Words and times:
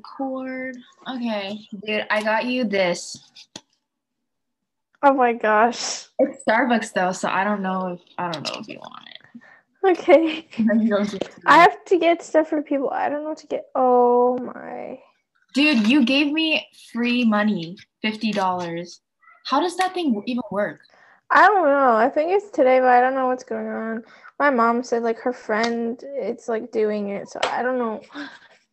record. 0.00 0.76
Okay, 1.08 1.60
dude, 1.84 2.06
I 2.10 2.22
got 2.22 2.46
you 2.46 2.64
this. 2.64 3.30
Oh 5.02 5.14
my 5.14 5.32
gosh. 5.32 6.06
It's 6.18 6.42
Starbucks 6.46 6.92
though, 6.92 7.12
so 7.12 7.28
I 7.28 7.44
don't 7.44 7.62
know 7.62 7.94
if 7.94 8.00
I 8.18 8.30
don't 8.30 8.46
know 8.46 8.60
if 8.60 8.68
you 8.68 8.78
want 8.78 9.08
it. 9.08 9.16
Okay. 9.82 10.46
You 10.58 10.66
don't 10.66 11.10
get 11.10 11.20
to 11.22 11.30
I 11.46 11.58
have 11.58 11.84
to 11.86 11.98
get 11.98 12.22
stuff 12.22 12.48
for 12.48 12.62
people. 12.62 12.90
I 12.90 13.08
don't 13.08 13.22
know 13.22 13.30
what 13.30 13.38
to 13.38 13.46
get. 13.46 13.64
Oh 13.74 14.36
my. 14.38 14.98
Dude, 15.54 15.88
you 15.88 16.04
gave 16.04 16.32
me 16.32 16.66
free 16.92 17.24
money, 17.24 17.76
fifty 18.02 18.30
dollars. 18.30 19.00
How 19.46 19.60
does 19.60 19.76
that 19.78 19.94
thing 19.94 20.22
even 20.26 20.42
work? 20.50 20.80
I 21.30 21.46
don't 21.46 21.66
know. 21.66 21.96
I 21.96 22.08
think 22.08 22.32
it's 22.32 22.50
today, 22.50 22.80
but 22.80 22.88
I 22.88 23.00
don't 23.00 23.14
know 23.14 23.28
what's 23.28 23.44
going 23.44 23.68
on. 23.68 24.04
My 24.38 24.50
mom 24.50 24.82
said 24.82 25.02
like 25.02 25.18
her 25.20 25.32
friend 25.32 26.02
it's 26.04 26.46
like 26.46 26.72
doing 26.72 27.08
it, 27.08 27.30
so 27.30 27.40
I 27.44 27.62
don't 27.62 27.78
know. 27.78 28.02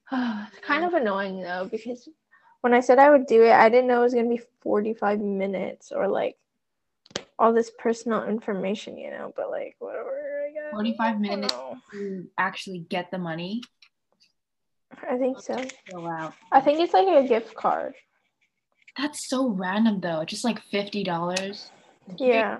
it's 0.47 0.59
kind 0.61 0.85
of 0.85 0.93
annoying 0.93 1.41
though 1.41 1.67
because 1.69 2.07
when 2.61 2.73
I 2.73 2.79
said 2.79 2.99
I 2.99 3.09
would 3.09 3.27
do 3.27 3.43
it, 3.43 3.51
I 3.51 3.69
didn't 3.69 3.87
know 3.87 4.01
it 4.01 4.03
was 4.03 4.13
gonna 4.13 4.29
be 4.29 4.41
45 4.61 5.19
minutes 5.19 5.91
or 5.91 6.07
like 6.07 6.37
all 7.39 7.53
this 7.53 7.71
personal 7.77 8.23
information, 8.23 8.97
you 8.97 9.11
know, 9.11 9.33
but 9.35 9.51
like 9.51 9.75
whatever. 9.79 10.47
I 10.47 10.53
guess. 10.53 10.71
45 10.71 11.19
minutes 11.19 11.53
to 11.91 12.27
actually 12.37 12.79
get 12.79 13.11
the 13.11 13.17
money. 13.17 13.61
I 15.09 15.17
think 15.17 15.39
so. 15.39 15.61
Fill 15.89 16.07
out. 16.07 16.33
I 16.51 16.61
think 16.61 16.79
it's 16.79 16.93
like 16.93 17.07
a 17.07 17.27
gift 17.27 17.53
card. 17.55 17.93
That's 18.97 19.27
so 19.27 19.49
random 19.49 19.99
though. 19.99 20.23
Just 20.25 20.43
like 20.43 20.59
fifty 20.71 21.03
dollars. 21.03 21.69
Yeah. 22.17 22.59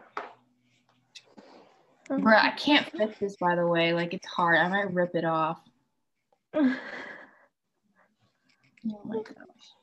Bro, 2.10 2.38
I 2.38 2.52
can't 2.52 2.86
fit 2.92 3.20
this 3.20 3.36
by 3.38 3.56
the 3.56 3.66
way. 3.66 3.94
Like 3.94 4.14
it's 4.14 4.28
hard. 4.28 4.58
I 4.58 4.68
might 4.68 4.94
rip 4.94 5.16
it 5.16 5.26
off. 5.26 5.60
Gosh. 8.88 9.74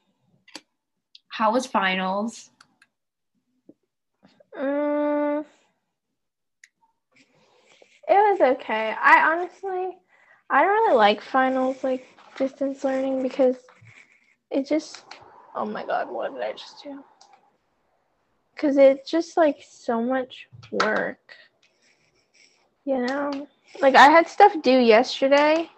How 1.29 1.53
was 1.53 1.67
finals? 1.67 2.51
Mm, 4.59 5.45
it 8.09 8.15
was 8.15 8.41
okay. 8.41 8.95
I 9.01 9.33
honestly, 9.33 9.99
I 10.49 10.63
don't 10.63 10.71
really 10.71 10.97
like 10.97 11.21
finals, 11.21 11.83
like 11.83 12.07
distance 12.37 12.85
learning, 12.85 13.23
because 13.23 13.57
it 14.51 14.67
just, 14.67 15.05
oh 15.57 15.65
my 15.65 15.85
god, 15.85 16.09
what 16.09 16.33
did 16.33 16.43
I 16.43 16.53
just 16.53 16.83
do? 16.83 17.03
Because 18.55 18.77
it's 18.77 19.11
just 19.11 19.37
like 19.37 19.59
so 19.69 20.01
much 20.01 20.47
work. 20.71 21.35
You 22.85 23.05
know? 23.07 23.49
Like 23.81 23.97
I 23.97 24.09
had 24.09 24.29
stuff 24.29 24.55
due 24.63 24.79
yesterday 24.79 25.69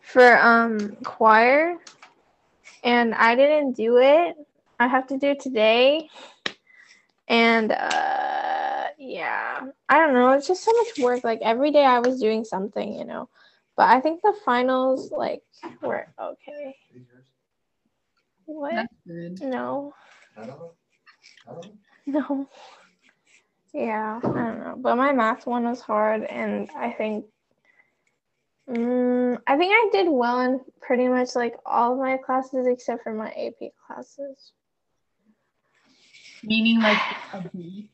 for 0.00 0.38
um 0.38 0.96
choir 1.02 1.78
and 2.82 3.14
I 3.14 3.34
didn't 3.34 3.72
do 3.72 3.98
it. 3.98 4.36
I 4.78 4.88
have 4.88 5.06
to 5.08 5.18
do 5.18 5.28
it 5.28 5.40
today. 5.40 6.08
And 7.28 7.72
uh 7.72 8.88
yeah, 8.98 9.60
I 9.88 9.98
don't 9.98 10.14
know, 10.14 10.32
it's 10.32 10.46
just 10.46 10.64
so 10.64 10.72
much 10.72 10.98
work. 10.98 11.24
Like 11.24 11.40
every 11.42 11.70
day 11.70 11.84
I 11.84 12.00
was 12.00 12.20
doing 12.20 12.44
something, 12.44 12.94
you 12.94 13.04
know. 13.04 13.28
But 13.76 13.88
I 13.88 14.00
think 14.00 14.20
the 14.22 14.34
finals 14.44 15.10
like 15.10 15.42
were 15.82 16.06
okay. 16.20 16.76
What? 18.46 18.86
No. 19.40 19.94
I 20.36 20.46
don't 20.46 20.58
know. 20.58 20.74
I 21.46 21.52
don't 21.52 21.64
know. 21.64 21.72
No. 22.06 22.48
Yeah, 23.72 24.18
I 24.22 24.26
don't 24.28 24.58
know. 24.60 24.74
But 24.76 24.96
my 24.96 25.12
math 25.12 25.46
one 25.46 25.64
was 25.64 25.80
hard, 25.80 26.24
and 26.24 26.68
I 26.76 26.90
think, 26.90 27.26
mm, 28.70 29.38
I 29.46 29.56
think 29.56 29.72
I 29.72 29.88
did 29.92 30.08
well 30.08 30.40
in 30.40 30.60
pretty 30.80 31.08
much 31.08 31.34
like 31.34 31.56
all 31.66 31.92
of 31.92 31.98
my 31.98 32.16
classes 32.16 32.66
except 32.66 33.02
for 33.02 33.12
my 33.12 33.28
AP 33.30 33.70
classes. 33.86 34.52
Meaning 36.42 36.80
like 36.80 36.98
a 37.32 37.48
B. 37.54 37.88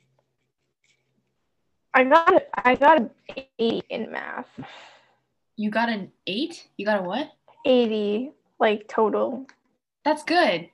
I 1.94 2.04
got 2.04 2.42
I 2.54 2.74
got 2.74 2.98
an 2.98 3.10
80 3.58 3.82
in 3.88 4.12
math. 4.12 4.48
You 5.56 5.70
got 5.70 5.88
an 5.88 6.12
eight? 6.26 6.68
You 6.76 6.84
got 6.84 7.00
a 7.00 7.02
what? 7.02 7.30
80 7.64 8.32
like 8.60 8.86
total. 8.88 9.46
That's 10.04 10.22
good. 10.22 10.68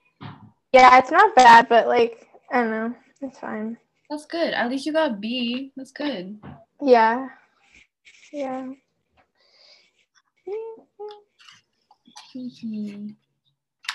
Yeah, 0.73 0.99
it's 0.99 1.11
not 1.11 1.35
bad, 1.37 1.69
but 1.69 1.87
like 1.87 2.29
I 2.53 2.63
don't 2.63 2.71
know, 2.71 2.95
it's 3.21 3.39
fine. 3.39 3.79
That's 4.11 4.27
good. 4.27 4.53
At 4.53 4.69
least 4.69 4.85
you 4.85 4.93
got 4.93 5.13
a 5.13 5.15
B. 5.15 5.73
That's 5.77 5.93
good. 5.93 6.39
Yeah. 6.83 7.29
Yeah. 8.33 8.69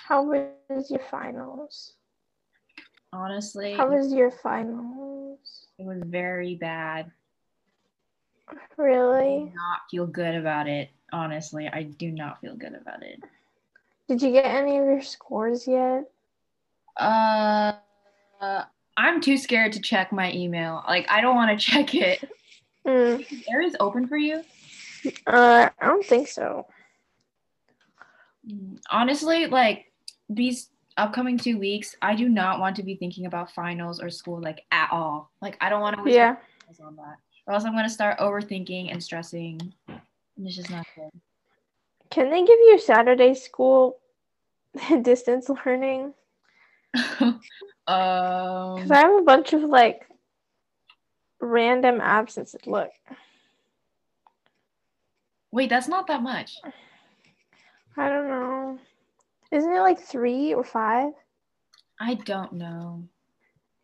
How 0.08 0.24
was 0.24 0.92
your 0.92 1.02
finals? 1.10 1.94
Honestly, 3.14 3.74
How 3.74 3.90
was 3.90 4.14
your 4.14 4.32
finals? 4.32 5.68
it 5.80 5.86
was 5.86 6.02
very 6.06 6.56
bad. 6.56 7.12
Really? 8.78 9.36
I 9.36 9.40
do 9.40 9.52
not 9.56 9.80
feel 9.90 10.08
good 10.08 10.36
about 10.36 10.68
it. 10.68 10.90
Honestly, 11.12 11.68
I 11.72 11.84
do 11.84 12.12
not 12.12 12.40
feel 12.42 12.56
good 12.56 12.76
about 12.76 13.02
it. 13.04 13.20
Did 14.08 14.22
you 14.22 14.32
get 14.32 14.46
any 14.46 14.78
of 14.78 14.86
your 14.86 15.02
scores 15.02 15.68
yet? 15.68 16.10
Uh, 17.00 17.74
uh, 18.42 18.64
I'm 18.98 19.20
too 19.22 19.38
scared 19.38 19.74
to 19.74 19.82
check 19.82 20.12
my 20.12 20.32
email. 20.32 20.84
Like, 20.88 21.10
I 21.10 21.22
don't 21.22 21.36
want 21.36 21.58
to 21.60 21.66
check 21.66 21.96
it. 21.96 22.24
Mm, 22.86 23.26
Area's 23.50 23.76
open 23.82 24.08
for 24.08 24.16
you? 24.16 24.42
uh, 25.28 25.68
I 25.78 25.86
don't 25.86 26.06
think 26.06 26.30
so. 26.30 26.66
Honestly, 28.92 29.48
like 29.48 29.92
these 30.30 30.70
upcoming 30.98 31.38
two 31.38 31.58
weeks, 31.58 31.96
I 32.02 32.16
do 32.16 32.30
not 32.30 32.60
want 32.60 32.76
to 32.78 32.84
be 32.84 32.96
thinking 32.96 33.26
about 33.26 33.52
finals 33.52 34.00
or 34.02 34.10
school 34.10 34.42
like 34.42 34.66
at 34.72 34.90
all. 34.92 35.32
Like, 35.42 35.58
I 35.62 35.70
don't 35.70 35.82
want 35.82 35.98
to 35.98 36.04
waste 36.04 36.16
Yeah. 36.16 36.36
on 36.84 36.96
that, 36.98 37.18
or 37.46 37.54
else 37.54 37.64
I'm 37.64 37.74
gonna 37.74 37.90
start 37.90 38.20
overthinking 38.20 38.92
and 38.92 39.02
stressing, 39.04 39.74
and 39.88 40.00
it's 40.46 40.56
just 40.56 40.70
not 40.70 40.86
good. 40.96 41.10
Can 42.10 42.30
they 42.30 42.42
give 42.42 42.60
you 42.60 42.80
Saturday 42.80 43.34
school 43.34 44.00
distance 45.02 45.50
learning? 45.50 46.14
um, 47.20 47.40
Because 47.88 48.92
I 48.92 49.00
have 49.00 49.20
a 49.20 49.24
bunch 49.24 49.54
of 49.54 49.62
like 49.64 50.08
random 51.40 52.02
absences. 52.02 52.62
Look, 52.66 52.92
wait, 55.52 55.70
that's 55.70 55.88
not 55.88 56.08
that 56.08 56.22
much. 56.22 56.58
I 57.98 58.10
don't 58.10 58.28
know. 58.28 58.80
Isn't 59.52 59.72
it 59.74 59.80
like 59.80 60.00
three 60.00 60.54
or 60.54 60.64
five? 60.64 61.14
I 62.00 62.14
don't 62.16 62.54
know. 62.54 63.04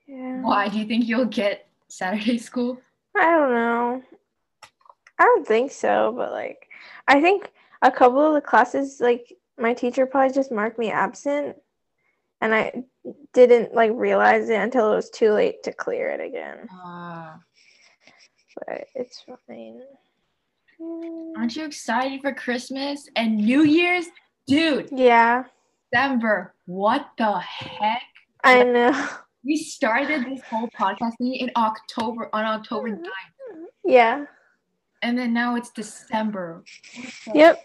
Yeah. 0.08 0.42
Why 0.42 0.70
do 0.70 0.78
you 0.78 0.86
think 0.86 1.08
you'll 1.08 1.26
get 1.26 1.68
Saturday 1.88 2.38
school? 2.38 2.80
I 3.16 3.32
don't 3.32 3.52
know. 3.52 4.04
I 5.20 5.24
don't 5.24 5.48
think 5.48 5.72
so, 5.72 6.14
but 6.16 6.32
like, 6.32 6.68
I 7.08 7.22
think 7.22 7.52
a 7.82 7.92
couple 7.92 8.22
of 8.22 8.34
the 8.34 8.42
classes, 8.42 9.00
like, 9.00 9.34
my 9.58 9.74
teacher 9.74 10.06
probably 10.06 10.34
just 10.34 10.52
marked 10.52 10.80
me 10.80 10.90
absent, 10.90 11.56
and 12.42 12.54
I 12.56 12.84
didn't 13.34 13.74
like 13.74 13.92
realize 13.94 14.50
it 14.50 14.60
until 14.60 14.92
it 14.92 14.96
was 14.96 15.10
too 15.12 15.32
late 15.32 15.64
to 15.64 15.74
clear 15.74 16.10
it 16.10 16.20
again. 16.20 16.68
Uh, 16.84 17.36
But 18.68 18.88
it's 18.96 19.24
fine. 19.48 19.82
Aren't 21.44 21.58
you 21.58 21.66
excited 21.66 22.22
for 22.22 22.34
Christmas 22.34 23.10
and 23.18 23.36
New 23.36 23.66
Year's, 23.66 24.06
dude? 24.48 24.88
Yeah, 24.94 25.44
December. 25.92 26.54
What 26.68 27.10
the 27.18 27.38
heck? 27.38 28.04
I 28.46 28.64
know. 28.64 29.10
We 29.44 29.58
started 29.58 30.24
this 30.24 30.42
whole 30.44 30.70
podcast 30.70 31.18
thing 31.18 31.36
in 31.36 31.52
October 31.58 32.30
on 32.32 32.46
October 32.46 32.92
mm-hmm. 32.92 33.04
9th, 33.04 33.66
Yeah. 33.84 34.24
and 35.02 35.18
then 35.18 35.34
now 35.34 35.58
it's 35.58 35.70
December. 35.72 36.64
Yep. 37.34 37.60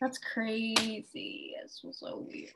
That's 0.00 0.18
crazy. 0.18 1.54
This 1.62 1.82
was 1.84 2.00
so 2.00 2.26
weird. 2.28 2.50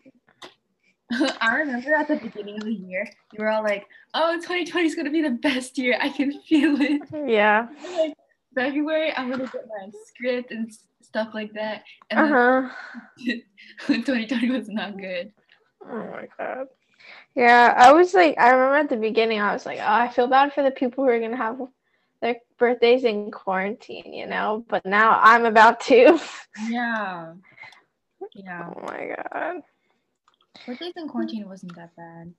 I 1.41 1.55
remember 1.59 1.95
at 1.95 2.09
the 2.09 2.17
beginning 2.17 2.57
of 2.57 2.65
the 2.65 2.75
year, 2.75 3.09
you 3.33 3.45
were 3.45 3.49
all 3.49 3.63
like, 3.63 3.87
"Oh, 4.13 4.35
2020 4.35 4.89
is 4.89 4.97
gonna 4.97 5.13
be 5.13 5.23
the 5.23 5.31
best 5.31 5.79
year. 5.79 5.97
I 6.01 6.09
can 6.09 6.41
feel 6.41 6.75
it." 6.81 7.03
Yeah. 7.31 7.69
February, 8.57 9.13
I'm 9.17 9.31
gonna 9.31 9.45
get 9.47 9.67
my 9.69 9.91
script 10.07 10.51
and 10.51 10.73
stuff 11.03 11.29
like 11.35 11.53
that, 11.53 11.85
and 12.11 12.21
Uh 12.21 12.27
then 12.27 13.43
huh. 13.87 14.03
2020 14.03 14.51
was 14.51 14.69
not 14.69 14.99
good. 14.99 15.33
Oh 15.89 15.99
my 16.11 16.27
god. 16.39 16.67
Yeah, 17.37 17.75
I 17.77 17.93
was 17.93 18.15
like, 18.15 18.37
I 18.39 18.51
remember 18.51 18.77
at 18.77 18.89
the 18.89 18.97
beginning, 18.97 19.41
I 19.41 19.53
was 19.53 19.67
like, 19.67 19.79
oh, 19.79 19.85
I 19.87 20.09
feel 20.09 20.27
bad 20.27 20.53
for 20.55 20.63
the 20.65 20.71
people 20.73 21.05
who 21.05 21.11
are 21.11 21.21
gonna 21.21 21.37
have 21.37 21.61
their 22.23 22.37
birthdays 22.59 23.05
in 23.05 23.31
quarantine, 23.31 24.13
you 24.13 24.27
know. 24.27 24.65
But 24.69 24.85
now 24.87 25.21
I'm 25.23 25.45
about 25.45 25.81
to. 25.83 26.19
Yeah, 26.69 27.35
yeah. 28.35 28.71
oh 28.75 28.81
my 28.87 29.15
god. 29.31 29.63
Birthdays 30.67 30.95
in 30.97 31.09
quarantine 31.09 31.47
wasn't 31.49 31.77
that 31.77 31.95
bad. 31.97 32.33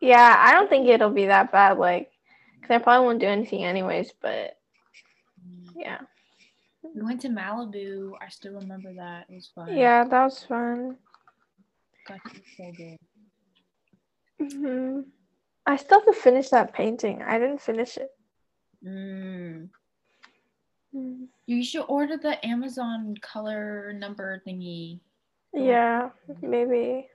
Yeah, 0.00 0.36
I 0.38 0.52
don't 0.52 0.70
think 0.70 0.86
it'll 0.88 1.10
be 1.10 1.26
that 1.26 1.50
bad. 1.50 1.78
Like, 1.78 2.12
cause 2.62 2.70
I 2.70 2.78
probably 2.78 3.06
won't 3.06 3.20
do 3.20 3.26
anything 3.26 3.64
anyways. 3.64 4.12
But 4.22 4.56
yeah, 5.76 5.98
We 6.94 7.02
went 7.02 7.20
to 7.22 7.28
Malibu. 7.28 8.12
I 8.20 8.28
still 8.28 8.54
remember 8.54 8.92
that. 8.94 9.26
It 9.28 9.34
was 9.34 9.50
fun. 9.54 9.76
Yeah, 9.76 10.04
that 10.04 10.24
was 10.24 10.42
fun. 10.42 10.96
Got 12.06 12.20
to 12.24 12.36
eat 12.36 12.44
so 12.56 12.72
good. 12.76 12.98
hmm 14.52 15.00
I 15.68 15.76
still 15.76 15.98
have 16.00 16.06
to 16.14 16.20
finish 16.20 16.50
that 16.50 16.72
painting. 16.72 17.22
I 17.22 17.38
didn't 17.38 17.60
finish 17.60 17.96
it. 17.96 18.10
Mm. 18.86 19.68
Mm. 20.94 21.26
You 21.46 21.64
should 21.64 21.84
order 21.88 22.16
the 22.16 22.44
Amazon 22.46 23.16
color 23.20 23.92
number 23.92 24.40
thingy. 24.46 25.00
Yeah, 25.52 26.10
maybe. 26.42 27.08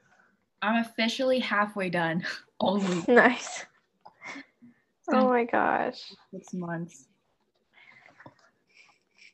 I'm 0.61 0.83
officially 0.83 1.39
halfway 1.39 1.89
done. 1.89 2.23
Only 2.59 3.03
Nice. 3.07 3.65
Oh 5.09 5.27
my 5.29 5.45
gosh. 5.45 6.13
six 6.31 6.53
months. 6.53 7.07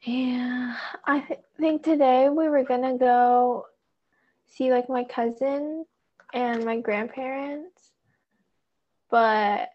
Yeah, 0.07 0.77
I 1.03 1.19
th- 1.19 1.41
think 1.59 1.83
today 1.83 2.29
we 2.29 2.47
were 2.47 2.63
gonna 2.63 2.97
go 2.97 3.65
see 4.45 4.71
like 4.71 4.87
my 4.87 5.03
cousin 5.03 5.83
and 6.33 6.63
my 6.63 6.79
grandparents, 6.79 7.91
but 9.11 9.67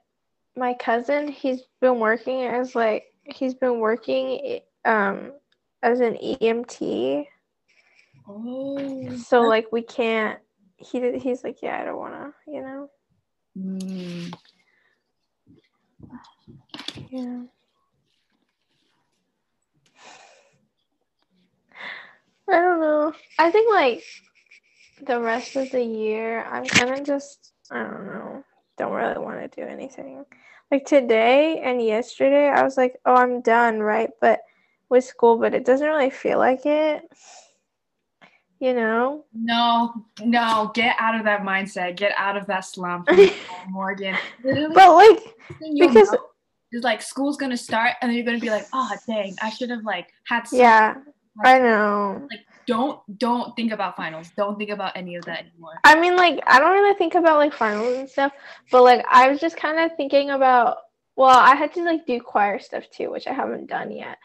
my 0.56 0.72
cousin 0.72 1.28
he's 1.28 1.60
been 1.82 1.98
working 1.98 2.44
as 2.46 2.74
like 2.74 3.12
he's 3.24 3.52
been 3.52 3.78
working 3.78 4.60
um 4.86 5.32
as 5.82 6.00
an 6.00 6.14
EMT, 6.16 7.26
Oh. 8.26 9.16
so 9.16 9.42
like 9.42 9.70
we 9.70 9.82
can't. 9.82 10.40
He 10.78 10.98
did- 10.98 11.20
he's 11.20 11.44
like 11.44 11.60
yeah 11.60 11.78
I 11.78 11.84
don't 11.84 11.98
wanna 11.98 12.32
you 12.46 12.62
know 12.62 12.90
Mm. 13.58 14.34
yeah. 17.10 17.42
I 22.52 22.60
don't 22.60 22.80
know. 22.80 23.12
I 23.38 23.50
think 23.50 23.72
like 23.72 24.02
the 25.06 25.20
rest 25.20 25.56
of 25.56 25.70
the 25.70 25.82
year, 25.82 26.44
I'm 26.44 26.64
kind 26.66 26.90
of 26.98 27.04
just, 27.04 27.52
I 27.70 27.82
don't 27.82 28.06
know, 28.06 28.44
don't 28.78 28.92
really 28.92 29.18
want 29.18 29.40
to 29.50 29.60
do 29.60 29.66
anything. 29.66 30.24
Like 30.70 30.84
today 30.84 31.60
and 31.60 31.82
yesterday, 31.82 32.48
I 32.48 32.62
was 32.62 32.76
like, 32.76 32.96
oh, 33.04 33.14
I'm 33.14 33.40
done, 33.40 33.80
right? 33.80 34.10
But 34.20 34.40
with 34.88 35.04
school, 35.04 35.38
but 35.38 35.54
it 35.54 35.64
doesn't 35.64 35.86
really 35.86 36.10
feel 36.10 36.38
like 36.38 36.66
it. 36.66 37.02
You 38.60 38.74
know? 38.74 39.24
No, 39.34 39.92
no, 40.22 40.70
get 40.74 40.94
out 40.98 41.16
of 41.16 41.24
that 41.24 41.42
mindset. 41.42 41.96
Get 41.96 42.12
out 42.16 42.36
of 42.36 42.46
that 42.46 42.60
slump, 42.60 43.08
Morgan. 43.68 44.16
Literally, 44.44 44.74
But 44.74 44.94
like, 44.94 45.34
because- 45.74 46.16
is 46.74 46.82
like 46.84 47.02
school's 47.02 47.36
gonna 47.36 47.56
start, 47.56 47.92
and 48.00 48.08
then 48.10 48.16
you're 48.16 48.24
gonna 48.24 48.38
be 48.38 48.48
like, 48.50 48.66
oh 48.72 48.90
dang, 49.06 49.36
I 49.42 49.50
should 49.50 49.68
have 49.68 49.84
like 49.84 50.08
had. 50.24 50.48
Some. 50.48 50.58
yeah, 50.58 50.94
I 51.44 51.58
know. 51.58 52.26
Like 52.30 52.40
don't 52.66 53.00
don't 53.18 53.54
think 53.56 53.72
about 53.72 53.96
finals. 53.96 54.30
Don't 54.36 54.58
think 54.58 54.70
about 54.70 54.96
any 54.96 55.16
of 55.16 55.24
that 55.24 55.46
anymore. 55.46 55.80
I 55.84 55.98
mean, 55.98 56.16
like, 56.16 56.40
I 56.46 56.58
don't 56.58 56.72
really 56.72 56.94
think 56.96 57.14
about 57.14 57.38
like 57.38 57.52
finals 57.52 57.96
and 57.96 58.08
stuff, 58.08 58.32
but 58.70 58.82
like, 58.82 59.04
I 59.10 59.28
was 59.28 59.40
just 59.40 59.56
kind 59.56 59.78
of 59.78 59.96
thinking 59.96 60.30
about. 60.30 60.78
Well, 61.14 61.36
I 61.36 61.54
had 61.54 61.74
to 61.74 61.84
like 61.84 62.06
do 62.06 62.20
choir 62.20 62.58
stuff 62.58 62.84
too, 62.90 63.10
which 63.10 63.26
I 63.26 63.34
haven't 63.34 63.66
done 63.68 63.90
yet, 63.90 64.18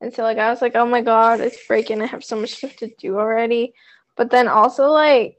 and 0.00 0.12
so 0.12 0.22
like 0.22 0.38
I 0.38 0.50
was 0.50 0.60
like, 0.60 0.74
oh 0.74 0.86
my 0.86 1.00
god, 1.00 1.40
it's 1.40 1.66
breaking. 1.66 2.02
I 2.02 2.06
have 2.06 2.24
so 2.24 2.36
much 2.36 2.56
stuff 2.56 2.76
to 2.76 2.90
do 2.98 3.18
already. 3.18 3.74
But 4.16 4.30
then 4.30 4.48
also 4.48 4.90
like, 4.90 5.36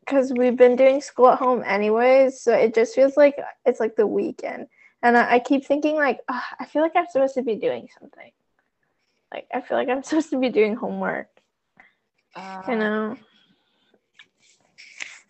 because 0.00 0.32
we've 0.36 0.56
been 0.56 0.76
doing 0.76 1.00
school 1.00 1.28
at 1.28 1.38
home 1.38 1.62
anyways, 1.64 2.42
so 2.42 2.52
it 2.52 2.74
just 2.74 2.94
feels 2.94 3.16
like 3.16 3.36
it's 3.64 3.80
like 3.80 3.96
the 3.96 4.06
weekend, 4.06 4.66
and 5.02 5.16
I, 5.16 5.34
I 5.34 5.38
keep 5.38 5.64
thinking 5.64 5.96
like, 5.96 6.20
"Ugh, 6.28 6.42
I 6.60 6.66
feel 6.66 6.82
like 6.82 6.92
I'm 6.94 7.06
supposed 7.10 7.34
to 7.34 7.42
be 7.42 7.56
doing 7.56 7.88
something. 7.98 8.30
Like 9.32 9.46
I 9.52 9.60
feel 9.60 9.76
like 9.76 9.88
I'm 9.88 10.02
supposed 10.04 10.30
to 10.30 10.38
be 10.38 10.48
doing 10.50 10.74
homework, 10.76 11.28
Uh, 12.34 12.62
you 12.68 12.76
know. 12.76 13.16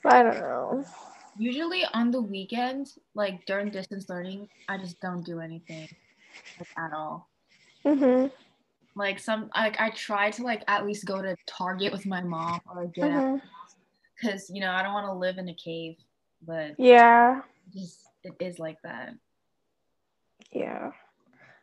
But 0.02 0.12
I 0.12 0.22
don't 0.22 0.40
know. 0.40 0.84
Usually 1.36 1.84
on 1.94 2.10
the 2.10 2.20
weekends, 2.20 2.98
like 3.14 3.44
during 3.46 3.70
distance 3.70 4.08
learning, 4.08 4.48
I 4.68 4.78
just 4.78 5.00
don't 5.00 5.24
do 5.24 5.40
anything 5.40 5.88
like, 6.58 6.68
at 6.76 6.92
all. 6.92 7.28
Mm-hmm. 7.84 8.26
Like 8.96 9.18
some, 9.20 9.50
like 9.54 9.80
I 9.80 9.90
try 9.90 10.30
to 10.32 10.42
like 10.42 10.62
at 10.66 10.84
least 10.86 11.04
go 11.04 11.22
to 11.22 11.36
Target 11.46 11.92
with 11.92 12.06
my 12.06 12.20
mom 12.22 12.60
or 12.68 12.82
like, 12.82 12.94
get 12.94 13.10
out 13.10 13.22
Mhm. 13.24 13.40
because 14.16 14.50
you 14.50 14.60
know 14.60 14.70
I 14.72 14.82
don't 14.82 14.92
want 14.94 15.06
to 15.06 15.12
live 15.12 15.38
in 15.38 15.48
a 15.48 15.54
cave, 15.54 15.96
but 16.42 16.74
Yeah. 16.78 17.42
just 17.72 18.06
it 18.24 18.34
is 18.40 18.58
like 18.58 18.78
that. 18.82 19.14
Yeah. 20.50 20.90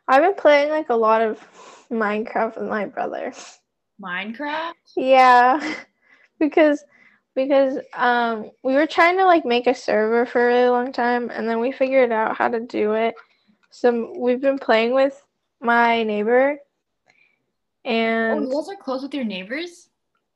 I've 0.08 0.22
been 0.22 0.36
playing 0.36 0.70
like 0.70 0.90
a 0.90 0.96
lot 0.96 1.22
of 1.22 1.40
Minecraft 1.92 2.60
with 2.60 2.70
my 2.70 2.86
brother. 2.86 3.34
Minecraft. 4.02 4.74
Yeah. 4.96 5.76
because 6.40 6.84
because 7.36 7.78
um 7.94 8.50
we 8.64 8.74
were 8.74 8.88
trying 8.88 9.18
to 9.18 9.26
like 9.26 9.46
make 9.46 9.68
a 9.68 9.74
server 9.74 10.26
for 10.26 10.44
a 10.44 10.48
really 10.48 10.70
long 10.70 10.92
time 10.92 11.30
and 11.30 11.48
then 11.48 11.60
we 11.60 11.72
figured 11.72 12.12
out 12.12 12.38
how 12.38 12.48
to 12.48 12.60
do 12.60 12.94
it. 12.94 13.16
So 13.72 14.14
we've 14.18 14.42
been 14.42 14.60
playing 14.60 14.94
with 14.94 15.22
my 15.62 16.04
neighbor 16.04 16.58
Oh, 17.88 17.90
and 17.90 18.42
you 18.42 18.52
guys 18.52 18.70
are 18.70 18.76
close 18.76 19.04
with 19.04 19.14
your 19.14 19.24
neighbors. 19.26 19.90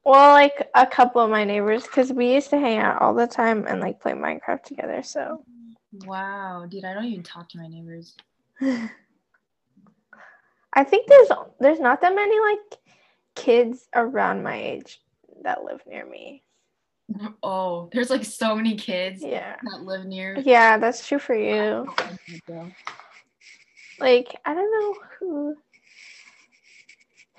well 0.03 0.33
like 0.33 0.69
a 0.75 0.85
couple 0.85 1.21
of 1.21 1.29
my 1.29 1.43
neighbors 1.43 1.83
because 1.83 2.11
we 2.13 2.33
used 2.33 2.49
to 2.51 2.59
hang 2.59 2.77
out 2.79 3.01
all 3.01 3.13
the 3.13 3.27
time 3.27 3.65
and 3.67 3.79
like 3.81 3.99
play 3.99 4.13
Minecraft 4.13 4.63
together. 4.63 5.01
So 5.03 5.43
Wow, 6.05 6.65
dude, 6.69 6.85
I 6.85 6.93
don't 6.93 7.05
even 7.05 7.23
talk 7.23 7.49
to 7.49 7.57
my 7.57 7.67
neighbors. 7.67 8.15
I 10.73 10.83
think 10.83 11.07
there's 11.07 11.29
there's 11.59 11.79
not 11.79 12.01
that 12.01 12.15
many 12.15 12.39
like 12.39 12.79
kids 13.35 13.87
around 13.95 14.43
my 14.43 14.55
age 14.55 15.01
that 15.43 15.63
live 15.63 15.81
near 15.87 16.05
me. 16.05 16.43
Oh, 17.41 17.89
there's 17.91 18.09
like 18.11 18.23
so 18.23 18.55
many 18.55 18.75
kids 18.75 19.23
Yeah. 19.23 19.55
that 19.63 19.81
live 19.81 20.05
near. 20.05 20.37
Yeah, 20.37 20.77
that's 20.77 21.07
true 21.07 21.17
for 21.19 21.33
you. 21.33 21.87
Like, 23.99 24.35
I 24.45 24.53
don't 24.53 24.71
know 24.71 24.99
who. 25.19 25.55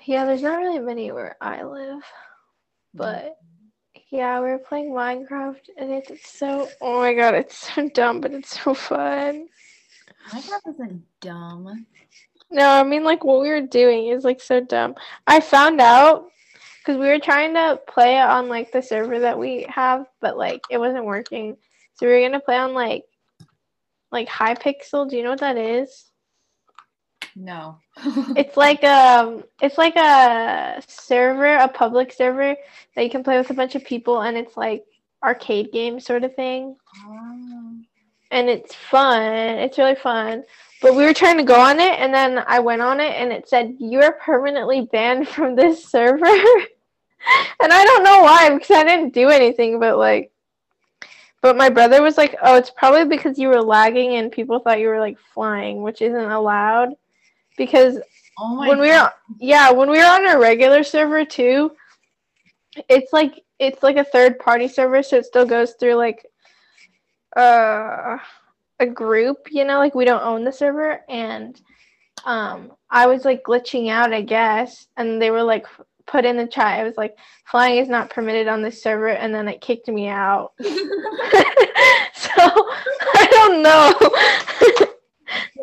Yeah, 0.03 0.25
there's 0.25 0.41
not 0.41 0.59
really 0.59 0.79
many 0.79 1.11
where 1.11 1.37
I 1.39 1.63
live. 1.63 2.01
But 2.93 3.37
yeah, 4.09 4.41
we 4.41 4.49
are 4.49 4.57
playing 4.57 4.91
Minecraft 4.91 5.69
and 5.77 5.91
it's 5.91 6.29
so 6.29 6.67
oh 6.81 6.99
my 6.99 7.13
god, 7.13 7.35
it's 7.35 7.73
so 7.73 7.87
dumb, 7.89 8.19
but 8.19 8.33
it's 8.33 8.59
so 8.61 8.73
fun. 8.73 9.47
Minecraft 10.29 10.73
isn't 10.73 11.03
dumb. 11.21 11.85
No, 12.51 12.67
I 12.67 12.83
mean 12.83 13.03
like 13.03 13.23
what 13.23 13.41
we 13.41 13.49
were 13.49 13.61
doing 13.61 14.07
is 14.07 14.23
like 14.23 14.41
so 14.41 14.59
dumb. 14.59 14.95
I 15.25 15.39
found 15.39 15.79
out 15.79 16.27
because 16.79 16.99
we 16.99 17.07
were 17.07 17.19
trying 17.19 17.53
to 17.53 17.79
play 17.87 18.19
on 18.19 18.49
like 18.49 18.71
the 18.71 18.81
server 18.81 19.19
that 19.19 19.37
we 19.37 19.65
have, 19.69 20.05
but 20.19 20.37
like 20.37 20.61
it 20.69 20.77
wasn't 20.77 21.05
working. 21.05 21.55
So 21.93 22.07
we 22.07 22.13
were 22.13 22.21
gonna 22.21 22.39
play 22.39 22.57
on 22.57 22.73
like 22.73 23.05
like 24.11 24.27
Hypixel. 24.27 25.09
Do 25.09 25.15
you 25.15 25.23
know 25.23 25.31
what 25.31 25.39
that 25.39 25.57
is? 25.57 26.11
No. 27.35 27.77
It's 28.35 28.57
like 28.57 28.83
um 28.83 29.43
it's 29.61 29.77
like 29.77 29.95
a 29.95 30.81
server, 30.87 31.55
a 31.55 31.67
public 31.67 32.11
server 32.11 32.55
that 32.95 33.03
you 33.03 33.09
can 33.09 33.23
play 33.23 33.37
with 33.37 33.49
a 33.49 33.53
bunch 33.53 33.75
of 33.75 33.85
people 33.85 34.21
and 34.21 34.37
it's 34.37 34.57
like 34.57 34.83
arcade 35.23 35.71
game 35.71 35.99
sort 35.99 36.23
of 36.23 36.35
thing. 36.35 36.75
Um, 37.07 37.85
and 38.31 38.49
it's 38.49 38.73
fun. 38.73 39.21
It's 39.23 39.77
really 39.77 39.95
fun. 39.95 40.43
But 40.81 40.95
we 40.95 41.03
were 41.03 41.13
trying 41.13 41.37
to 41.37 41.43
go 41.43 41.59
on 41.59 41.79
it, 41.79 41.99
and 41.99 42.13
then 42.13 42.43
I 42.47 42.59
went 42.59 42.81
on 42.81 42.99
it, 42.99 43.13
and 43.13 43.31
it 43.31 43.47
said 43.47 43.75
you 43.79 44.01
are 44.01 44.13
permanently 44.13 44.81
banned 44.91 45.27
from 45.27 45.55
this 45.55 45.85
server. 45.85 46.25
and 46.25 47.71
I 47.71 47.85
don't 47.85 48.03
know 48.03 48.23
why, 48.23 48.49
because 48.49 48.71
I 48.71 48.83
didn't 48.83 49.13
do 49.13 49.29
anything. 49.29 49.79
But 49.79 49.97
like, 49.97 50.31
but 51.41 51.55
my 51.55 51.69
brother 51.69 52.01
was 52.01 52.17
like, 52.17 52.35
"Oh, 52.41 52.55
it's 52.55 52.71
probably 52.71 53.05
because 53.05 53.37
you 53.37 53.49
were 53.49 53.61
lagging, 53.61 54.15
and 54.15 54.31
people 54.31 54.59
thought 54.59 54.79
you 54.79 54.87
were 54.87 54.99
like 54.99 55.19
flying, 55.33 55.83
which 55.83 56.01
isn't 56.01 56.31
allowed." 56.31 56.95
Because 57.57 57.99
oh 58.39 58.57
when 58.67 58.79
we 58.79 58.89
were 58.89 59.11
yeah 59.39 59.71
when 59.71 59.89
we 59.89 59.97
were 59.97 60.05
on 60.05 60.27
a 60.27 60.39
regular 60.39 60.83
server 60.83 61.25
too 61.25 61.71
it's 62.89 63.11
like 63.11 63.43
it's 63.59 63.83
like 63.83 63.97
a 63.97 64.03
third 64.03 64.39
party 64.39 64.67
server 64.67 65.03
so 65.03 65.17
it 65.17 65.25
still 65.25 65.45
goes 65.45 65.73
through 65.73 65.95
like 65.95 66.25
uh 67.35 68.17
a 68.81 68.85
group 68.85 69.47
you 69.51 69.63
know 69.63 69.77
like 69.77 69.95
we 69.95 70.05
don't 70.05 70.23
own 70.23 70.43
the 70.43 70.51
server 70.51 71.01
and 71.09 71.61
um 72.25 72.71
i 72.89 73.05
was 73.07 73.23
like 73.25 73.43
glitching 73.43 73.89
out 73.89 74.13
i 74.13 74.21
guess 74.21 74.87
and 74.97 75.21
they 75.21 75.31
were 75.31 75.43
like 75.43 75.65
put 76.07 76.25
in 76.25 76.35
the 76.35 76.47
chat 76.47 76.79
I 76.79 76.83
was 76.83 76.97
like 76.97 77.15
flying 77.45 77.77
is 77.77 77.87
not 77.87 78.09
permitted 78.09 78.47
on 78.47 78.61
this 78.61 78.81
server 78.83 79.07
and 79.09 79.33
then 79.33 79.47
it 79.47 79.61
kicked 79.61 79.87
me 79.87 80.07
out 80.09 80.51
so 80.59 80.71
i 83.15 83.27
don't 83.31 83.61
know 83.61 83.93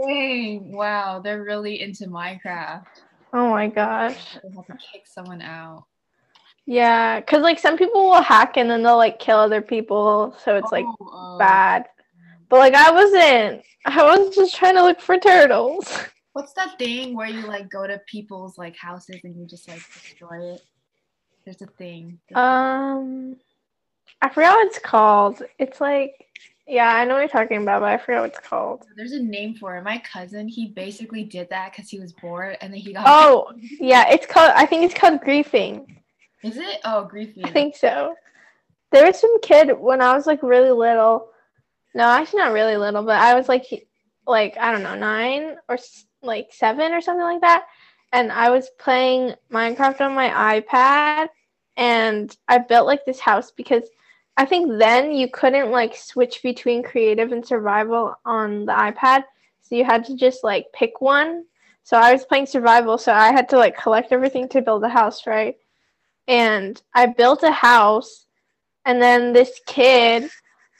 Dang, 0.06 0.72
wow, 0.72 1.18
they're 1.20 1.42
really 1.42 1.82
into 1.82 2.06
Minecraft. 2.06 2.86
oh 3.34 3.50
my 3.50 3.66
gosh 3.66 4.38
They 4.42 4.48
have 4.56 4.66
to 4.66 4.72
kick 4.92 5.06
someone 5.06 5.42
out. 5.42 5.84
Yeah, 6.66 7.20
because 7.20 7.42
like 7.42 7.58
some 7.58 7.76
people 7.76 8.04
will 8.08 8.22
hack 8.22 8.56
and 8.56 8.70
then 8.70 8.82
they'll 8.82 8.96
like 8.96 9.18
kill 9.18 9.38
other 9.38 9.60
people, 9.60 10.36
so 10.44 10.56
it's 10.56 10.70
like 10.70 10.84
Oh, 10.86 10.96
oh. 11.00 11.38
bad. 11.38 11.86
But 12.48 12.58
like 12.58 12.74
I 12.74 12.90
wasn't. 12.90 13.62
I 13.84 14.02
was 14.04 14.34
just 14.34 14.54
trying 14.54 14.74
to 14.74 14.82
look 14.82 15.00
for 15.00 15.18
turtles. 15.18 15.90
What's 16.32 16.52
that 16.54 16.78
thing 16.78 17.16
where 17.16 17.28
you 17.28 17.46
like 17.46 17.68
go 17.70 17.86
to 17.86 18.00
people's 18.06 18.58
like 18.58 18.76
houses 18.76 19.20
and 19.24 19.36
you 19.36 19.46
just 19.46 19.68
like 19.68 19.82
destroy 19.92 20.54
it? 20.54 20.62
There's 21.44 21.62
a 21.62 21.66
thing. 21.66 22.18
Um, 22.34 23.36
I 24.20 24.28
forgot 24.28 24.56
what 24.56 24.66
it's 24.66 24.78
called. 24.78 25.42
It's 25.58 25.80
like, 25.80 26.26
yeah, 26.66 26.94
I 26.94 27.04
know 27.04 27.14
what 27.14 27.20
you're 27.20 27.28
talking 27.28 27.62
about, 27.62 27.80
but 27.80 27.88
I 27.88 27.96
forgot 27.96 28.20
what 28.20 28.30
it's 28.30 28.46
called. 28.46 28.84
There's 28.96 29.12
a 29.12 29.22
name 29.22 29.54
for 29.54 29.76
it. 29.76 29.82
My 29.82 29.98
cousin, 29.98 30.46
he 30.46 30.68
basically 30.68 31.24
did 31.24 31.48
that 31.50 31.72
because 31.72 31.88
he 31.88 31.98
was 31.98 32.12
bored 32.12 32.58
and 32.60 32.72
then 32.72 32.80
he 32.80 32.92
got. 32.92 33.04
Oh, 33.06 33.50
yeah, 33.80 34.08
it's 34.10 34.26
called. 34.26 34.52
I 34.54 34.66
think 34.66 34.84
it's 34.84 34.98
called 34.98 35.20
griefing. 35.22 35.86
Is 36.42 36.56
it? 36.56 36.80
Oh, 36.84 37.08
griefing. 37.10 37.46
I 37.46 37.50
think 37.50 37.74
so. 37.74 38.14
There 38.92 39.06
was 39.06 39.18
some 39.18 39.40
kid 39.40 39.72
when 39.78 40.00
I 40.00 40.14
was 40.14 40.26
like 40.26 40.42
really 40.42 40.70
little. 40.70 41.27
No, 41.98 42.04
actually 42.04 42.38
not 42.42 42.52
really 42.52 42.76
little, 42.76 43.02
but 43.02 43.20
I 43.20 43.34
was 43.34 43.48
like, 43.48 43.66
like 44.24 44.56
I 44.56 44.70
don't 44.70 44.84
know, 44.84 44.94
nine 44.94 45.56
or 45.68 45.76
like 46.22 46.52
seven 46.52 46.92
or 46.92 47.00
something 47.00 47.24
like 47.24 47.40
that, 47.40 47.66
and 48.12 48.30
I 48.30 48.50
was 48.50 48.70
playing 48.78 49.34
Minecraft 49.50 50.00
on 50.02 50.14
my 50.14 50.28
iPad, 50.60 51.28
and 51.76 52.36
I 52.46 52.58
built 52.58 52.86
like 52.86 53.04
this 53.04 53.18
house 53.18 53.50
because 53.50 53.82
I 54.36 54.44
think 54.44 54.78
then 54.78 55.10
you 55.12 55.28
couldn't 55.28 55.72
like 55.72 55.96
switch 55.96 56.40
between 56.44 56.84
creative 56.84 57.32
and 57.32 57.44
survival 57.44 58.14
on 58.24 58.64
the 58.64 58.72
iPad, 58.72 59.24
so 59.60 59.74
you 59.74 59.84
had 59.84 60.04
to 60.04 60.14
just 60.16 60.44
like 60.44 60.66
pick 60.72 61.00
one. 61.00 61.46
So 61.82 61.96
I 61.96 62.12
was 62.12 62.24
playing 62.24 62.46
survival, 62.46 62.96
so 62.98 63.12
I 63.12 63.32
had 63.32 63.48
to 63.50 63.58
like 63.58 63.76
collect 63.76 64.12
everything 64.12 64.48
to 64.50 64.62
build 64.62 64.84
a 64.84 64.88
house, 64.88 65.26
right? 65.26 65.56
And 66.28 66.80
I 66.94 67.06
built 67.06 67.42
a 67.42 67.50
house 67.50 68.26
and 68.84 69.02
then 69.02 69.32
this 69.32 69.60
kid 69.66 70.30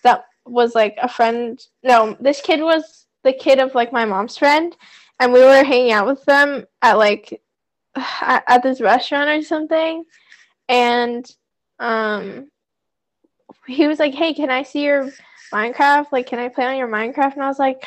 that 0.05 0.25
was 0.51 0.75
like 0.75 0.97
a 1.01 1.09
friend 1.09 1.67
no 1.83 2.17
this 2.21 2.41
kid 2.41 2.61
was 2.61 3.07
the 3.25 3.33
kid 3.33 3.59
of 3.59 3.75
like 3.75 3.93
my 3.93 4.05
mom's 4.05 4.37
friend 4.37 4.77
and 5.21 5.33
we 5.33 5.41
were 5.41 5.65
hanging 5.65 5.93
out 5.93 6.07
with 6.07 6.25
them 6.25 6.65
at 6.83 6.99
like 6.99 7.41
at, 7.95 8.45
at 8.47 8.63
this 8.63 8.81
restaurant 8.81 9.29
or 9.29 9.43
something 9.43 10.05
and 10.69 11.31
um 11.79 12.51
he 13.67 13.87
was 13.87 13.99
like 13.99 14.15
hey 14.15 14.33
can 14.33 14.51
i 14.51 14.63
see 14.63 14.85
your 14.85 15.11
minecraft? 15.53 16.13
Like 16.13 16.27
can 16.27 16.39
i 16.39 16.49
play 16.49 16.67
on 16.67 16.77
your 16.77 16.89
minecraft? 16.89 17.35
And 17.35 17.43
i 17.43 17.49
was 17.49 17.59
like 17.59 17.85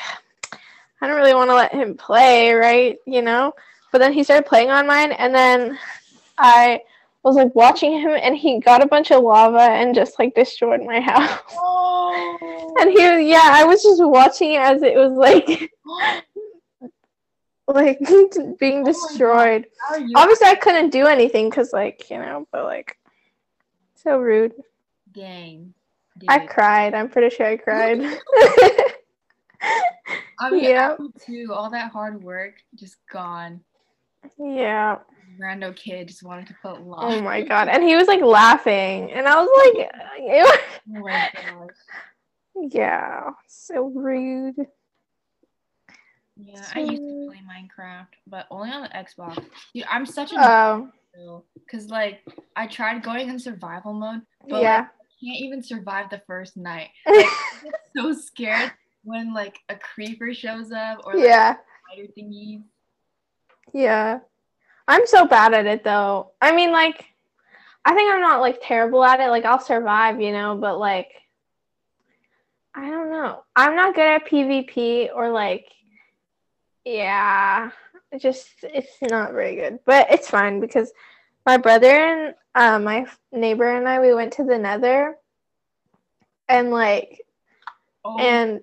i 1.01 1.08
don't 1.08 1.18
really 1.18 1.34
want 1.34 1.50
to 1.50 1.56
let 1.56 1.74
him 1.74 1.96
play 1.96 2.53
right? 2.53 2.98
You 3.06 3.22
know? 3.22 3.53
But 3.91 4.00
then 4.00 4.13
he 4.13 4.24
started 4.24 4.46
playing 4.46 4.70
on 4.70 4.88
mine 4.88 5.12
and 5.12 5.34
then 5.34 5.77
i 6.38 6.82
was 7.24 7.36
like 7.36 7.54
watching 7.54 7.94
him 8.00 8.12
and 8.20 8.36
he 8.36 8.60
got 8.60 8.82
a 8.84 8.88
bunch 8.88 9.12
of 9.12 9.24
lava 9.24 9.60
and 9.62 9.94
just 9.94 10.18
like 10.18 10.34
destroyed 10.34 10.82
my 10.86 11.00
house. 11.12 11.40
Oh. 11.54 12.75
And 12.80 12.90
he 12.90 12.98
was 12.98 13.22
yeah, 13.24 13.50
I 13.51 13.63
was 13.63 13.84
just 13.84 14.04
watching 14.04 14.54
it 14.54 14.62
as 14.62 14.82
it 14.82 14.96
was 14.96 15.13
like 15.13 15.72
like 17.68 18.00
being 18.60 18.82
oh 18.82 18.86
destroyed. 18.86 19.68
How 19.88 19.96
are 19.96 20.00
you? 20.00 20.13
Obviously 20.16 20.48
I 20.48 20.56
couldn't 20.56 20.90
do 20.90 21.06
anything 21.08 21.50
cuz 21.51 21.72
like, 21.74 22.10
you 22.10 22.18
know, 22.18 22.48
but 22.51 22.66
like 22.66 22.98
so 23.96 24.18
rude. 24.18 24.54
Dang. 25.12 25.74
I 26.28 26.40
cried. 26.46 26.94
I'm 26.94 27.10
pretty 27.10 27.36
sure 27.36 27.46
I 27.48 27.58
cried. 27.58 28.01
I 30.40 30.50
mean, 30.50 30.63
Yeah. 30.63 30.96
Too. 31.25 31.51
All 31.54 31.70
that 31.70 31.92
hard 31.92 32.24
work 32.24 32.56
just 32.75 32.98
gone. 33.12 33.62
yeah. 34.38 34.98
Rando 35.40 35.76
kid 35.76 36.08
just 36.08 36.24
wanted 36.24 36.48
to 36.48 36.56
put 36.62 36.82
love. 36.82 37.00
Oh 37.02 37.22
my 37.22 37.42
god. 37.42 37.68
And 37.68 37.84
he 37.84 37.96
was 37.96 38.08
like 38.08 38.22
laughing 38.22 39.12
and 39.12 39.28
I 39.28 39.42
was 39.42 39.50
like 39.66 39.92
was- 40.18 40.58
Oh 40.96 41.00
my 41.00 41.30
gosh. 41.34 41.76
yeah, 42.72 43.30
so 43.48 43.86
rude. 43.86 44.56
Yeah, 46.38 46.66
I 46.74 46.80
used 46.80 47.02
to 47.02 47.28
play 47.28 47.42
Minecraft, 47.46 48.08
but 48.26 48.48
only 48.50 48.72
on 48.72 48.82
the 48.82 48.90
Xbox. 48.90 49.46
Dude, 49.74 49.86
I'm 49.90 50.06
such 50.06 50.32
a 50.34 50.90
Oh, 51.20 51.44
because 51.54 51.90
like 51.90 52.22
I 52.56 52.68
tried 52.68 53.04
going 53.04 53.30
in 53.30 53.38
survival 53.38 53.94
mode, 53.94 54.22
but 54.48 54.62
yeah. 54.62 54.78
like, 54.78 54.86
I 54.86 55.26
can't 55.26 55.42
even 55.42 55.62
survive 55.62 56.10
the 56.10 56.22
first 56.26 56.58
night. 56.58 56.90
Like, 57.64 57.76
so 57.96 58.14
scared 58.14 58.72
when 59.04 59.34
like 59.34 59.60
a 59.70 59.76
creeper 59.76 60.34
shows 60.34 60.72
up 60.72 61.02
or 61.06 61.14
like 61.14 61.26
yeah. 61.26 61.58
spider 61.94 62.08
thingies. 62.18 62.64
Yeah. 63.74 64.20
I'm 64.88 65.06
so 65.08 65.26
bad 65.26 65.54
at 65.54 65.66
it 65.66 65.84
though. 65.84 66.32
I 66.42 66.56
mean 66.56 66.72
like 66.72 67.06
I 67.84 67.94
think 67.94 68.12
I'm 68.12 68.22
not 68.22 68.42
like 68.42 68.60
terrible 68.62 69.04
at 69.04 69.20
it. 69.20 69.30
Like 69.30 69.46
I'll 69.46 69.60
survive, 69.60 70.22
you 70.22 70.32
know, 70.32 70.56
but 70.56 70.78
like 70.80 71.10
I 72.74 72.90
don't 72.90 73.12
know. 73.12 73.44
I'm 73.56 73.76
not 73.76 73.96
good 73.96 74.08
at 74.08 74.28
PvP 74.28 75.10
or 75.14 75.30
like 75.32 75.68
yeah, 76.86 77.72
it 78.12 78.22
just 78.22 78.50
it's 78.64 79.02
not 79.02 79.34
very 79.34 79.56
good. 79.56 79.80
But 79.86 80.12
it's 80.12 80.30
fine 80.30 80.60
because 80.60 80.92
my 81.46 81.58
brother 81.58 81.88
and 81.88 82.36
uh, 82.56 82.80
my 82.80 83.06
neighbor 83.32 83.76
and 83.76 83.88
I 83.88 84.00
we 84.00 84.14
went 84.14 84.34
to 84.34 84.44
the 84.44 84.58
Nether 84.58 85.16
and 86.48 86.72
like 86.72 87.22
Oh, 88.04 88.18
and 88.18 88.62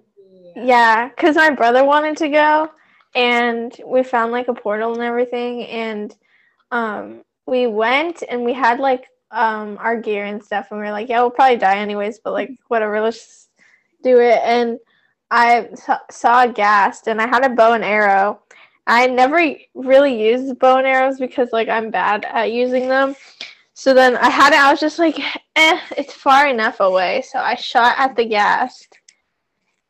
yeah. 0.57 0.65
yeah, 0.65 1.09
because 1.09 1.37
my 1.37 1.51
brother 1.51 1.85
wanted 1.85 2.17
to 2.19 2.29
go, 2.29 2.71
and 3.19 3.77
we 3.85 4.05
found 4.05 4.31
like 4.31 4.47
a 4.47 4.55
portal 4.55 4.95
and 4.95 5.03
everything, 5.03 5.65
and 5.65 6.17
um, 6.71 7.25
we 7.47 7.67
went 7.67 8.23
and 8.31 8.45
we 8.45 8.53
had 8.53 8.79
like 8.79 9.09
um 9.33 9.77
our 9.81 10.01
gear 10.01 10.25
and 10.25 10.43
stuff, 10.43 10.69
and 10.71 10.79
we 10.79 10.87
were 10.87 10.93
like, 10.93 11.09
yeah, 11.09 11.21
we'll 11.21 11.31
probably 11.31 11.57
die 11.57 11.79
anyways, 11.79 12.21
but 12.21 12.33
like 12.33 12.51
whatever, 12.69 13.01
let's 13.01 13.49
do 14.05 14.21
it. 14.21 14.39
And 14.45 14.79
I 15.33 15.69
saw 16.11 16.45
a 16.45 16.53
ghast, 16.53 17.09
and 17.09 17.21
I 17.21 17.27
had 17.27 17.45
a 17.45 17.51
bow 17.51 17.73
and 17.73 17.85
arrow. 17.85 18.41
I 18.87 19.09
never 19.09 19.55
really 19.75 20.29
used 20.29 20.59
bow 20.61 20.77
and 20.79 20.87
arrows 20.87 21.19
because 21.19 21.49
like 21.53 21.69
I'm 21.69 21.91
bad 21.91 22.25
at 22.25 22.53
using 22.53 22.89
them. 22.89 23.17
So 23.75 23.95
then 23.95 24.17
I 24.17 24.31
had 24.31 24.53
it. 24.53 24.61
I 24.61 24.71
was 24.71 24.81
just 24.81 24.99
like, 24.99 25.19
eh, 25.57 25.81
it's 25.97 26.15
far 26.15 26.47
enough 26.47 26.81
away. 26.81 27.23
So 27.31 27.41
I 27.41 27.57
shot 27.57 27.97
at 27.99 28.17
the 28.17 28.25
ghast 28.25 28.98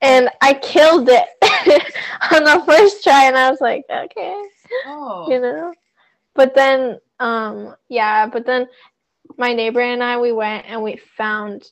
and 0.00 0.28
I 0.40 0.54
killed 0.54 1.08
it 1.10 1.28
on 2.32 2.44
the 2.44 2.62
first 2.66 3.02
try, 3.02 3.26
and 3.26 3.36
I 3.36 3.50
was 3.50 3.60
like, 3.60 3.84
okay, 3.90 4.42
Oh, 4.86 5.26
you 5.30 5.40
know. 5.40 5.74
But 6.34 6.54
then, 6.54 6.98
um, 7.18 7.74
yeah, 7.88 8.26
but 8.26 8.46
then 8.46 8.68
my 9.36 9.52
neighbor 9.52 9.80
and 9.80 10.02
I 10.02 10.18
we 10.18 10.32
went 10.32 10.66
and 10.68 10.82
we 10.82 10.96
found 11.16 11.64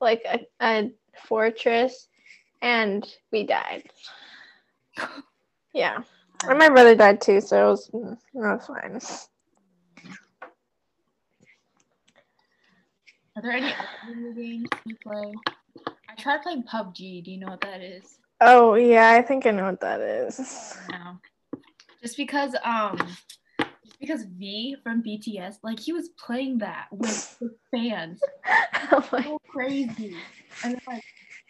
like 0.00 0.22
a, 0.24 0.40
a 0.60 0.90
fortress, 1.26 2.08
and 2.60 3.06
we 3.30 3.44
died. 3.46 3.84
Yeah, 5.74 6.02
and 6.46 6.58
my 6.58 6.68
brother 6.68 6.94
died 6.94 7.22
too, 7.22 7.40
so 7.40 7.68
it 7.68 7.70
was, 7.70 7.88
it 7.94 8.18
was 8.34 8.66
fine. 8.66 9.00
are 13.36 13.42
there 13.42 13.52
any 13.52 13.72
other 13.72 14.32
games 14.34 14.68
you 14.84 14.96
play? 15.02 15.32
I 16.12 16.20
tried 16.20 16.42
playing 16.42 16.64
PUBG. 16.64 17.24
Do 17.24 17.30
you 17.30 17.38
know 17.38 17.48
what 17.48 17.62
that 17.62 17.80
is? 17.80 18.18
Oh 18.40 18.74
yeah, 18.74 19.12
I 19.12 19.22
think 19.22 19.46
I 19.46 19.50
know 19.50 19.64
what 19.64 19.80
that 19.80 20.00
is. 20.00 20.76
No. 20.90 21.18
Just 22.02 22.16
because 22.16 22.54
um 22.64 22.98
just 23.84 23.98
because 23.98 24.24
V 24.24 24.76
from 24.82 25.02
BTS, 25.02 25.56
like 25.62 25.80
he 25.80 25.92
was 25.92 26.10
playing 26.18 26.58
that 26.58 26.88
with 26.90 27.38
his 27.40 27.50
fans. 27.70 28.20
oh 28.92 29.08
So 29.10 29.38
crazy. 29.48 30.16
And 30.64 30.74
then 30.74 30.80
like 30.86 31.04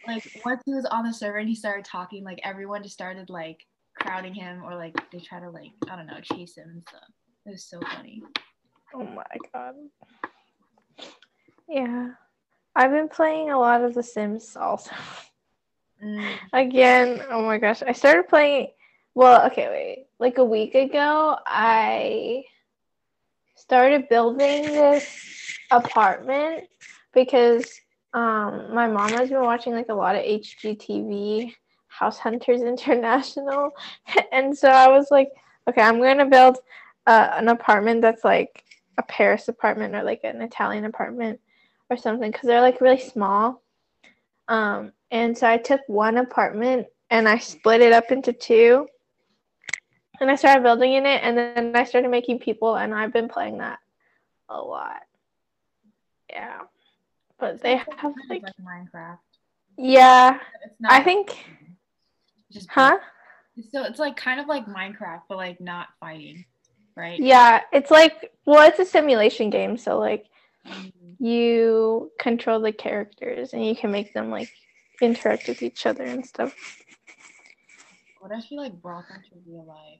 like 0.07 0.41
once 0.45 0.61
he 0.65 0.73
was 0.73 0.85
on 0.85 1.05
the 1.05 1.13
server 1.13 1.39
and 1.39 1.49
he 1.49 1.55
started 1.55 1.83
talking, 1.83 2.23
like 2.23 2.39
everyone 2.43 2.83
just 2.83 2.95
started 2.95 3.29
like 3.29 3.59
crowding 3.99 4.33
him 4.33 4.63
or 4.63 4.75
like 4.75 4.95
they 5.11 5.19
try 5.19 5.39
to 5.39 5.49
like, 5.49 5.71
I 5.89 5.95
don't 5.97 6.07
know, 6.07 6.19
chase 6.21 6.57
him 6.57 6.69
and 6.69 6.83
stuff. 6.87 7.09
It 7.45 7.49
was 7.49 7.65
so 7.65 7.79
funny. 7.93 8.23
Oh 8.95 9.03
my 9.03 9.25
god. 9.53 9.75
Yeah. 11.67 12.11
I've 12.75 12.91
been 12.91 13.09
playing 13.09 13.51
a 13.51 13.59
lot 13.59 13.83
of 13.83 13.93
The 13.93 14.03
Sims 14.03 14.55
also. 14.55 14.91
Mm. 16.03 16.35
Again, 16.53 17.21
oh 17.29 17.43
my 17.43 17.57
gosh. 17.57 17.83
I 17.83 17.91
started 17.91 18.27
playing 18.27 18.69
well, 19.15 19.45
okay, 19.47 19.67
wait. 19.69 20.07
Like 20.19 20.39
a 20.39 20.43
week 20.43 20.73
ago, 20.73 21.37
I 21.45 22.45
started 23.55 24.09
building 24.09 24.63
this 24.63 25.55
apartment 25.71 26.65
because 27.13 27.79
um 28.13 28.73
my 28.73 28.87
mom 28.87 29.09
has 29.09 29.29
been 29.29 29.41
watching 29.41 29.73
like 29.73 29.89
a 29.89 29.93
lot 29.93 30.15
of 30.15 30.23
HGTV, 30.23 31.53
House 31.87 32.17
Hunters 32.17 32.61
International, 32.73 33.71
and 34.31 34.57
so 34.57 34.69
I 34.69 34.87
was 34.87 35.11
like, 35.11 35.29
okay, 35.69 35.81
I'm 35.81 35.99
going 35.99 36.17
to 36.17 36.25
build 36.25 36.57
uh, 37.05 37.29
an 37.33 37.49
apartment 37.49 38.01
that's 38.01 38.23
like 38.23 38.63
a 38.97 39.03
Paris 39.03 39.47
apartment 39.47 39.95
or 39.95 40.03
like 40.03 40.21
an 40.23 40.41
Italian 40.41 40.85
apartment 40.85 41.39
or 41.93 41.97
something 41.97 42.31
because 42.31 42.47
they're 42.47 42.61
like 42.61 42.81
really 42.81 42.99
small. 42.99 43.61
Um, 44.47 44.91
and 45.11 45.37
so 45.37 45.47
I 45.47 45.57
took 45.57 45.81
one 45.87 46.17
apartment 46.17 46.87
and 47.09 47.29
I 47.29 47.37
split 47.37 47.81
it 47.81 47.93
up 47.93 48.11
into 48.11 48.33
two. 48.33 48.87
And 50.19 50.29
I 50.29 50.35
started 50.35 50.63
building 50.63 50.93
in 50.93 51.05
it, 51.05 51.21
and 51.23 51.37
then 51.37 51.75
I 51.75 51.83
started 51.85 52.09
making 52.09 52.39
people, 52.39 52.75
and 52.75 52.93
I've 52.93 53.11
been 53.11 53.27
playing 53.27 53.57
that 53.57 53.79
a 54.47 54.61
lot. 54.61 55.01
Yeah, 56.29 56.61
but 57.39 57.61
they 57.61 57.77
have 57.77 58.13
like 58.29 58.43
like 58.43 58.53
Minecraft. 58.61 59.17
yeah. 59.77 60.39
It's 60.63 60.75
not 60.79 60.91
I 60.91 61.03
think 61.03 61.35
just 62.51 62.69
huh? 62.69 62.99
So 63.71 63.83
it's 63.83 63.99
like 63.99 64.15
kind 64.15 64.39
of 64.39 64.47
like 64.47 64.65
Minecraft, 64.67 65.23
but 65.27 65.37
like 65.37 65.59
not 65.59 65.87
fighting, 65.99 66.45
right? 66.95 67.19
Yeah, 67.19 67.61
it's 67.73 67.91
like 67.91 68.31
well, 68.45 68.67
it's 68.67 68.79
a 68.79 68.85
simulation 68.85 69.49
game, 69.49 69.77
so 69.77 69.99
like. 69.99 70.25
You 71.19 72.11
control 72.19 72.59
the 72.59 72.71
characters 72.71 73.53
and 73.53 73.65
you 73.65 73.75
can 73.75 73.91
make 73.91 74.13
them 74.13 74.29
like 74.29 74.49
interact 75.01 75.47
with 75.47 75.61
each 75.61 75.85
other 75.85 76.03
and 76.03 76.25
stuff. 76.25 76.53
What 78.19 78.31
if 78.31 78.49
you 78.51 78.57
like 78.57 78.73
brought 78.81 79.07
them 79.07 79.21
to 79.29 79.35
real 79.45 79.65
life? 79.65 79.99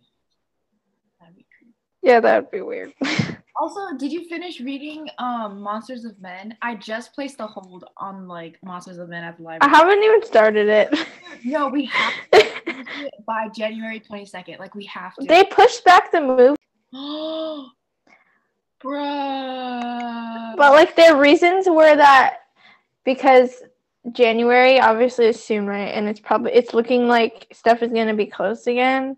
That'd 1.20 1.36
be 1.36 1.46
creepy. 1.58 1.74
Yeah, 2.02 2.20
that 2.22 2.44
would 2.44 2.52
be 2.52 2.62
weird. 2.62 2.94
Also, 3.56 3.96
did 3.98 4.12
you 4.12 4.28
finish 4.28 4.60
reading 4.60 5.08
um 5.20 5.62
Monsters 5.62 6.06
of 6.06 6.20
Men? 6.20 6.58
I 6.64 6.74
just 6.74 7.14
placed 7.14 7.40
a 7.40 7.46
hold 7.46 7.86
on 7.98 8.28
like 8.28 8.58
Monsters 8.64 8.98
of 8.98 9.10
Men 9.10 9.24
at 9.24 9.38
the 9.38 9.44
library. 9.44 9.72
I 9.72 9.78
haven't 9.78 10.04
even 10.04 10.26
started 10.26 10.68
it. 10.70 11.08
no, 11.46 11.68
we 11.68 11.86
have 11.86 12.14
to 12.32 12.84
by 13.28 13.50
January 13.56 14.00
22nd. 14.00 14.58
Like 14.58 14.74
we 14.74 14.86
have 14.86 15.14
to. 15.16 15.28
they 15.28 15.44
pushed 15.44 15.86
back 15.86 16.12
the 16.12 16.20
movie, 16.20 16.56
Oh, 16.96 17.70
bruh. 18.84 20.56
but 20.58 20.72
like 20.74 20.96
their 20.96 21.16
reasons 21.18 21.68
were 21.68 21.96
that 21.96 22.40
because 23.04 23.64
January 24.12 24.80
obviously 24.80 25.28
is 25.28 25.42
soon, 25.44 25.66
right? 25.66 25.94
And 25.94 26.08
it's 26.08 26.20
probably 26.20 26.52
it's 26.54 26.74
looking 26.74 27.08
like 27.08 27.48
stuff 27.54 27.82
is 27.82 27.92
gonna 27.92 28.14
be 28.14 28.26
closed 28.26 28.68
again. 28.68 29.18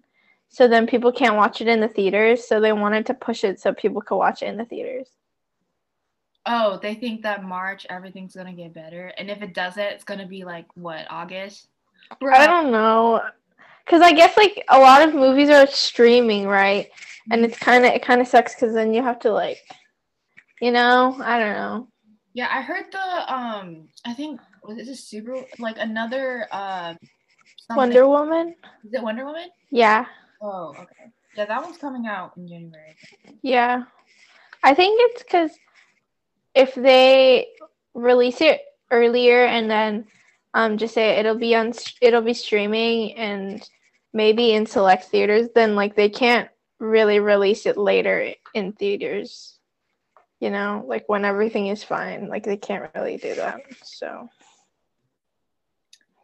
So 0.49 0.67
then 0.67 0.87
people 0.87 1.11
can't 1.11 1.35
watch 1.35 1.59
it 1.61 1.67
in 1.67 1.81
the 1.81 1.87
theaters. 1.87 2.47
So 2.47 2.59
they 2.61 2.71
wanted 2.71 3.05
to 3.07 3.13
push 3.13 3.43
it 3.43 3.59
so 3.59 3.73
people 3.73 4.01
could 4.01 4.17
watch 4.17 4.41
it 4.43 4.47
in 4.47 4.57
the 4.57 4.65
theaters. 4.65 5.09
oh, 6.45 6.79
they 6.81 6.93
think 6.93 7.23
that 7.23 7.43
March 7.43 7.87
everything's 7.89 8.35
gonna 8.35 8.53
get 8.53 8.73
better, 8.73 9.11
and 9.17 9.29
if 9.31 9.41
it 9.41 9.53
doesn't, 9.55 9.83
it's 9.83 10.03
gonna 10.03 10.27
be 10.27 10.45
like 10.45 10.67
what 10.75 11.07
August. 11.09 11.69
I 12.21 12.45
don't 12.45 12.71
know. 12.71 13.21
Cause 13.87 14.01
I 14.01 14.13
guess 14.13 14.35
like 14.35 14.63
a 14.69 14.79
lot 14.79 15.07
of 15.07 15.13
movies 15.13 15.49
are 15.49 15.67
streaming, 15.67 16.47
right? 16.47 16.89
And 17.31 17.45
it's 17.45 17.57
kind 17.57 17.85
of 17.85 17.91
it 17.93 18.01
kind 18.03 18.19
of 18.21 18.27
sucks 18.27 18.55
because 18.55 18.73
then 18.73 18.93
you 18.93 19.03
have 19.03 19.19
to 19.19 19.31
like, 19.31 19.59
you 20.59 20.71
know, 20.71 21.15
I 21.21 21.39
don't 21.39 21.53
know. 21.53 21.87
Yeah, 22.33 22.49
I 22.51 22.61
heard 22.61 22.85
the 22.91 23.33
um. 23.33 23.87
I 24.05 24.13
think 24.13 24.39
was 24.63 24.77
it 24.79 24.87
a 24.87 24.95
super 24.95 25.37
like 25.59 25.77
another 25.77 26.47
uh. 26.51 26.95
something- 27.67 27.77
Wonder 27.77 28.07
Woman. 28.07 28.55
Is 28.85 28.93
it 28.93 29.01
Wonder 29.03 29.25
Woman? 29.25 29.49
Yeah, 29.71 30.05
Oh, 30.41 30.69
okay. 30.79 31.11
Yeah, 31.37 31.45
that 31.45 31.61
one's 31.63 31.77
coming 31.77 32.07
out 32.07 32.35
in 32.37 32.47
January. 32.47 32.95
yeah. 33.41 33.83
I 34.63 34.73
think 34.73 34.97
it's 35.01 35.21
because 35.23 35.51
if 36.55 36.73
they 36.75 37.47
release 37.93 38.41
it 38.41 38.61
earlier 38.91 39.45
and 39.45 39.69
then 39.69 40.05
um 40.53 40.77
just 40.77 40.93
say 40.93 41.17
it'll 41.19 41.37
be 41.37 41.55
on 41.55 41.73
it'll 42.01 42.21
be 42.21 42.33
streaming 42.33 43.15
and 43.17 43.67
maybe 44.15 44.53
in 44.53 44.65
select 44.65 45.03
theaters, 45.05 45.49
then 45.53 45.75
like 45.75 45.95
they 45.95 46.09
can't 46.09 46.49
really 46.79 47.19
release 47.19 47.65
it 47.65 47.77
later 47.77 48.33
in 48.55 48.71
theaters. 48.71 49.59
You 50.39 50.49
know, 50.49 50.83
like 50.87 51.03
when 51.07 51.25
everything 51.25 51.67
is 51.67 51.83
fine, 51.83 52.29
like 52.29 52.43
they 52.43 52.57
can't 52.57 52.89
really 52.95 53.17
do 53.17 53.35
that. 53.35 53.59
So 53.83 54.29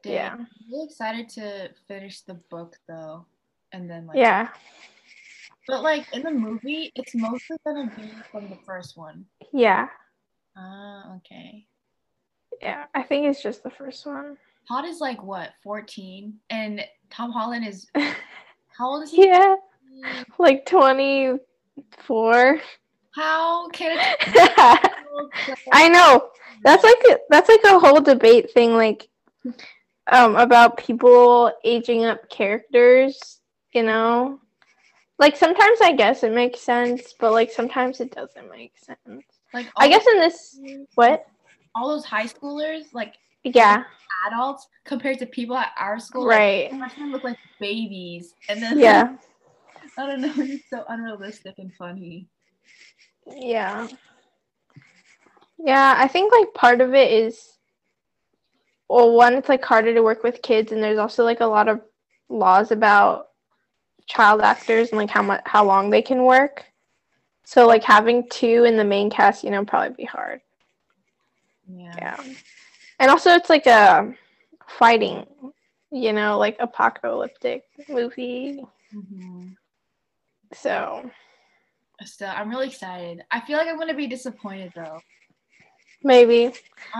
yeah, 0.05 0.33
I'm 0.33 0.47
really 0.71 0.85
excited 0.85 1.29
to 1.29 1.69
finish 1.87 2.21
the 2.21 2.35
book 2.35 2.77
though, 2.87 3.25
and 3.71 3.89
then 3.89 4.07
like 4.07 4.17
yeah, 4.17 4.47
But 5.67 5.83
like 5.83 6.05
in 6.13 6.23
the 6.23 6.31
movie, 6.31 6.91
it's 6.95 7.13
mostly 7.13 7.57
gonna 7.65 7.91
be 7.95 8.09
from 8.31 8.49
the 8.49 8.57
first 8.65 8.97
one. 8.97 9.25
yeah, 9.51 9.87
Ah, 10.57 11.15
okay. 11.17 11.67
yeah. 12.61 12.85
I 12.93 13.03
think 13.03 13.27
it's 13.27 13.43
just 13.43 13.63
the 13.63 13.69
first 13.69 14.05
one. 14.05 14.37
Todd 14.67 14.85
is 14.85 14.99
like 14.99 15.21
what, 15.23 15.51
14? 15.63 16.33
And 16.49 16.81
Tom 17.09 17.31
Holland 17.31 17.65
is 17.67 17.87
how 17.95 18.89
old 18.89 19.03
is 19.03 19.11
he? 19.11 19.27
yeah, 19.27 19.55
like 20.39 20.65
twenty 20.65 21.33
four. 21.97 22.59
How 23.13 23.67
can 23.69 23.97
I 25.73 25.89
know. 25.89 26.29
That's 26.63 26.83
like 26.83 26.97
a, 27.09 27.17
that's 27.29 27.49
like 27.49 27.63
a 27.65 27.79
whole 27.79 27.99
debate 27.99 28.51
thing 28.51 28.73
like 28.75 29.07
um 30.11 30.35
about 30.35 30.77
people 30.77 31.51
aging 31.63 32.05
up 32.05 32.29
characters, 32.29 33.39
you 33.73 33.83
know? 33.83 34.39
Like 35.19 35.35
sometimes 35.35 35.79
I 35.81 35.91
guess 35.93 36.23
it 36.23 36.31
makes 36.31 36.61
sense, 36.61 37.13
but 37.19 37.31
like 37.33 37.51
sometimes 37.51 37.99
it 37.99 38.11
doesn't 38.15 38.49
make 38.49 38.73
sense. 38.77 39.23
like 39.53 39.67
I 39.77 39.87
guess 39.87 40.05
in 40.07 40.19
this 40.19 40.59
what? 40.95 41.25
all 41.75 41.89
those 41.89 42.05
high 42.05 42.25
schoolers, 42.25 42.93
like 42.93 43.15
Yeah, 43.43 43.83
adults, 44.27 44.67
compared 44.85 45.19
to 45.19 45.25
people 45.25 45.55
at 45.55 45.71
our 45.79 45.99
school, 45.99 46.25
like, 46.25 46.39
right. 46.39 46.69
Oh, 46.73 46.77
freshmen 46.79 47.11
look 47.11 47.23
like 47.23 47.37
babies. 47.59 48.33
And 48.49 48.61
then 48.61 48.79
Yeah. 48.79 49.15
I 49.97 50.05
don't 50.07 50.21
know, 50.21 50.33
it's 50.37 50.69
so 50.69 50.85
unrealistic 50.87 51.55
and 51.57 51.73
funny. 51.73 52.27
Yeah. 53.27 53.87
Yeah, 55.57 55.95
I 55.97 56.07
think 56.07 56.31
like 56.33 56.53
part 56.53 56.81
of 56.81 56.93
it 56.93 57.11
is 57.11 57.57
well, 58.89 59.13
one, 59.13 59.35
it's 59.35 59.47
like 59.47 59.63
harder 59.63 59.93
to 59.93 60.03
work 60.03 60.21
with 60.21 60.41
kids, 60.41 60.73
and 60.73 60.83
there's 60.83 60.99
also 60.99 61.23
like 61.23 61.39
a 61.39 61.45
lot 61.45 61.69
of 61.69 61.79
laws 62.27 62.71
about 62.71 63.29
child 64.05 64.41
actors 64.41 64.89
and 64.89 64.97
like 64.97 65.09
how 65.09 65.21
much 65.21 65.41
how 65.45 65.63
long 65.63 65.89
they 65.89 66.01
can 66.01 66.25
work. 66.25 66.65
So 67.45 67.67
like 67.67 67.83
having 67.83 68.27
two 68.29 68.65
in 68.65 68.75
the 68.75 68.83
main 68.83 69.09
cast, 69.09 69.43
you 69.43 69.49
know, 69.49 69.63
probably 69.63 69.95
be 69.95 70.03
hard. 70.03 70.41
Yeah. 71.67 71.93
Yeah. 71.97 72.17
And 73.01 73.09
also 73.09 73.31
it's 73.31 73.49
like 73.49 73.65
a 73.65 74.13
fighting, 74.67 75.25
you 75.91 76.13
know, 76.13 76.37
like 76.37 76.55
apocalyptic 76.59 77.63
movie. 77.89 78.63
Mhm. 78.93 79.55
So 80.53 81.09
So 82.05 82.25
I'm 82.27 82.49
really 82.49 82.67
excited. 82.67 83.23
I 83.31 83.39
feel 83.41 83.57
like 83.57 83.67
I'm 83.67 83.79
gonna 83.79 83.95
be 83.95 84.05
disappointed 84.07 84.71
though. 84.75 84.99
maybe. 86.03 86.53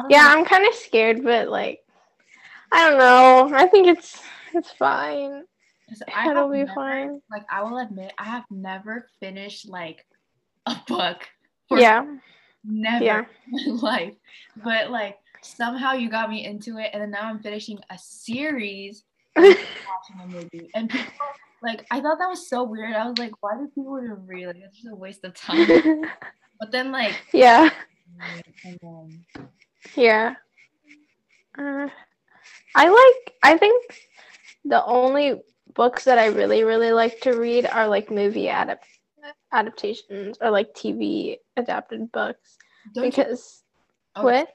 Yeah, 0.10 0.24
know. 0.24 0.40
I'm 0.40 0.46
kind 0.46 0.66
of 0.68 0.74
scared, 0.74 1.24
but 1.24 1.50
like, 1.50 1.80
I 2.72 2.90
don't 2.90 2.98
know. 3.00 3.56
I 3.56 3.68
think 3.68 3.88
it's 3.88 4.20
it's 4.54 4.72
fine. 4.72 5.44
It'll 6.26 6.50
be 6.50 6.60
never- 6.64 6.74
fine. 6.74 7.22
Like 7.30 7.46
I 7.52 7.62
will 7.62 7.78
admit, 7.78 8.12
I 8.18 8.24
have 8.26 8.46
never 8.50 9.08
finished 9.20 9.70
like 9.70 10.04
a 10.66 10.76
book. 10.88 11.30
for 11.70 11.78
Yeah, 11.80 12.06
Never 12.64 13.06
Yeah. 13.06 13.26
in 13.66 13.78
life. 13.78 14.16
But 14.64 14.90
like 14.92 15.18
somehow 15.42 15.94
you 15.94 16.10
got 16.10 16.30
me 16.30 16.46
into 16.46 16.78
it, 16.78 16.92
and 16.94 17.02
then 17.02 17.12
now 17.12 17.24
I'm 17.24 17.40
finishing 17.40 17.80
a 17.90 17.98
series, 17.98 19.04
watching 19.36 19.56
a 20.24 20.28
movie, 20.28 20.70
and 20.76 20.90
people 20.90 21.12
like 21.62 21.86
I 21.92 22.02
thought 22.02 22.18
that 22.20 22.28
was 22.28 22.48
so 22.48 22.64
weird. 22.64 22.96
I 22.96 23.08
was 23.08 23.18
like, 23.18 23.32
why 23.42 23.56
do 23.56 23.70
people 23.74 24.00
even 24.04 24.26
read? 24.26 24.48
Like 24.48 24.58
it's 24.58 24.78
just 24.78 24.92
a 24.92 24.96
waste 24.96 25.24
of 25.24 25.34
time. 25.34 26.06
But 26.60 26.72
then 26.72 26.92
like, 26.92 27.16
yeah, 27.34 27.72
then 28.64 29.26
yeah. 29.96 30.36
Uh, 31.58 31.88
I 32.76 32.88
like. 32.88 33.34
I 33.42 33.58
think 33.58 34.00
the 34.64 34.86
only 34.86 35.42
books 35.74 36.04
that 36.04 36.20
I 36.20 36.28
really, 36.28 36.64
really 36.64 36.92
like 36.92 37.20
to 37.22 37.32
read 37.32 37.66
are 37.66 37.88
like 37.88 38.12
movie 38.12 38.48
adapt 38.48 38.86
adaptations 39.52 40.38
or 40.40 40.52
like 40.52 40.76
TV 40.76 41.38
adapted 41.58 42.12
books 42.12 42.58
don't 42.94 43.06
you, 43.06 43.10
because 43.10 43.64
oh, 44.16 44.24
what? 44.24 44.50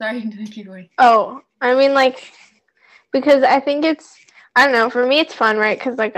Sorry, 0.00 0.20
keep 0.50 0.66
going. 0.66 0.88
Oh, 0.98 1.40
I 1.60 1.74
mean, 1.74 1.94
like, 1.94 2.32
because 3.12 3.42
I 3.42 3.60
think 3.60 3.84
it's, 3.84 4.16
I 4.56 4.64
don't 4.64 4.72
know, 4.72 4.90
for 4.90 5.06
me, 5.06 5.18
it's 5.18 5.34
fun, 5.34 5.56
right? 5.56 5.78
Because, 5.78 5.98
like, 5.98 6.16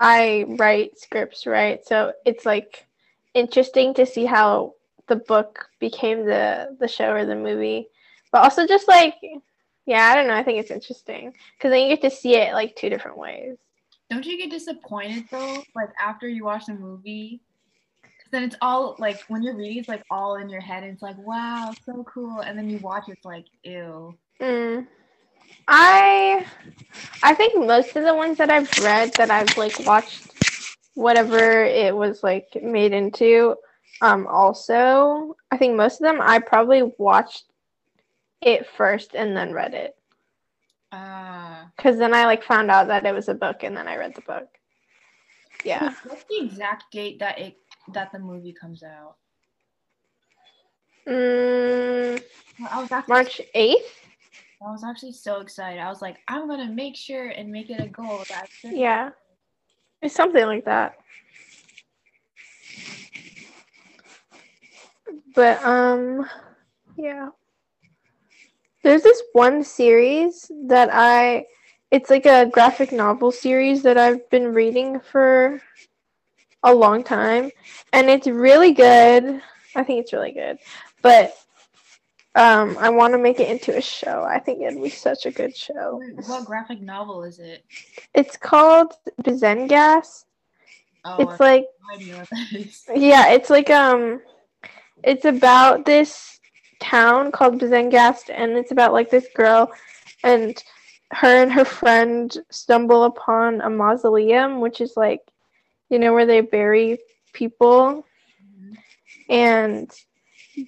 I, 0.00 0.44
write 0.48 0.98
scripts, 0.98 1.46
right? 1.46 1.84
So 1.86 2.12
it's, 2.24 2.46
like, 2.46 2.86
interesting 3.34 3.94
to 3.94 4.06
see 4.06 4.24
how 4.24 4.74
the 5.08 5.16
book 5.16 5.68
became 5.80 6.24
the, 6.24 6.76
the 6.80 6.88
show 6.88 7.12
or 7.12 7.26
the 7.26 7.36
movie. 7.36 7.88
But 8.32 8.42
also, 8.42 8.66
just, 8.66 8.88
like, 8.88 9.16
yeah, 9.86 10.06
I 10.06 10.14
don't 10.14 10.26
know. 10.26 10.34
I 10.34 10.42
think 10.42 10.58
it's 10.58 10.70
interesting 10.70 11.34
because 11.56 11.70
then 11.70 11.82
you 11.82 11.96
get 11.96 12.02
to 12.02 12.16
see 12.16 12.36
it, 12.36 12.54
like, 12.54 12.76
two 12.76 12.88
different 12.88 13.18
ways. 13.18 13.56
Don't 14.10 14.26
you 14.26 14.38
get 14.38 14.50
disappointed 14.50 15.24
though, 15.30 15.62
like 15.74 15.88
after 16.00 16.28
you 16.28 16.44
watch 16.44 16.66
the 16.66 16.74
movie? 16.74 17.40
'Cause 18.34 18.40
then 18.40 18.48
it's 18.48 18.56
all 18.62 18.96
like 18.98 19.22
when 19.28 19.44
you're 19.44 19.54
reading, 19.54 19.78
it's 19.78 19.86
like 19.88 20.02
all 20.10 20.34
in 20.34 20.48
your 20.48 20.60
head. 20.60 20.82
And 20.82 20.92
it's 20.92 21.02
like, 21.02 21.16
wow, 21.18 21.72
so 21.86 22.02
cool. 22.02 22.40
And 22.40 22.58
then 22.58 22.68
you 22.68 22.78
watch, 22.78 23.04
it's 23.08 23.24
like, 23.24 23.44
ew. 23.62 24.18
Mm. 24.40 24.88
I 25.68 26.44
I 27.22 27.34
think 27.34 27.64
most 27.64 27.94
of 27.94 28.02
the 28.02 28.12
ones 28.12 28.38
that 28.38 28.50
I've 28.50 28.76
read 28.82 29.12
that 29.18 29.30
I've 29.30 29.56
like 29.56 29.78
watched 29.86 30.34
whatever 30.94 31.62
it 31.62 31.94
was 31.94 32.24
like 32.24 32.48
made 32.60 32.92
into 32.92 33.54
um 34.02 34.26
also 34.26 35.36
I 35.52 35.56
think 35.56 35.76
most 35.76 36.00
of 36.00 36.04
them 36.04 36.20
I 36.20 36.40
probably 36.40 36.82
watched 36.98 37.44
it 38.42 38.66
first 38.66 39.14
and 39.14 39.36
then 39.36 39.52
read 39.52 39.74
it 39.74 39.94
Ah. 40.90 41.70
cuz 41.78 41.98
then 41.98 42.12
I 42.12 42.26
like 42.26 42.42
found 42.42 42.68
out 42.68 42.88
that 42.88 43.06
it 43.06 43.14
was 43.14 43.28
a 43.28 43.34
book 43.34 43.62
and 43.62 43.76
then 43.76 43.86
I 43.86 43.96
read 43.96 44.16
the 44.16 44.22
book. 44.22 44.48
Yeah. 45.64 45.94
What's 46.04 46.24
the 46.24 46.44
exact 46.44 46.90
date 46.92 47.20
that 47.20 47.38
it 47.38 47.56
that 47.92 48.12
the 48.12 48.18
movie 48.18 48.52
comes 48.52 48.82
out? 48.82 49.16
Mm, 51.06 52.22
Well, 52.58 52.68
I 52.70 52.80
was 52.80 52.90
actually 52.92 53.12
March 53.12 53.40
8th? 53.54 54.00
I 54.66 54.70
was 54.70 54.84
actually 54.84 55.12
so 55.12 55.40
excited. 55.40 55.78
I 55.80 55.90
was 55.90 56.00
like, 56.00 56.18
I'm 56.28 56.48
gonna 56.48 56.70
make 56.70 56.96
sure 56.96 57.28
and 57.28 57.50
make 57.50 57.68
it 57.70 57.80
a 57.80 57.88
goal 57.88 58.24
Yeah. 58.64 59.10
It's 60.00 60.14
something 60.14 60.46
like 60.46 60.64
that. 60.64 60.96
But 65.34 65.62
um 65.62 66.26
yeah. 66.96 67.30
There's 68.82 69.02
this 69.02 69.22
one 69.32 69.64
series 69.64 70.50
that 70.66 70.88
I 70.92 71.46
it's 71.90 72.10
like 72.10 72.26
a 72.26 72.46
graphic 72.46 72.92
novel 72.92 73.30
series 73.30 73.82
that 73.82 73.98
I've 73.98 74.28
been 74.30 74.52
reading 74.54 75.00
for 75.00 75.60
a 76.64 76.74
long 76.74 77.04
time 77.04 77.50
and 77.92 78.10
it's 78.10 78.26
really 78.26 78.72
good. 78.72 79.40
I 79.76 79.84
think 79.84 80.00
it's 80.00 80.12
really 80.12 80.32
good. 80.32 80.58
But 81.02 81.36
um 82.34 82.76
I 82.78 82.90
want 82.90 83.14
to 83.14 83.18
make 83.18 83.40
it 83.40 83.48
into 83.48 83.76
a 83.76 83.80
show. 83.80 84.22
I 84.24 84.38
think 84.40 84.62
it'd 84.62 84.82
be 84.82 84.90
such 84.90 85.26
a 85.26 85.30
good 85.30 85.56
show. 85.56 86.00
What 86.26 86.46
graphic 86.46 86.80
novel 86.80 87.22
is 87.24 87.38
it? 87.38 87.64
It's 88.14 88.36
called 88.36 88.94
Zengas. 89.22 90.24
Oh, 91.04 91.16
It's 91.18 91.40
I 91.40 91.44
like 91.44 91.66
no 91.88 91.94
idea 91.96 92.16
what 92.16 92.28
that 92.30 92.52
is. 92.52 92.84
Yeah, 92.94 93.30
it's 93.32 93.50
like 93.50 93.70
um 93.70 94.20
it's 95.02 95.24
about 95.24 95.84
this 95.84 96.40
town 96.80 97.30
called 97.32 97.60
Bazengast 97.60 98.30
and 98.34 98.52
it's 98.52 98.72
about 98.72 98.92
like 98.92 99.10
this 99.10 99.28
girl 99.34 99.70
and 100.22 100.62
her 101.12 101.42
and 101.42 101.52
her 101.52 101.64
friend 101.64 102.36
stumble 102.50 103.04
upon 103.04 103.60
a 103.60 103.70
mausoleum 103.70 104.60
which 104.60 104.80
is 104.80 104.94
like 104.96 105.20
you 105.94 106.00
know 106.00 106.12
where 106.12 106.26
they 106.26 106.40
bury 106.40 106.98
people. 107.32 108.04
And 109.28 109.88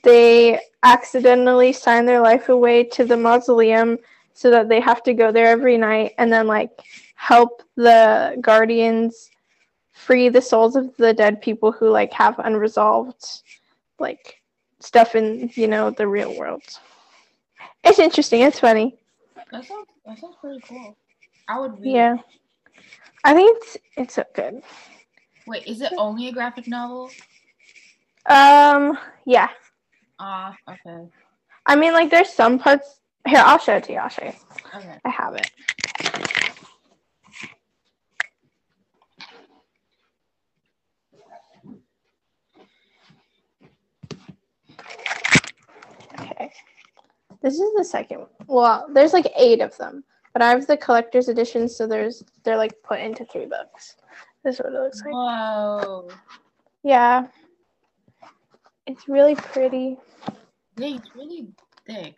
they 0.05 0.61
accidentally 0.85 1.73
sign 1.73 2.07
their 2.07 2.21
life 2.21 2.49
away 2.49 2.85
to 2.85 3.05
the 3.05 3.17
mausoleum 3.17 3.99
so 4.35 4.53
that 4.53 4.69
they 4.69 4.81
have 4.81 5.03
to 5.03 5.15
go 5.15 5.33
there 5.33 5.49
every 5.49 5.77
night 5.77 6.13
and 6.19 6.33
then 6.33 6.47
like 6.47 6.71
help 7.17 7.63
the 7.75 8.37
guardians 8.41 9.31
free 9.93 10.29
the 10.29 10.41
souls 10.41 10.77
of 10.77 10.97
the 10.97 11.13
dead 11.13 11.43
people 11.43 11.73
who 11.73 11.91
like 11.91 12.13
have 12.13 12.39
unresolved 12.39 13.25
like 13.99 14.41
stuff 14.79 15.17
in 15.17 15.51
you 15.55 15.67
know 15.67 15.91
the 15.91 16.07
real 16.07 16.39
world. 16.39 16.63
It's 17.83 17.99
interesting. 17.99 18.43
It's 18.43 18.61
funny. 18.61 18.97
That 19.51 19.65
sounds 19.65 19.89
that 20.05 20.19
sounds 20.21 20.37
pretty 20.41 20.61
cool. 20.69 20.97
I 21.49 21.59
would 21.61 21.81
read. 21.81 21.93
yeah. 21.95 22.17
i 23.25 23.33
think 23.35 23.57
it's 23.57 23.77
it's 23.97 24.15
so 24.15 24.25
good 24.35 24.63
Wait, 25.47 25.67
is 25.67 25.81
it 25.81 25.93
only 25.97 26.29
a 26.29 26.33
graphic 26.33 26.67
novel? 26.67 27.11
um 28.27 28.99
yeah. 29.25 29.49
Ah, 30.19 30.57
okay, 30.69 31.07
i 31.67 31.77
mean 31.77 31.93
like 31.93 32.11
there's 32.11 32.31
some 32.31 32.59
parts. 32.59 33.01
Here 33.27 33.43
i'll 33.45 33.59
show 33.59 33.77
it 33.77 33.85
to 33.85 33.93
you. 33.93 33.99
I'll 33.99 34.09
show 34.09 34.25
you. 34.25 34.33
Okay. 34.75 34.99
i 35.05 35.09
have 35.09 35.35
it. 35.35 35.51
Okay. 46.21 46.51
This 47.43 47.55
is 47.55 47.71
the 47.77 47.85
second 47.85 48.19
one. 48.21 48.29
well 48.49 48.89
there's 48.93 49.13
like 49.13 49.31
eight 49.37 49.61
of 49.61 49.77
them 49.77 50.03
but 50.33 50.43
i 50.43 50.51
have 50.51 50.67
the 50.67 50.77
collector's 50.77 51.29
edition 51.29 51.69
so 51.69 51.87
there's 51.87 52.25
they're 52.43 52.57
like 52.57 52.75
put 52.83 52.99
into 53.01 53.25
three 53.27 53.47
books 53.47 53.97
this 54.47 54.55
is 54.55 54.61
what 54.61 54.73
it 54.73 54.81
looks 54.81 55.03
like 55.05 55.13
Whoa, 55.13 56.09
yeah 56.85 57.27
it's 58.87 59.09
really 59.09 59.35
pretty 59.35 59.97
they 60.77 60.91
it's 60.93 61.11
really 61.17 61.49
thick. 61.87 62.15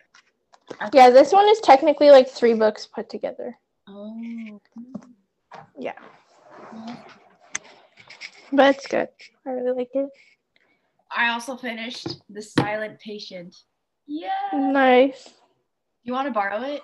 I- 0.79 0.89
yeah 0.93 1.09
this 1.09 1.31
one 1.31 1.49
is 1.49 1.59
technically 1.61 2.11
like 2.11 2.29
three 2.29 2.53
books 2.53 2.85
put 2.85 3.09
together 3.09 3.57
Oh. 3.87 4.59
yeah 5.79 5.93
well, 6.71 7.03
but 8.53 8.75
it's 8.75 8.85
good 8.85 9.07
i 9.47 9.49
really 9.49 9.75
like 9.75 9.89
it 9.95 10.09
I 11.11 11.29
also 11.29 11.57
finished 11.57 12.21
The 12.29 12.39
Silent 12.43 12.99
Patient. 12.99 13.55
Yeah. 14.05 14.29
nice 14.53 15.29
You 16.03 16.13
want 16.13 16.27
to 16.27 16.31
borrow 16.31 16.61
it? 16.61 16.81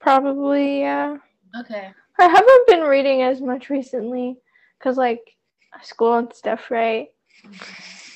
probably 0.00 0.80
yeah 0.80 1.18
Okay. 1.60 1.90
I 2.18 2.24
haven't 2.26 2.66
been 2.66 2.80
reading 2.80 3.22
as 3.22 3.40
much 3.40 3.70
recently 3.70 4.36
because, 4.78 4.96
like, 4.96 5.36
school 5.82 6.14
and 6.14 6.32
stuff, 6.32 6.70
right? 6.70 7.08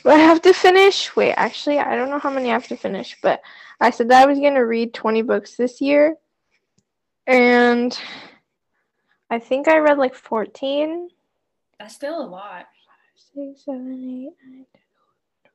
But 0.04 0.14
I 0.14 0.18
have 0.18 0.42
to 0.42 0.52
finish. 0.52 1.14
Wait, 1.14 1.32
actually, 1.34 1.78
I 1.78 1.96
don't 1.96 2.10
know 2.10 2.18
how 2.18 2.30
many 2.30 2.50
I 2.50 2.54
have 2.54 2.68
to 2.68 2.76
finish, 2.76 3.16
but 3.22 3.40
I 3.80 3.90
said 3.90 4.08
that 4.08 4.22
I 4.22 4.26
was 4.26 4.38
going 4.38 4.54
to 4.54 4.60
read 4.60 4.94
20 4.94 5.22
books 5.22 5.56
this 5.56 5.80
year. 5.80 6.16
And 7.26 7.96
I 9.30 9.38
think 9.38 9.68
I 9.68 9.78
read 9.78 9.98
like 9.98 10.14
14. 10.14 11.08
That's 11.78 11.94
still 11.94 12.20
a 12.20 12.26
lot. 12.26 12.66
Six, 13.14 13.64
seven, 13.64 13.92
eight, 13.92 14.50
nine, 14.50 14.66
10. 14.72 15.52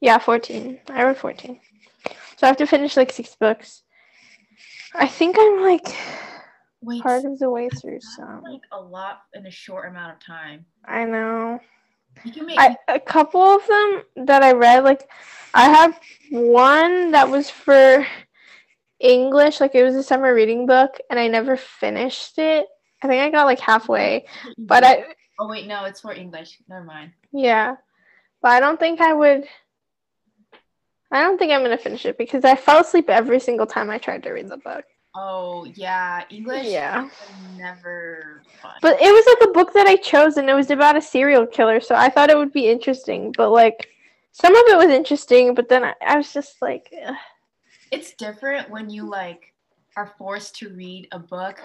Yeah, 0.00 0.18
14. 0.18 0.80
I 0.90 1.02
read 1.02 1.18
14. 1.18 1.60
So 2.36 2.46
I 2.46 2.46
have 2.46 2.56
to 2.58 2.66
finish 2.66 2.96
like 2.96 3.12
six 3.12 3.34
books. 3.34 3.82
I 4.94 5.08
think 5.08 5.36
I'm 5.38 5.62
like 5.62 5.94
Wait, 6.82 7.02
part 7.02 7.24
of 7.24 7.38
the 7.38 7.50
way 7.50 7.68
through 7.68 8.00
some. 8.00 8.42
like 8.42 8.60
a 8.72 8.80
lot 8.80 9.22
in 9.34 9.46
a 9.46 9.50
short 9.50 9.88
amount 9.88 10.12
of 10.12 10.20
time. 10.20 10.64
I 10.84 11.04
know. 11.04 11.60
You 12.24 12.32
can 12.32 12.46
make 12.46 12.58
I 12.58 12.76
a 12.88 13.00
couple 13.00 13.42
of 13.42 13.66
them 13.66 14.26
that 14.26 14.42
I 14.42 14.52
read, 14.52 14.84
like 14.84 15.08
I 15.54 15.68
have 15.68 15.98
one 16.30 17.12
that 17.12 17.28
was 17.28 17.50
for 17.50 18.06
English, 19.00 19.60
like 19.60 19.74
it 19.74 19.82
was 19.82 19.94
a 19.94 20.02
summer 20.02 20.34
reading 20.34 20.66
book, 20.66 20.98
and 21.10 21.18
I 21.18 21.28
never 21.28 21.56
finished 21.56 22.38
it. 22.38 22.66
I 23.02 23.08
think 23.08 23.20
I 23.22 23.30
got 23.30 23.44
like 23.44 23.60
halfway, 23.60 24.26
but 24.58 24.84
I 24.84 25.04
Oh 25.38 25.48
wait, 25.48 25.66
no, 25.66 25.84
it's 25.84 26.00
for 26.00 26.12
English. 26.12 26.58
Never 26.68 26.84
mind. 26.84 27.12
yeah, 27.32 27.76
but 28.40 28.52
I 28.52 28.60
don't 28.60 28.80
think 28.80 29.00
I 29.00 29.12
would. 29.12 29.44
I 31.12 31.22
don't 31.22 31.38
think 31.38 31.52
I'm 31.52 31.62
gonna 31.62 31.78
finish 31.78 32.06
it 32.06 32.18
because 32.18 32.44
I 32.44 32.56
fell 32.56 32.80
asleep 32.80 33.10
every 33.10 33.40
single 33.40 33.66
time 33.66 33.90
I 33.90 33.98
tried 33.98 34.22
to 34.22 34.30
read 34.30 34.48
the 34.48 34.56
book. 34.56 34.84
Oh 35.16 35.64
yeah, 35.74 36.22
English. 36.30 36.66
Yeah. 36.66 37.08
Never 37.56 38.42
fun. 38.60 38.72
But 38.82 39.00
it 39.00 39.10
was 39.10 39.24
like 39.26 39.48
a 39.48 39.52
book 39.52 39.72
that 39.72 39.86
I 39.86 39.96
chose, 39.96 40.36
and 40.36 40.48
it 40.50 40.54
was 40.54 40.70
about 40.70 40.96
a 40.96 41.00
serial 41.02 41.46
killer, 41.46 41.80
so 41.80 41.94
I 41.94 42.08
thought 42.10 42.30
it 42.30 42.36
would 42.36 42.52
be 42.52 42.68
interesting. 42.68 43.32
But 43.36 43.50
like, 43.50 43.88
some 44.32 44.54
of 44.54 44.62
it 44.68 44.76
was 44.76 44.90
interesting, 44.90 45.54
but 45.54 45.68
then 45.68 45.84
I, 45.84 45.94
I 46.06 46.16
was 46.16 46.32
just 46.32 46.60
like, 46.60 46.92
ugh. 47.06 47.14
it's 47.90 48.12
different 48.12 48.68
when 48.70 48.90
you 48.90 49.08
like 49.08 49.54
are 49.96 50.12
forced 50.18 50.56
to 50.56 50.68
read 50.70 51.08
a 51.12 51.18
book, 51.18 51.58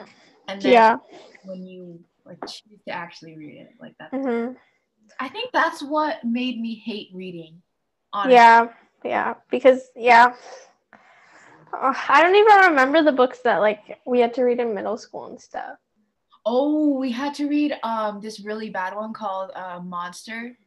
and 0.48 0.62
then 0.62 0.72
yeah, 0.72 0.98
when 1.44 1.66
you 1.66 2.00
like 2.26 2.40
choose 2.42 2.80
to 2.88 2.94
actually 2.94 3.38
read 3.38 3.58
it 3.58 3.74
like 3.80 3.96
that. 4.00 4.12
hmm 4.12 4.54
I 5.20 5.28
think 5.28 5.52
that's 5.52 5.84
what 5.84 6.24
made 6.24 6.60
me 6.60 6.76
hate 6.76 7.10
reading. 7.14 7.62
Honestly. 8.14 8.36
yeah, 8.36 8.68
yeah. 9.04 9.34
Because 9.50 9.92
yeah, 9.96 10.34
Ugh, 11.74 11.96
I 12.10 12.22
don't 12.22 12.36
even 12.36 12.70
remember 12.70 13.04
the 13.04 13.12
books 13.12 13.40
that 13.40 13.58
like 13.58 14.00
we 14.06 14.20
had 14.20 14.34
to 14.36 14.44
read 14.44 14.60
in 14.60 14.74
middle 14.74 14.98
school 14.98 15.28
and 15.28 15.40
stuff. 15.40 15.78
Oh, 16.46 16.98
we 16.98 17.12
had 17.12 17.34
to 17.36 17.48
read 17.48 17.78
um 17.84 18.20
this 18.20 18.40
really 18.40 18.70
bad 18.70 18.96
one 18.96 19.14
called 19.14 19.52
uh, 19.56 19.80
Monster, 19.80 20.58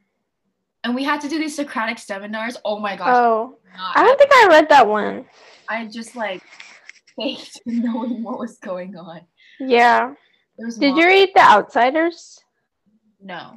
and 0.85 0.95
we 0.95 1.05
had 1.05 1.21
to 1.23 1.29
do 1.29 1.39
these 1.39 1.57
Socratic 1.57 1.99
seminars. 1.99 2.57
Oh 2.65 2.79
my 2.79 2.97
gosh! 2.97 3.09
Oh, 3.11 3.59
I 3.95 4.05
don't 4.05 4.19
think 4.19 4.31
I 4.33 4.47
read 4.49 4.69
that 4.69 4.87
one. 4.87 5.27
I 5.69 5.87
just 5.87 6.17
like 6.17 6.43
faked 7.17 7.61
knowing 7.67 8.23
what 8.23 8.39
was 8.39 8.59
going 8.59 8.97
on. 8.97 9.23
Yeah. 9.61 10.15
Did 10.59 10.81
mon- 10.81 10.97
you 10.97 11.07
read 11.07 11.31
The 11.35 11.41
Outsiders? 11.41 12.41
No. 13.21 13.55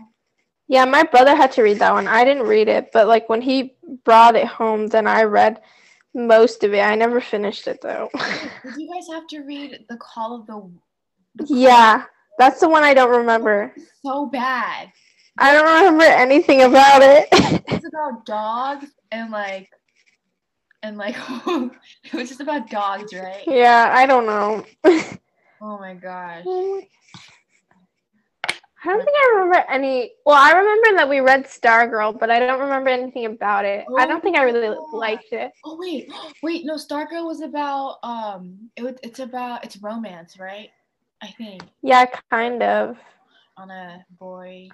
Yeah, 0.68 0.86
my 0.86 1.04
brother 1.04 1.36
had 1.36 1.52
to 1.54 1.64
read 1.64 1.80
that 1.80 1.94
one. 1.94 2.08
I 2.08 2.26
didn't 2.26 2.48
read 2.48 2.68
it, 2.68 2.90
but 2.92 3.08
like 3.08 3.30
when 3.30 3.42
he 3.42 3.76
brought 4.04 4.36
it 4.36 4.48
home, 4.48 4.88
then 4.88 5.08
I 5.08 5.24
read 5.24 5.62
most 6.18 6.64
of 6.64 6.74
it. 6.74 6.80
I 6.82 6.96
never 6.96 7.22
finished 7.22 7.68
it 7.68 7.80
though. 7.82 8.10
Did 8.16 8.76
you 8.78 8.94
guys 8.94 9.08
have 9.10 9.28
to 9.28 9.40
read 9.42 9.86
the 9.90 9.98
Call 9.98 10.36
of 10.36 10.48
the? 10.48 10.70
the 11.36 11.46
Call- 11.48 11.58
yeah, 11.58 12.04
that's 12.40 12.60
the 12.60 12.68
one 12.70 12.84
I 12.84 12.94
don't 12.94 13.16
remember. 13.16 13.74
So 14.06 14.26
bad. 14.26 14.92
I 15.38 15.54
don't 15.54 15.66
remember 15.66 16.04
anything 16.04 16.64
about 16.64 17.02
it. 17.04 17.28
It's 17.32 17.86
about 17.88 18.26
dogs 18.26 18.88
and 19.12 19.30
like, 19.32 19.70
and 20.82 20.98
like, 20.98 21.16
it 21.48 22.14
was 22.14 22.30
just 22.30 22.42
about 22.42 22.70
dogs, 22.70 23.14
right? 23.14 23.44
yeah, 23.46 23.92
I 23.94 24.06
don't 24.08 24.26
know. 24.26 24.66
Oh 25.62 25.78
my 25.80 25.94
gosh. 25.94 26.44
I 28.84 28.88
don't 28.88 29.04
think 29.04 29.18
I 29.18 29.34
remember 29.36 29.66
any. 29.70 30.12
Well, 30.26 30.36
I 30.36 30.52
remember 30.52 30.98
that 30.98 31.10
we 31.10 31.20
read 31.20 31.46
Stargirl, 31.46 32.20
but 32.20 32.30
I 32.30 32.40
don't 32.40 32.60
remember 32.60 32.90
anything 32.90 33.26
about 33.26 33.66
it. 33.66 33.86
I 33.98 34.06
don't 34.06 34.22
think 34.22 34.38
I 34.38 34.44
really 34.44 34.68
Oh, 34.68 34.90
liked 34.98 35.32
it. 35.32 35.52
Oh 35.66 35.78
wait, 35.80 36.12
wait, 36.44 36.66
no, 36.66 36.76
Stargirl 36.76 37.26
was 37.26 37.42
about 37.42 37.98
um, 38.04 38.70
it 38.76 38.84
was 38.84 38.96
it's 39.04 39.20
about 39.20 39.63
it's 39.66 39.78
romance, 39.82 40.40
right? 40.40 40.70
I 41.22 41.28
think 41.28 41.63
Yeah, 41.82 42.06
kind 42.30 42.62
of. 42.62 42.98
on 43.58 43.72
a 43.72 44.06
boy. 44.20 44.70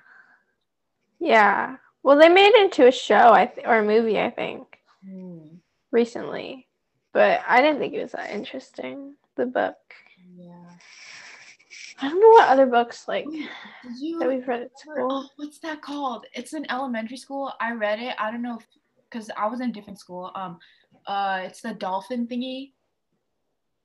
Yeah. 1.19 1.77
Well, 2.03 2.17
they 2.17 2.27
made 2.29 2.47
it 2.53 2.61
into 2.65 2.87
a 2.87 2.91
show, 2.91 3.31
I 3.33 3.45
th- 3.45 3.65
or 3.65 3.77
a 3.77 3.83
movie, 3.85 4.19
I 4.19 4.29
think, 4.29 4.67
Hmm. 5.05 5.55
recently, 5.91 6.67
but 7.13 7.41
I 7.47 7.61
didn't 7.61 7.79
think 7.79 7.93
it 7.93 8.01
was 8.01 8.11
that 8.11 8.31
interesting. 8.31 9.15
the 9.35 9.45
book. 9.45 9.77
I 11.99 12.09
don't 12.09 12.19
know 12.19 12.29
what 12.29 12.49
other 12.49 12.65
books 12.65 13.07
like 13.07 13.25
Did 13.25 13.47
you 13.99 14.19
that 14.19 14.27
we've 14.27 14.47
read 14.47 14.63
at 14.63 14.79
school. 14.79 15.07
oh, 15.09 15.29
what's 15.35 15.59
that 15.59 15.81
called? 15.81 16.25
It's 16.33 16.53
in 16.53 16.69
elementary 16.71 17.17
school. 17.17 17.53
I 17.59 17.73
read 17.73 17.99
it. 17.99 18.15
I 18.19 18.31
don't 18.31 18.41
know 18.41 18.59
because 19.09 19.29
I 19.37 19.47
was 19.47 19.61
in 19.61 19.69
a 19.69 19.73
different 19.73 19.99
school. 19.99 20.31
Um, 20.35 20.59
uh, 21.05 21.41
it's 21.43 21.61
the 21.61 21.73
dolphin 21.73 22.27
thingy. 22.27 22.71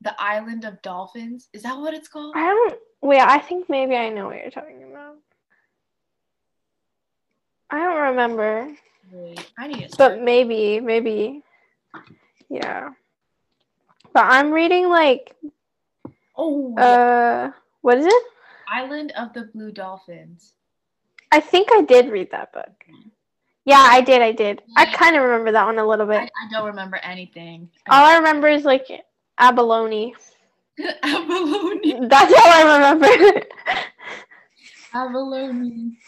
The 0.00 0.14
island 0.18 0.64
of 0.64 0.80
dolphins. 0.82 1.48
Is 1.52 1.62
that 1.64 1.76
what 1.76 1.92
it's 1.92 2.08
called? 2.08 2.34
I 2.36 2.46
don't. 2.46 2.78
Wait, 3.02 3.20
I 3.20 3.38
think 3.38 3.68
maybe 3.68 3.96
I 3.96 4.08
know 4.08 4.26
what 4.26 4.36
you're 4.36 4.50
talking 4.50 4.84
about. 4.90 5.16
I 7.70 7.78
don't 7.84 8.00
remember, 8.00 8.74
Wait, 9.12 9.52
I 9.58 9.66
need 9.66 9.90
but 9.98 10.22
maybe, 10.22 10.80
maybe, 10.80 11.42
yeah. 12.48 12.90
But 14.14 14.24
I'm 14.24 14.50
reading 14.52 14.88
like, 14.88 15.36
oh, 16.36 16.74
yeah. 16.78 17.52
What 17.82 17.98
is 17.98 18.06
it? 18.06 18.22
Island 18.70 19.12
of 19.16 19.32
the 19.32 19.44
Blue 19.54 19.72
Dolphins. 19.72 20.54
I 21.32 21.40
think 21.40 21.68
I 21.72 21.82
did 21.82 22.10
read 22.10 22.30
that 22.30 22.52
book. 22.52 22.84
Yeah, 23.64 23.86
I 23.86 24.00
did. 24.00 24.22
I 24.22 24.32
did. 24.32 24.62
I 24.76 24.86
kind 24.86 25.14
of 25.14 25.22
remember 25.22 25.52
that 25.52 25.66
one 25.66 25.78
a 25.78 25.86
little 25.86 26.10
I, 26.10 26.20
bit. 26.20 26.30
I 26.42 26.50
don't 26.50 26.66
remember 26.66 26.96
anything. 26.96 27.68
All 27.90 28.04
I 28.04 28.16
remember 28.16 28.48
is 28.48 28.64
like 28.64 28.86
abalone. 29.36 30.14
Abalone. 31.02 31.98
That's 32.08 32.32
all 32.32 32.40
I 32.46 32.62
remember. 32.76 33.46
Abalone. 34.94 35.98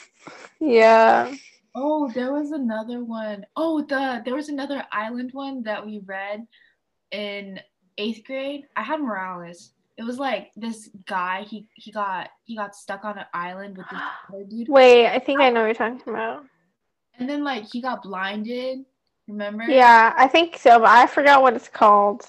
yeah. 0.59 1.35
Oh, 1.75 2.11
there 2.15 2.33
was 2.33 2.53
another 2.53 3.05
one. 3.05 3.45
Oh, 3.57 3.83
the 3.83 4.23
there 4.25 4.35
was 4.35 4.49
another 4.49 4.85
island 4.91 5.31
one 5.33 5.63
that 5.65 5.85
we 5.85 6.01
read 6.07 6.47
in 7.11 7.61
eighth 7.99 8.25
grade. 8.25 8.65
I 8.77 8.83
had 8.83 9.01
Morales. 9.01 9.73
It 10.01 10.07
was 10.07 10.19
like 10.19 10.51
this 10.57 10.89
guy. 11.07 11.43
He 11.43 11.67
he 11.75 11.93
got 11.93 12.31
he 12.45 12.57
got 12.57 12.75
stuck 12.75 13.05
on 13.05 13.19
an 13.19 13.27
island 13.35 13.77
with 13.77 13.87
this 13.91 14.01
other 14.31 14.45
dude, 14.45 14.67
Wait, 14.71 15.07
I 15.07 15.19
think 15.19 15.41
I 15.43 15.51
know 15.51 15.61
what 15.61 15.67
you're 15.67 15.75
talking 15.75 16.01
about. 16.07 16.45
and 17.19 17.29
then 17.29 17.45
like 17.45 17.65
he 17.71 17.83
got 17.83 18.03
blinded. 18.03 18.79
Remember? 19.29 19.65
Yeah, 19.65 20.15
I 20.17 20.27
think 20.27 20.57
so, 20.57 20.79
but 20.79 20.89
I 20.89 21.07
forgot 21.07 21.43
what 21.43 21.55
it's 21.55 21.69
called. 21.69 22.23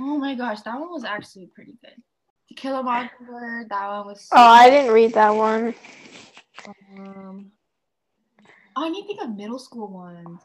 Oh 0.00 0.18
my 0.18 0.34
gosh, 0.34 0.62
that 0.62 0.74
one 0.80 0.90
was 0.90 1.04
actually 1.04 1.46
pretty 1.54 1.76
good. 1.80 1.94
To 2.48 2.54
Kill 2.54 2.74
a 2.76 2.82
Mockingbird. 2.82 3.68
That 3.70 3.88
one 3.88 4.06
was. 4.08 4.22
So 4.22 4.36
Oh, 4.36 4.42
I 4.42 4.68
didn't 4.68 4.92
read 4.92 5.14
that 5.14 5.30
one. 5.30 5.74
Um, 6.98 7.52
oh, 8.76 8.84
I 8.84 8.88
need 8.88 9.02
to 9.02 9.06
think 9.06 9.22
of 9.22 9.36
middle 9.36 9.60
school 9.60 9.86
ones. 9.92 10.40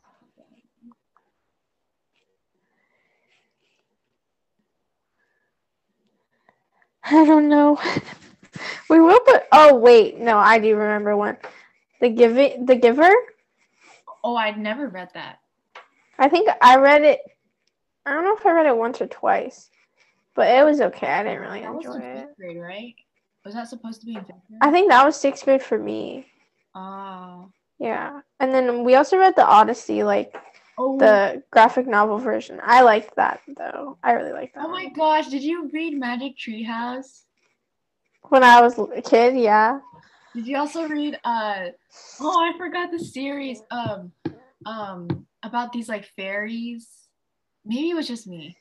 I 7.10 7.26
don't 7.26 7.50
know. 7.50 7.80
we 8.90 9.00
will 9.00 9.20
put. 9.22 9.44
Oh 9.52 9.76
wait, 9.76 10.18
no, 10.18 10.38
I 10.38 10.60
do 10.60 10.76
remember 10.76 11.16
one. 11.16 11.38
The 12.02 12.10
giving, 12.10 12.66
the 12.66 12.76
giver. 12.76 13.12
Oh, 14.24 14.36
I'd 14.36 14.58
never 14.58 14.88
read 14.88 15.10
that. 15.14 15.40
I 16.20 16.28
think 16.30 16.50
I 16.62 16.78
read 16.78 17.04
it. 17.04 17.20
I 18.06 18.14
don't 18.14 18.24
know 18.24 18.36
if 18.36 18.46
I 18.46 18.52
read 18.52 18.66
it 18.66 18.78
once 18.78 19.02
or 19.02 19.08
twice, 19.08 19.70
but 20.36 20.48
it 20.48 20.64
was 20.64 20.82
okay. 20.82 21.08
I 21.08 21.24
didn't 21.24 21.42
really 21.42 21.62
That 21.62 21.74
was 21.74 21.86
enjoy 21.86 21.98
in 21.98 22.02
it. 22.04 22.28
fifth 22.28 22.38
grade, 22.38 22.58
right? 22.58 22.96
Was 23.46 23.54
that 23.54 23.68
supposed 23.70 24.02
to 24.02 24.06
be 24.06 24.16
in 24.16 24.22
fifth 24.22 24.36
grade? 24.48 24.60
I 24.62 24.72
think 24.72 24.90
that 24.90 25.06
was 25.06 25.16
sixth 25.16 25.46
grade 25.46 25.62
for 25.64 25.78
me. 25.78 26.26
Oh. 26.76 27.52
Yeah, 27.80 28.22
and 28.40 28.54
then 28.54 28.84
we 28.84 28.96
also 28.96 29.18
read 29.18 29.36
the 29.36 29.46
Odyssey, 29.46 30.04
like 30.04 30.36
Oh, 30.78 30.98
the 31.00 31.42
graphic 31.52 31.88
novel 31.88 32.20
version. 32.20 32.60
I 32.64 32.82
liked 32.82 33.16
that 33.16 33.42
though. 33.58 33.98
I 34.04 34.12
really 34.12 34.32
liked 34.32 34.56
that. 34.56 34.66
oh 34.66 34.70
my 34.70 34.90
gosh, 34.90 35.28
did 35.28 35.44
you 35.44 35.70
read 35.74 35.98
Magic 35.98 36.38
Treehouse? 36.38 37.24
When 38.30 38.44
I 38.44 38.62
was 38.62 38.78
a 38.78 39.02
kid, 39.02 39.38
yeah. 39.38 39.80
Did 40.36 40.46
you 40.46 40.58
also 40.58 40.88
read 40.88 41.20
uh 41.24 41.68
oh 42.20 42.40
I 42.54 42.56
forgot 42.58 42.92
the 42.92 43.00
series 43.00 43.62
um 43.72 44.12
um 44.66 45.26
about 45.42 45.72
these 45.74 45.90
like 45.90 46.06
fairies? 46.16 46.88
Maybe 47.66 47.90
it 47.90 47.96
was 47.96 48.08
just 48.08 48.28
me. 48.28 48.56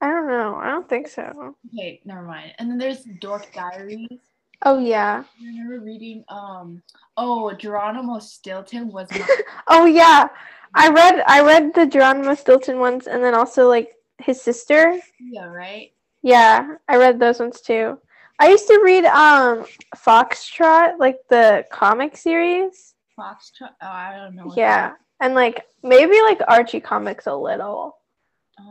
I 0.00 0.08
don't 0.08 0.28
know. 0.28 0.56
I 0.56 0.68
don't 0.68 0.88
think 0.88 1.08
so. 1.08 1.56
Okay, 1.72 2.00
never 2.04 2.22
mind. 2.22 2.52
And 2.58 2.70
then 2.70 2.78
there's 2.78 3.04
Dork 3.20 3.52
Diaries. 3.52 4.20
Oh 4.62 4.78
yeah. 4.78 5.24
I 5.40 5.44
remember 5.44 5.80
reading 5.84 6.24
um 6.28 6.82
oh 7.18 7.52
Geronimo 7.52 8.18
Stilton 8.18 8.88
was 8.90 9.10
my 9.10 9.26
Oh 9.66 9.84
yeah. 9.84 10.28
I 10.74 10.88
read 10.90 11.22
I 11.26 11.42
read 11.42 11.74
the 11.74 11.86
Geronimo 11.86 12.34
Stilton 12.34 12.78
ones 12.78 13.06
and 13.06 13.22
then 13.22 13.34
also 13.34 13.68
like 13.68 13.94
his 14.18 14.40
sister. 14.40 14.98
yeah, 15.20 15.44
right? 15.46 15.92
Yeah, 16.22 16.76
I 16.88 16.96
read 16.96 17.18
those 17.20 17.38
ones 17.40 17.60
too. 17.60 17.98
I 18.40 18.48
used 18.48 18.66
to 18.68 18.80
read 18.84 19.04
um 19.04 19.66
Foxtrot, 19.96 20.98
like 20.98 21.18
the 21.30 21.64
comic 21.70 22.16
series. 22.16 22.94
Foxtrot. 23.18 23.70
Oh, 23.80 23.86
I 23.86 24.16
don't 24.16 24.34
know. 24.34 24.52
Yeah. 24.56 24.92
And 25.20 25.34
like 25.34 25.64
maybe 25.82 26.20
like 26.22 26.40
Archie 26.48 26.80
comics 26.80 27.26
a 27.26 27.34
little. 27.34 27.96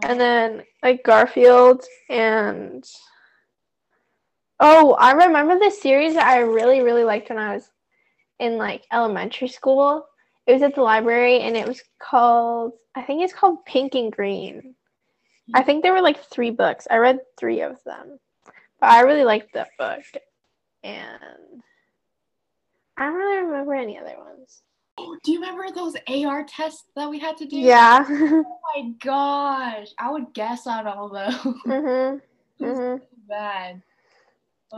that- 0.01 0.09
And 0.11 0.19
then 0.19 0.63
like 0.83 1.03
Garfield 1.03 1.83
and 2.09 2.83
Oh, 4.59 4.93
I 4.93 5.11
remember 5.13 5.57
the 5.59 5.71
series 5.71 6.13
that 6.13 6.25
I 6.27 6.39
really, 6.39 6.81
really 6.81 7.03
liked 7.03 7.29
when 7.29 7.37
I 7.39 7.55
was 7.55 7.69
in 8.39 8.57
like 8.57 8.83
elementary 8.91 9.47
school. 9.47 10.05
It 10.45 10.53
was 10.53 10.61
at 10.61 10.75
the 10.75 10.81
library 10.81 11.39
and 11.39 11.55
it 11.55 11.67
was 11.67 11.81
called 11.99 12.73
I 12.95 13.01
think 13.01 13.23
it's 13.23 13.33
called 13.33 13.65
Pink 13.65 13.95
and 13.95 14.11
Green. 14.11 14.75
I 15.53 15.63
think 15.63 15.83
there 15.83 15.93
were 15.93 16.01
like 16.01 16.23
three 16.25 16.51
books. 16.51 16.87
I 16.89 16.97
read 16.97 17.19
three 17.37 17.61
of 17.61 17.83
them. 17.85 18.19
But 18.79 18.89
I 18.91 19.01
really 19.01 19.23
liked 19.23 19.53
that 19.53 19.69
book. 19.77 20.03
And 20.83 21.63
I 22.97 23.05
don't 23.05 23.15
really 23.15 23.43
remember 23.43 23.73
any 23.73 23.97
other 23.97 24.15
ones. 24.17 24.61
Oh, 24.97 25.17
do 25.23 25.31
you 25.31 25.39
remember 25.39 25.65
those 25.73 25.95
AR 26.07 26.43
tests 26.43 26.83
that 26.95 27.09
we 27.09 27.17
had 27.19 27.35
to 27.37 27.45
do? 27.45 27.57
Yeah. 27.57 28.05
Oh 28.07 28.59
my 28.75 28.91
gosh, 29.03 29.87
I 29.97 30.11
would 30.11 30.33
guess 30.33 30.67
on 30.67 30.85
all 30.87 31.09
those. 31.09 31.33
mhm. 31.65 32.21
Was 32.59 32.77
Mhm. 32.77 32.99
so 32.99 33.05
bad. 33.27 33.81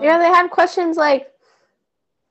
Yeah, 0.01 0.17
they 0.17 0.27
had 0.27 0.49
questions 0.49 0.95
like 0.97 1.31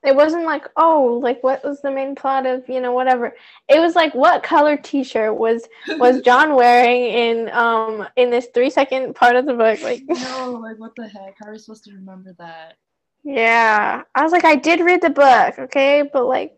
it 0.05 0.15
wasn't 0.15 0.45
like, 0.45 0.67
oh, 0.77 1.19
like 1.21 1.43
what 1.43 1.63
was 1.63 1.81
the 1.81 1.91
main 1.91 2.15
plot 2.15 2.45
of, 2.45 2.67
you 2.69 2.79
know, 2.81 2.93
whatever. 2.93 3.35
It 3.67 3.79
was 3.79 3.95
like 3.95 4.13
what 4.13 4.43
color 4.43 4.77
t-shirt 4.77 5.35
was 5.35 5.67
was 5.97 6.21
John 6.25 6.55
wearing 6.55 7.03
in 7.05 7.49
um 7.49 8.07
in 8.15 8.29
this 8.29 8.47
3 8.53 8.69
second 8.69 9.15
part 9.15 9.35
of 9.35 9.45
the 9.45 9.53
book 9.53 9.81
like 9.81 10.03
no, 10.07 10.59
like 10.61 10.77
what 10.79 10.95
the 10.95 11.07
heck? 11.07 11.35
How 11.39 11.49
are 11.49 11.51
we 11.53 11.59
supposed 11.59 11.83
to 11.85 11.93
remember 11.93 12.35
that? 12.39 12.75
Yeah. 13.23 14.03
I 14.13 14.23
was 14.23 14.31
like 14.31 14.45
I 14.45 14.55
did 14.55 14.79
read 14.81 15.01
the 15.01 15.09
book, 15.09 15.59
okay? 15.59 16.09
But 16.11 16.25
like 16.25 16.53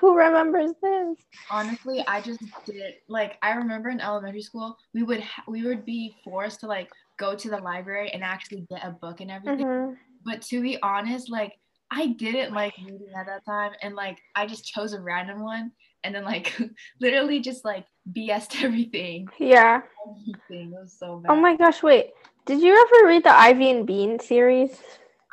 who 0.00 0.16
remembers 0.16 0.70
this? 0.82 1.18
Honestly, 1.50 2.04
I 2.06 2.20
just 2.20 2.40
did 2.64 2.94
like 3.08 3.36
I 3.42 3.52
remember 3.52 3.90
in 3.90 4.00
elementary 4.00 4.42
school 4.42 4.76
we 4.94 5.02
would 5.02 5.20
ha- 5.20 5.44
we 5.48 5.62
would 5.62 5.84
be 5.84 6.16
forced 6.24 6.60
to 6.60 6.66
like 6.66 6.88
go 7.18 7.34
to 7.34 7.50
the 7.50 7.58
library 7.58 8.10
and 8.10 8.24
actually 8.24 8.66
get 8.70 8.84
a 8.84 8.90
book 8.90 9.20
and 9.20 9.30
everything. 9.30 9.66
Mhm. 9.66 9.96
But 10.24 10.42
to 10.42 10.62
be 10.62 10.78
honest, 10.82 11.30
like 11.30 11.52
I 11.94 12.08
didn't 12.08 12.52
like 12.52 12.74
reading 12.84 13.12
at 13.16 13.26
that 13.26 13.44
time, 13.44 13.70
and 13.80 13.94
like 13.94 14.18
I 14.34 14.46
just 14.46 14.64
chose 14.64 14.94
a 14.94 15.00
random 15.00 15.42
one, 15.44 15.70
and 16.02 16.12
then 16.12 16.24
like 16.24 16.58
literally 17.00 17.38
just 17.38 17.64
like 17.64 17.86
BS'd 18.12 18.56
everything. 18.64 19.28
Yeah. 19.38 19.82
Everything 20.08 20.72
it 20.72 20.80
was 20.80 20.96
so 20.98 21.18
bad. 21.18 21.30
Oh 21.32 21.36
my 21.36 21.56
gosh, 21.56 21.82
wait. 21.84 22.10
Did 22.46 22.60
you 22.60 22.74
ever 22.74 23.08
read 23.08 23.24
the 23.24 23.30
Ivy 23.30 23.70
and 23.70 23.86
Bean 23.86 24.18
series? 24.18 24.82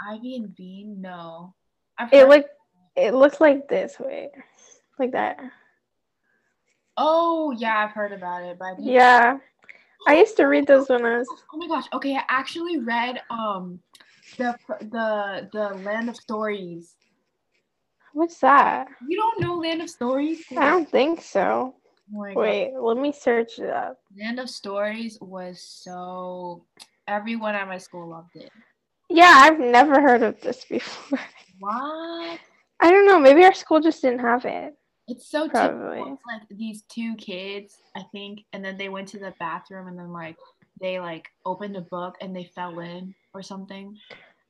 Ivy 0.08 0.36
and 0.36 0.56
Bean, 0.56 1.02
no. 1.02 1.56
I've 1.98 2.14
It 2.14 2.28
looked 2.28 2.50
it 2.96 3.14
looked 3.16 3.42
like 3.42 3.68
this 3.68 4.00
way. 4.00 4.30
Like 5.00 5.14
that. 5.14 5.40
Oh 6.96 7.52
yeah, 7.58 7.86
I've 7.86 7.92
heard 7.92 8.12
about 8.12 8.44
it, 8.44 8.60
but 8.60 8.80
Yeah. 8.80 9.40
I 10.08 10.16
used 10.16 10.38
to 10.38 10.46
read 10.46 10.68
those 10.68 10.90
when 10.90 11.06
I 11.06 11.18
was 11.18 11.28
Oh 11.52 11.58
my 11.58 11.68
gosh. 11.68 11.86
Okay, 11.94 12.16
I 12.16 12.24
actually 12.30 12.78
read 12.78 13.20
um 13.32 13.80
the 14.38 14.56
the 14.82 15.50
the 15.54 15.70
Land 15.84 16.10
of 16.10 16.16
Stories. 16.16 16.96
What's 18.14 18.40
that? 18.40 18.88
You 19.08 19.18
don't 19.18 19.40
know 19.42 19.56
Land 19.56 19.82
of 19.82 19.90
Stories? 19.90 20.44
I 20.58 20.70
don't 20.70 20.90
think 20.90 21.22
so. 21.22 21.76
Oh 22.14 22.18
my 22.20 22.34
God. 22.34 22.40
Wait, 22.42 22.74
let 22.80 22.98
me 22.98 23.12
search 23.12 23.60
it 23.60 23.70
up. 23.70 23.98
Land 24.20 24.40
of 24.40 24.50
Stories 24.50 25.18
was 25.22 25.62
so 25.62 26.66
everyone 27.08 27.56
at 27.56 27.68
my 27.68 27.78
school 27.78 28.10
loved 28.10 28.36
it. 28.36 28.52
Yeah, 29.10 29.34
I've 29.34 29.60
never 29.60 30.02
heard 30.02 30.24
of 30.24 30.40
this 30.42 30.66
before. 30.70 31.20
What? 31.60 32.40
I 32.80 32.90
don't 32.90 33.06
know. 33.06 33.20
Maybe 33.20 33.44
our 33.44 33.54
school 33.54 33.80
just 33.80 34.02
didn't 34.02 34.20
have 34.20 34.46
it. 34.46 34.74
It's 35.08 35.30
so 35.30 35.50
Probably. 35.50 35.98
typical. 35.98 36.14
It's 36.14 36.24
like 36.26 36.58
these 36.58 36.84
two 36.84 37.16
kids, 37.16 37.76
I 37.96 38.04
think, 38.12 38.42
and 38.54 38.64
then 38.64 38.78
they 38.78 38.90
went 38.90 39.08
to 39.10 39.20
the 39.20 39.34
bathroom 39.40 39.88
and 39.88 39.98
then 39.98 40.12
like 40.12 40.38
they 40.80 41.00
like 41.00 41.28
opened 41.46 41.76
a 41.76 41.82
book 41.82 42.16
and 42.22 42.36
they 42.36 42.46
fell 42.56 42.80
in 42.80 43.14
or 43.34 43.42
something. 43.42 43.98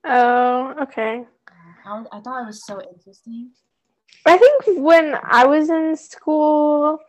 Oh, 0.03 0.75
okay. 0.81 1.23
I, 1.85 1.99
was, 1.99 2.07
I 2.11 2.19
thought 2.19 2.43
it 2.43 2.47
was 2.47 2.65
so 2.65 2.81
interesting. 2.81 3.51
I 4.25 4.37
think 4.37 4.83
when 4.83 5.15
I 5.23 5.45
was 5.45 5.69
in 5.69 5.95
school, 5.95 6.99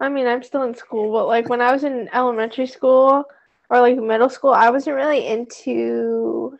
I 0.00 0.08
mean, 0.08 0.26
I'm 0.26 0.42
still 0.42 0.62
in 0.62 0.74
school, 0.74 1.12
but 1.12 1.26
like 1.26 1.48
when 1.48 1.60
I 1.60 1.72
was 1.72 1.84
in 1.84 2.08
elementary 2.12 2.66
school, 2.66 3.24
or 3.70 3.80
like 3.80 3.98
middle 3.98 4.30
school, 4.30 4.52
I 4.52 4.70
wasn't 4.70 4.96
really 4.96 5.26
into 5.26 6.58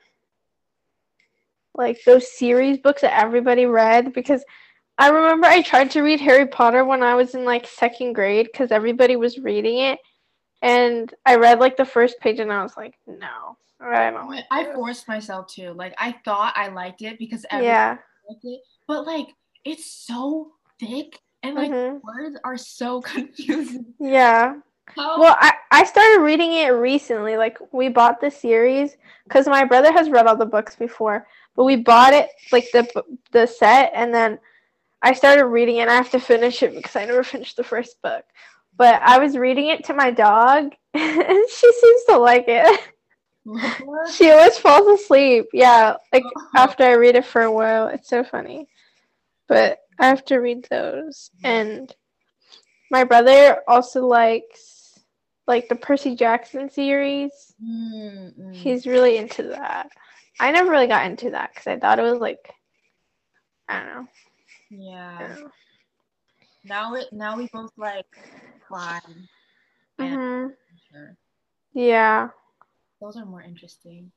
like 1.74 1.98
those 2.04 2.36
series 2.36 2.78
books 2.78 3.02
that 3.02 3.18
everybody 3.18 3.66
read 3.66 4.12
because 4.12 4.44
I 4.98 5.08
remember 5.08 5.46
I 5.46 5.62
tried 5.62 5.92
to 5.92 6.02
read 6.02 6.20
Harry 6.20 6.46
Potter 6.46 6.84
when 6.84 7.02
I 7.02 7.14
was 7.14 7.34
in 7.34 7.44
like 7.44 7.66
second 7.66 8.14
grade 8.14 8.48
because 8.52 8.72
everybody 8.72 9.16
was 9.16 9.38
reading 9.38 9.78
it. 9.78 9.98
And 10.62 11.12
I 11.24 11.36
read 11.36 11.60
like 11.60 11.76
the 11.76 11.84
first 11.84 12.18
page 12.20 12.40
and 12.40 12.52
I 12.52 12.62
was 12.62 12.76
like, 12.76 12.98
no, 13.06 13.56
I 13.80 14.10
don't 14.10 14.28
like 14.28 14.44
I 14.50 14.72
forced 14.74 15.06
myself 15.08 15.46
to. 15.54 15.72
Like 15.72 15.94
I 15.98 16.16
thought 16.24 16.54
I 16.56 16.68
liked 16.68 17.02
it 17.02 17.18
because 17.18 17.46
everyone 17.50 17.74
Yeah. 17.74 17.98
liked 18.28 18.44
it, 18.44 18.60
but 18.86 19.06
like 19.06 19.28
it's 19.64 19.90
so 19.90 20.52
thick 20.80 21.18
and 21.42 21.54
like 21.54 21.70
Mhm. 21.70 22.00
words 22.02 22.38
are 22.44 22.56
so 22.56 23.00
confusing. 23.02 23.94
Yeah. 24.00 24.56
Well, 24.96 25.36
I, 25.38 25.52
I 25.70 25.84
started 25.84 26.22
reading 26.22 26.52
it 26.52 26.68
recently. 26.68 27.36
Like, 27.36 27.58
we 27.72 27.90
bought 27.90 28.22
the 28.22 28.30
series 28.30 28.96
because 29.24 29.46
my 29.46 29.62
brother 29.64 29.92
has 29.92 30.08
read 30.08 30.26
all 30.26 30.34
the 30.36 30.46
books 30.46 30.76
before, 30.76 31.26
but 31.54 31.64
we 31.64 31.76
bought 31.76 32.14
it, 32.14 32.30
like, 32.52 32.66
the, 32.72 33.04
the 33.30 33.46
set, 33.46 33.92
and 33.94 34.14
then 34.14 34.38
I 35.02 35.12
started 35.12 35.44
reading 35.44 35.76
it, 35.76 35.80
and 35.82 35.90
I 35.90 35.94
have 35.96 36.10
to 36.12 36.18
finish 36.20 36.62
it 36.62 36.74
because 36.74 36.96
I 36.96 37.04
never 37.04 37.22
finished 37.34 37.58
the 37.58 37.64
first 37.64 38.00
book. 38.00 38.24
But 38.78 39.02
I 39.02 39.18
was 39.18 39.36
reading 39.36 39.68
it 39.68 39.84
to 39.84 39.94
my 39.94 40.10
dog, 40.10 40.72
and 40.94 41.44
she 41.50 41.72
seems 41.72 42.04
to 42.04 42.18
like 42.18 42.44
it. 42.48 42.80
What? 43.44 44.10
she 44.10 44.30
always 44.30 44.58
falls 44.58 45.00
asleep. 45.00 45.46
Yeah, 45.52 45.96
like, 46.12 46.22
after 46.56 46.84
I 46.84 46.92
read 46.92 47.16
it 47.16 47.24
for 47.26 47.42
a 47.42 47.52
while. 47.52 47.88
It's 47.88 48.08
so 48.08 48.22
funny. 48.22 48.68
But 49.48 49.78
I 49.98 50.06
have 50.06 50.24
to 50.26 50.36
read 50.36 50.66
those. 50.70 51.30
And 51.42 51.92
my 52.90 53.04
brother 53.04 53.62
also 53.66 54.06
likes 54.06 55.00
like 55.46 55.68
the 55.68 55.74
Percy 55.74 56.14
Jackson 56.14 56.70
series. 56.70 57.32
Mm, 57.62 58.38
mm. 58.38 58.54
He's 58.54 58.86
really 58.86 59.16
into 59.16 59.44
that. 59.44 59.88
I 60.38 60.52
never 60.52 60.70
really 60.70 60.86
got 60.86 61.06
into 61.06 61.30
that 61.30 61.50
because 61.52 61.66
I 61.66 61.78
thought 61.78 61.98
it 61.98 62.02
was 62.02 62.20
like 62.20 62.52
I 63.68 63.80
don't 63.80 63.88
know. 63.88 64.00
I 64.00 64.06
yeah. 64.70 65.18
don't 65.18 65.40
know. 65.40 65.50
Now 66.64 66.94
it 66.94 67.06
now 67.12 67.36
we 67.36 67.48
both 67.52 67.72
like 67.76 68.06
and 69.98 70.18
Mhm. 70.18 70.56
Yeah. 71.72 72.30
Those 73.00 73.16
are 73.16 73.24
more 73.24 73.42
interesting. 73.42 74.10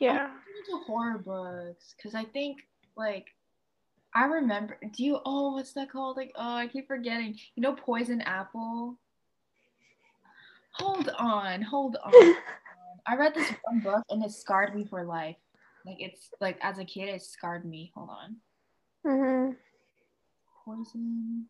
Yeah. 0.00 0.30
Into 0.58 0.84
horror 0.84 1.18
books 1.18 1.94
because 1.96 2.14
I 2.14 2.24
think 2.24 2.66
like 2.96 3.34
I 4.14 4.24
remember. 4.24 4.78
Do 4.94 5.04
you? 5.04 5.20
Oh, 5.26 5.52
what's 5.52 5.74
that 5.74 5.90
called? 5.90 6.16
Like, 6.16 6.32
oh, 6.36 6.54
I 6.54 6.68
keep 6.68 6.86
forgetting. 6.86 7.38
You 7.54 7.62
know, 7.62 7.74
Poison 7.74 8.22
Apple. 8.22 8.98
Hold 10.72 11.08
on, 11.18 11.62
hold 11.62 11.96
on. 11.96 12.12
I 13.06 13.16
read 13.16 13.34
this 13.34 13.50
one 13.64 13.80
book 13.80 14.02
and 14.10 14.24
it 14.24 14.30
scarred 14.32 14.74
me 14.74 14.84
for 14.84 15.04
life. 15.04 15.36
Like 15.84 15.96
it's 16.00 16.30
like 16.40 16.58
as 16.62 16.78
a 16.78 16.84
kid, 16.84 17.08
it 17.08 17.22
scarred 17.22 17.64
me. 17.64 17.92
Hold 17.94 18.10
on. 18.10 18.36
Mhm. 19.06 19.56
Poison. 20.64 21.48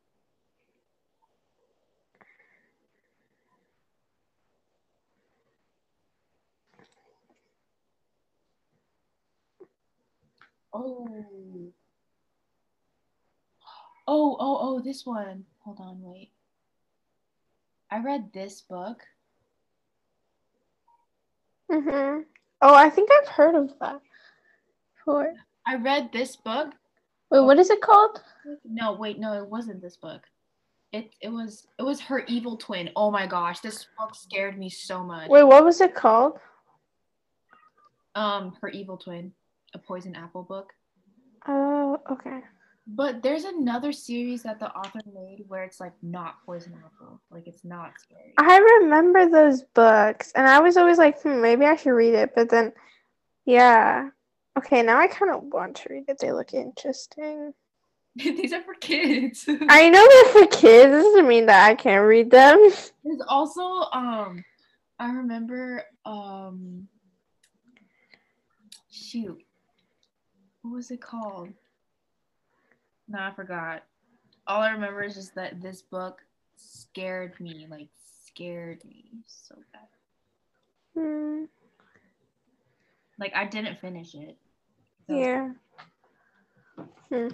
Oh. 10.87 11.73
Oh, 14.09 14.37
oh, 14.39 14.59
oh, 14.61 14.81
this 14.81 15.05
one. 15.05 15.45
Hold 15.65 15.81
on, 15.81 16.01
wait. 16.01 16.31
I 17.91 17.99
read 17.99 18.33
this 18.33 18.61
book. 18.61 19.03
Mhm. 21.71 22.25
Oh, 22.63 22.75
I 22.75 22.89
think 22.89 23.11
I've 23.11 23.29
heard 23.29 23.57
of 23.57 23.73
that. 23.81 24.01
Before. 24.97 25.35
I 25.67 25.75
read 25.77 26.13
this 26.13 26.37
book. 26.37 26.73
Wait, 27.31 27.41
what 27.41 27.59
is 27.59 27.71
it 27.71 27.81
called? 27.81 28.23
No, 28.65 28.93
wait, 28.93 29.19
no, 29.19 29.33
it 29.33 29.49
wasn't 29.49 29.83
this 29.83 29.97
book. 29.97 30.23
It 30.93 31.11
it 31.21 31.29
was 31.29 31.67
it 31.79 31.83
was 31.83 32.01
her 32.03 32.21
evil 32.27 32.57
twin. 32.57 32.91
Oh 32.95 33.11
my 33.11 33.27
gosh, 33.27 33.59
this 33.59 33.87
book 33.99 34.15
scared 34.15 34.57
me 34.57 34.71
so 34.71 35.03
much. 35.03 35.29
Wait, 35.29 35.43
what 35.43 35.65
was 35.65 35.81
it 35.81 35.95
called? 35.97 36.39
Um, 38.15 38.57
her 38.63 38.69
evil 38.69 38.97
twin, 38.97 39.33
a 39.75 39.79
poison 39.79 40.15
apple 40.17 40.43
book. 40.43 40.73
Oh, 41.47 41.99
okay. 42.11 42.41
But 42.89 43.23
there's 43.23 43.45
another 43.45 43.91
series 43.91 44.45
that 44.45 44.61
the 44.61 44.71
author 44.71 45.01
made 45.13 45.45
where 45.49 45.65
it's 45.65 45.81
like 45.81 45.93
not 46.03 46.37
poison 46.47 46.75
apple, 46.85 47.21
like 47.31 47.49
it's 47.49 47.65
not 47.65 47.93
scary. 47.99 48.33
I 48.39 48.59
remember 48.81 49.29
those 49.29 49.63
books, 49.75 50.33
and 50.37 50.47
I 50.47 50.61
was 50.61 50.77
always 50.77 50.99
like, 50.99 51.21
hmm, 51.21 51.41
maybe 51.41 51.65
I 51.65 51.75
should 51.75 51.91
read 51.91 52.15
it. 52.15 52.33
But 52.35 52.49
then, 52.49 52.73
yeah. 53.45 54.11
Okay, 54.57 54.83
now 54.83 54.99
I 54.99 55.09
kind 55.09 55.33
of 55.33 55.43
want 55.45 55.77
to 55.77 55.89
read 55.91 56.05
it. 56.09 56.19
They 56.21 56.33
look 56.33 56.55
interesting. 56.55 57.53
These 58.17 58.53
are 58.53 58.63
for 58.63 58.75
kids. 58.75 59.45
I 59.69 59.91
know 59.91 60.09
they're 60.09 60.45
for 60.45 60.57
kids. 60.57 60.93
This 60.93 61.05
doesn't 61.05 61.29
mean 61.29 61.47
that 61.47 61.69
I 61.69 61.75
can't 61.75 62.07
read 62.07 62.31
them. 62.31 62.59
There's 63.05 63.23
also 63.29 63.63
um, 63.93 64.45
I 64.99 65.11
remember 65.11 65.83
um, 66.07 66.89
shoot, 68.91 69.43
what 70.67 70.77
was 70.77 70.91
it 70.91 71.01
called? 71.01 71.49
No, 73.09 73.21
I 73.21 73.33
forgot. 73.35 73.85
All 74.47 74.63
I 74.63 74.71
remember 74.71 75.03
is 75.05 75.15
just 75.15 75.35
that 75.37 75.61
this 75.63 75.83
book 75.83 76.23
scared 76.57 77.39
me, 77.41 77.67
like 77.71 77.89
scared 78.27 78.85
me 78.85 79.05
so 79.27 79.55
bad. 79.73 79.89
Hmm, 80.95 81.45
Like 83.19 83.35
I 83.35 83.45
didn't 83.45 83.79
finish 83.81 84.15
it. 84.15 84.37
So- 85.09 85.17
yeah. 85.17 85.51
Hmm. 87.11 87.29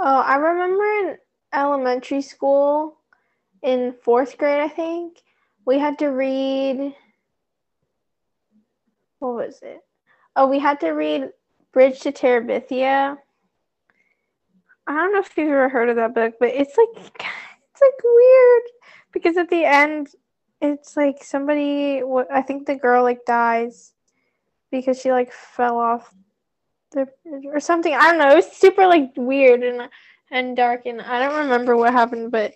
Oh, 0.00 0.20
I 0.20 0.34
remember 0.34 0.82
in 1.10 1.18
elementary 1.54 2.22
school, 2.22 2.96
in 3.62 3.94
fourth 4.02 4.36
grade, 4.36 4.60
I 4.60 4.68
think, 4.68 5.22
we 5.64 5.78
had 5.78 5.98
to 6.00 6.08
read. 6.08 6.96
What 9.20 9.34
was 9.36 9.60
it? 9.62 9.80
Oh, 10.34 10.46
we 10.46 10.58
had 10.58 10.80
to 10.80 10.90
read 10.90 11.30
Bridge 11.72 12.00
to 12.00 12.12
Terabithia. 12.12 13.18
I 14.86 14.94
don't 14.94 15.12
know 15.12 15.20
if 15.20 15.36
you've 15.36 15.48
ever 15.48 15.68
heard 15.68 15.88
of 15.88 15.96
that 15.96 16.14
book, 16.14 16.34
but 16.40 16.48
it's 16.48 16.76
like 16.76 16.88
it's 16.96 17.80
like 17.80 18.04
weird 18.04 18.62
because 19.12 19.36
at 19.36 19.50
the 19.50 19.64
end, 19.64 20.08
it's 20.60 20.96
like 20.96 21.22
somebody 21.22 22.02
I 22.30 22.42
think 22.42 22.66
the 22.66 22.76
girl 22.76 23.02
like 23.02 23.24
dies 23.26 23.92
because 24.70 25.00
she 25.00 25.12
like 25.12 25.32
fell 25.32 25.78
off 25.78 26.12
the 26.92 27.08
or 27.46 27.60
something. 27.60 27.94
I 27.94 28.10
don't 28.10 28.18
know. 28.18 28.30
It 28.30 28.36
was 28.36 28.52
super 28.52 28.86
like 28.86 29.12
weird 29.16 29.62
and 29.62 29.88
and 30.30 30.56
dark, 30.56 30.86
and 30.86 31.00
I 31.00 31.20
don't 31.20 31.38
remember 31.44 31.76
what 31.76 31.92
happened, 31.92 32.32
but 32.32 32.54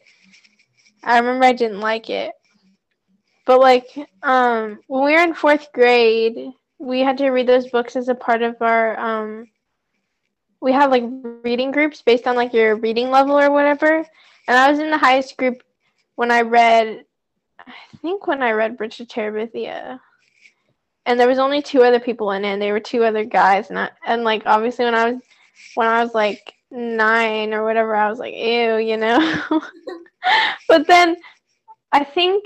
I 1.04 1.18
remember 1.18 1.44
I 1.44 1.52
didn't 1.52 1.80
like 1.80 2.10
it. 2.10 2.32
But 3.44 3.60
like 3.60 3.86
um 4.22 4.80
when 4.88 5.04
we 5.04 5.12
were 5.12 5.22
in 5.22 5.34
fourth 5.34 5.72
grade, 5.72 6.52
we 6.78 7.00
had 7.00 7.18
to 7.18 7.30
read 7.30 7.46
those 7.46 7.68
books 7.68 7.96
as 7.96 8.08
a 8.08 8.14
part 8.14 8.42
of 8.42 8.56
our 8.60 8.98
um 8.98 9.48
we 10.60 10.72
had 10.72 10.90
like 10.90 11.04
reading 11.42 11.70
groups 11.70 12.02
based 12.02 12.26
on 12.26 12.36
like 12.36 12.52
your 12.52 12.76
reading 12.76 13.10
level 13.10 13.38
or 13.38 13.50
whatever. 13.50 14.04
And 14.48 14.56
I 14.56 14.70
was 14.70 14.78
in 14.78 14.90
the 14.90 14.98
highest 14.98 15.36
group 15.36 15.62
when 16.16 16.30
I 16.30 16.40
read 16.40 17.04
I 17.66 17.72
think 18.00 18.26
when 18.26 18.42
I 18.42 18.52
read 18.52 18.76
Bridge 18.76 18.96
to 18.98 19.06
Terabithia. 19.06 20.00
And 21.04 21.20
there 21.20 21.28
was 21.28 21.38
only 21.38 21.62
two 21.62 21.82
other 21.82 22.00
people 22.00 22.32
in 22.32 22.44
it, 22.44 22.48
and 22.48 22.62
they 22.62 22.72
were 22.72 22.80
two 22.80 23.04
other 23.04 23.24
guys, 23.24 23.70
and 23.70 23.78
I, 23.78 23.90
and 24.04 24.24
like 24.24 24.42
obviously 24.44 24.84
when 24.84 24.94
I 24.94 25.10
was 25.10 25.20
when 25.76 25.86
I 25.86 26.02
was 26.02 26.14
like 26.14 26.52
nine 26.70 27.54
or 27.54 27.64
whatever, 27.64 27.94
I 27.94 28.10
was 28.10 28.18
like, 28.18 28.34
ew, 28.34 28.76
you 28.76 28.96
know. 28.96 29.40
but 30.68 30.86
then 30.86 31.16
I 31.92 32.02
think 32.02 32.44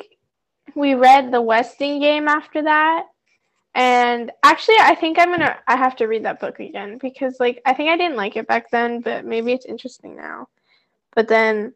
we 0.75 0.95
read 0.95 1.33
the 1.33 1.41
Westing 1.41 2.01
game 2.01 2.29
after 2.29 2.63
that. 2.63 3.07
And 3.75 4.33
actually 4.43 4.77
I 4.81 4.95
think 4.95 5.19
I'm 5.19 5.31
gonna 5.31 5.57
I 5.67 5.77
have 5.77 5.97
to 5.97 6.07
read 6.07 6.25
that 6.25 6.41
book 6.41 6.59
again 6.59 6.99
because 7.01 7.39
like 7.39 7.63
I 7.65 7.73
think 7.73 7.91
I 7.91 7.97
didn't 7.97 8.17
like 8.17 8.37
it 8.37 8.49
back 8.49 8.71
then, 8.71 9.01
but 9.01 9.25
maybe 9.25 9.53
it's 9.53 9.67
interesting 9.67 10.17
now. 10.17 10.49
But 11.15 11.29
then 11.29 11.75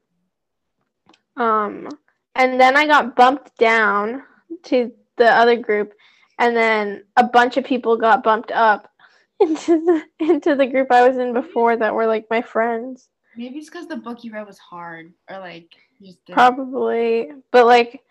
um 1.37 1.89
and 2.35 2.61
then 2.61 2.77
I 2.77 2.87
got 2.87 3.15
bumped 3.15 3.57
down 3.59 4.25
to 4.65 4.93
the 5.17 5.31
other 5.31 5.57
group 5.57 5.95
and 6.39 6.57
then 6.57 7.05
a 7.17 7.25
bunch 7.25 7.57
of 7.57 7.65
people 7.65 7.97
got 7.97 8.25
bumped 8.25 8.51
up 8.51 8.91
into 9.41 9.85
the 9.85 10.03
into 10.19 10.55
the 10.55 10.67
group 10.67 10.91
I 10.91 11.07
was 11.07 11.19
in 11.19 11.33
before 11.33 11.77
that 11.77 11.95
were 11.95 12.07
like 12.07 12.27
my 12.31 12.43
friends. 12.43 13.09
Maybe 13.37 13.59
it's 13.59 13.69
because 13.69 13.89
the 13.89 13.97
book 13.97 14.23
you 14.23 14.33
read 14.33 14.47
was 14.47 14.59
hard, 14.59 15.13
or 15.29 15.39
like 15.39 15.75
just 16.03 16.25
Probably. 16.27 17.31
But 17.51 17.67
like 17.67 18.03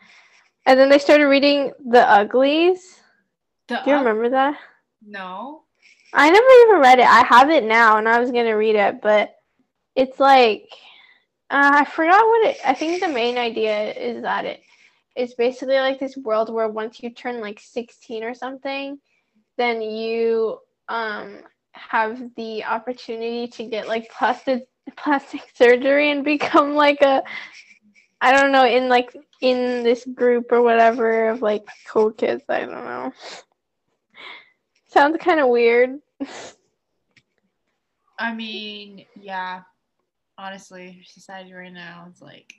and 0.66 0.80
then 0.80 0.90
they 0.90 1.00
started 1.00 1.28
reading 1.28 1.72
The 1.86 2.10
Uglies. 2.10 3.00
Do 3.84 3.90
you 3.90 3.96
Up- 3.96 4.06
remember 4.06 4.30
that? 4.30 4.58
No. 5.06 5.64
I 6.14 6.30
never 6.30 6.48
even 6.68 6.82
read 6.82 7.00
it. 7.00 7.08
I 7.08 7.26
have 7.26 7.50
it 7.50 7.64
now 7.64 7.98
and 7.98 8.08
I 8.08 8.20
was 8.20 8.32
gonna 8.32 8.56
read 8.56 8.76
it, 8.76 9.02
but 9.02 9.36
it's 9.96 10.20
like 10.20 10.68
uh, 11.50 11.72
I 11.74 11.86
forgot 11.86 12.26
what 12.26 12.48
it 12.48 12.58
I 12.66 12.74
think 12.74 13.02
the 13.02 13.08
main 13.08 13.38
idea 13.38 13.94
is 13.94 14.22
that 14.22 14.60
it's 15.16 15.34
basically 15.34 15.76
like 15.78 16.00
this 16.00 16.18
world 16.18 16.52
where 16.52 16.68
once 16.70 17.02
you 17.02 17.10
turn 17.10 17.42
like 17.42 17.60
16 17.60 18.24
or 18.24 18.34
something, 18.34 19.00
then 19.58 19.82
you 19.82 20.60
um 20.90 21.40
have 21.72 22.20
the 22.36 22.64
opportunity 22.64 23.48
to 23.48 23.66
get 23.66 23.88
like 23.88 24.10
plastic 24.12 24.68
plastic 24.98 25.42
surgery 25.56 26.12
and 26.12 26.24
become 26.24 26.76
like 26.76 27.02
a 27.02 27.24
I 28.22 28.32
don't 28.32 28.52
know 28.52 28.66
in 28.66 28.88
like 28.88 29.16
in 29.42 29.84
this 29.84 30.06
group 30.06 30.52
or 30.52 30.62
whatever 30.62 31.30
of 31.30 31.42
like 31.42 31.68
cool 31.88 32.12
kids. 32.12 32.44
I 32.48 32.62
don't 32.62 32.72
know. 32.72 33.12
Sounds 34.94 35.18
kind 35.20 35.40
of 35.40 35.48
weird. 35.48 36.00
I 38.20 38.32
mean, 38.34 39.06
yeah. 39.20 39.62
Honestly, 40.38 41.02
society 41.06 41.52
right 41.52 41.74
now 41.74 42.08
is 42.14 42.22
like 42.22 42.54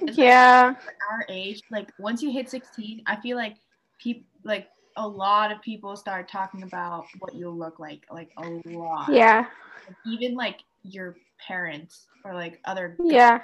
yeah. 0.00 0.74
our 1.10 1.26
age. 1.28 1.62
Like 1.70 1.90
once 1.98 2.22
you 2.22 2.30
hit 2.30 2.48
16, 2.48 3.02
I 3.06 3.16
feel 3.16 3.36
like 3.36 3.56
people 3.98 4.24
like 4.44 4.68
a 4.96 5.06
lot 5.06 5.52
of 5.52 5.60
people 5.60 5.94
start 5.94 6.26
talking 6.26 6.62
about 6.62 7.04
what 7.18 7.34
you'll 7.34 7.56
look 7.56 7.78
like. 7.78 8.06
Like 8.10 8.30
a 8.38 8.48
lot. 8.70 9.12
Yeah. 9.12 9.46
Like, 9.86 9.96
even 10.06 10.34
like 10.34 10.60
your 10.84 11.16
parents 11.46 12.06
or 12.24 12.32
like 12.32 12.60
other 12.64 12.96
Yeah. 13.04 13.42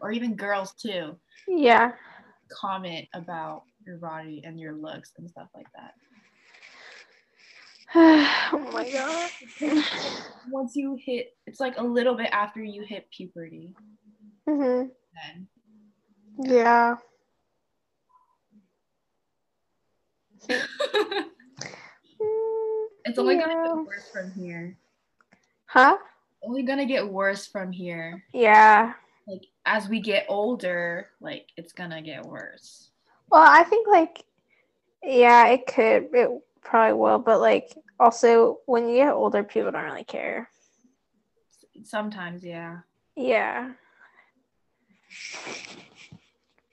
or 0.00 0.12
even 0.12 0.36
girls 0.36 0.74
too 0.74 1.16
Yeah. 1.48 1.92
comment 2.52 3.08
about 3.14 3.64
your 3.84 3.96
body 3.96 4.42
and 4.44 4.60
your 4.60 4.74
looks 4.74 5.14
and 5.18 5.28
stuff 5.28 5.48
like 5.56 5.66
that. 5.74 5.94
oh 7.94 8.70
my 8.72 8.90
god. 8.90 9.30
Once 10.50 10.74
you 10.74 10.96
hit, 10.98 11.36
it's 11.46 11.60
like 11.60 11.76
a 11.76 11.82
little 11.82 12.14
bit 12.14 12.30
after 12.32 12.62
you 12.62 12.82
hit 12.82 13.10
puberty. 13.10 13.74
hmm 14.48 14.84
Then 15.14 15.46
Yeah. 16.38 16.96
it's 23.04 23.18
only 23.18 23.36
gonna 23.36 23.62
get 23.62 23.76
worse 23.76 24.08
from 24.10 24.32
here. 24.32 24.78
Huh? 25.66 25.98
Only 26.42 26.62
gonna 26.62 26.86
get 26.86 27.06
worse 27.06 27.46
from 27.46 27.72
here. 27.72 28.24
Yeah. 28.32 28.94
Like 29.28 29.42
as 29.66 29.88
we 29.90 30.00
get 30.00 30.24
older, 30.30 31.10
like 31.20 31.48
it's 31.58 31.74
gonna 31.74 32.00
get 32.00 32.24
worse. 32.24 32.88
Well, 33.30 33.44
I 33.46 33.64
think 33.64 33.86
like 33.86 34.24
yeah, 35.02 35.48
it 35.48 35.66
could. 35.66 36.08
It 36.14 36.30
probably 36.62 36.94
will, 36.98 37.18
but 37.18 37.40
like 37.40 37.72
also 38.00 38.58
when 38.66 38.88
you 38.88 38.96
get 38.96 39.12
older, 39.12 39.42
people 39.42 39.70
don't 39.72 39.84
really 39.84 40.04
care. 40.04 40.48
Sometimes, 41.84 42.44
yeah. 42.44 42.78
Yeah. 43.16 43.72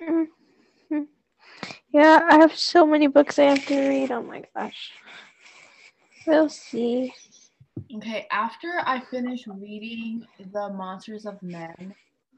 Mhm. 0.01 0.27
Yeah, 1.91 2.19
I 2.29 2.37
have 2.37 2.55
so 2.55 2.85
many 2.85 3.07
books 3.07 3.39
I 3.39 3.45
have 3.45 3.65
to 3.65 3.87
read. 3.87 4.11
Oh 4.11 4.21
my 4.21 4.43
gosh. 4.55 4.91
We'll 6.27 6.49
see. 6.49 7.13
Okay, 7.95 8.27
after 8.31 8.81
I 8.85 8.99
finish 8.99 9.47
reading 9.47 10.25
The 10.53 10.69
Monsters 10.69 11.25
of 11.25 11.41
Men, 11.41 11.95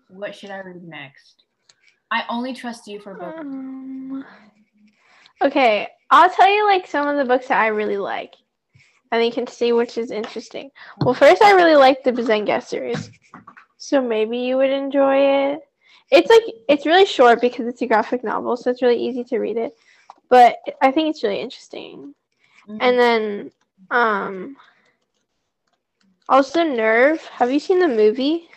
what 0.10 0.34
should 0.34 0.50
I 0.50 0.60
read 0.60 0.84
next? 0.84 1.44
I 2.10 2.24
only 2.30 2.54
trust 2.54 2.88
you 2.88 3.00
for 3.02 3.16
books. 3.16 3.40
Um, 3.40 4.26
okay, 5.42 5.90
I'll 6.12 6.30
tell 6.30 6.50
you 6.54 6.66
like 6.68 6.88
some 6.88 7.08
of 7.08 7.18
the 7.18 7.26
books 7.26 7.48
that 7.48 7.60
I 7.60 7.68
really 7.68 7.98
like. 7.98 8.36
And 9.12 9.26
you 9.26 9.32
can 9.32 9.48
see 9.48 9.72
which 9.74 9.98
is 9.98 10.12
interesting. 10.12 10.70
Well, 11.02 11.14
first, 11.14 11.42
I 11.42 11.52
really 11.52 11.76
like 11.76 12.04
the 12.04 12.12
Bazenga 12.12 12.64
series. 12.64 13.10
So 13.78 14.02
maybe 14.02 14.38
you 14.38 14.58
would 14.58 14.70
enjoy 14.70 15.18
it. 15.54 15.62
It's 16.12 16.30
like, 16.30 16.44
it's 16.70 16.86
really 16.86 17.06
short 17.06 17.42
because 17.42 17.68
it's 17.68 17.82
a 17.82 17.88
graphic 17.88 18.24
novel, 18.24 18.56
so 18.56 18.70
it's 18.70 18.82
really 18.82 19.02
easy 19.02 19.24
to 19.26 19.40
read 19.40 19.58
it. 19.58 19.76
But 20.30 20.58
I 20.82 20.92
think 20.92 21.10
it's 21.10 21.24
really 21.24 21.42
interesting. 21.42 22.14
Mhm. 22.70 22.78
And 22.80 23.00
then, 23.00 23.52
um, 23.90 24.58
also 26.30 26.64
Nerve. 26.64 27.22
Have 27.26 27.52
you 27.52 27.60
seen 27.60 27.80
the 27.80 27.88
movie? 27.88 28.48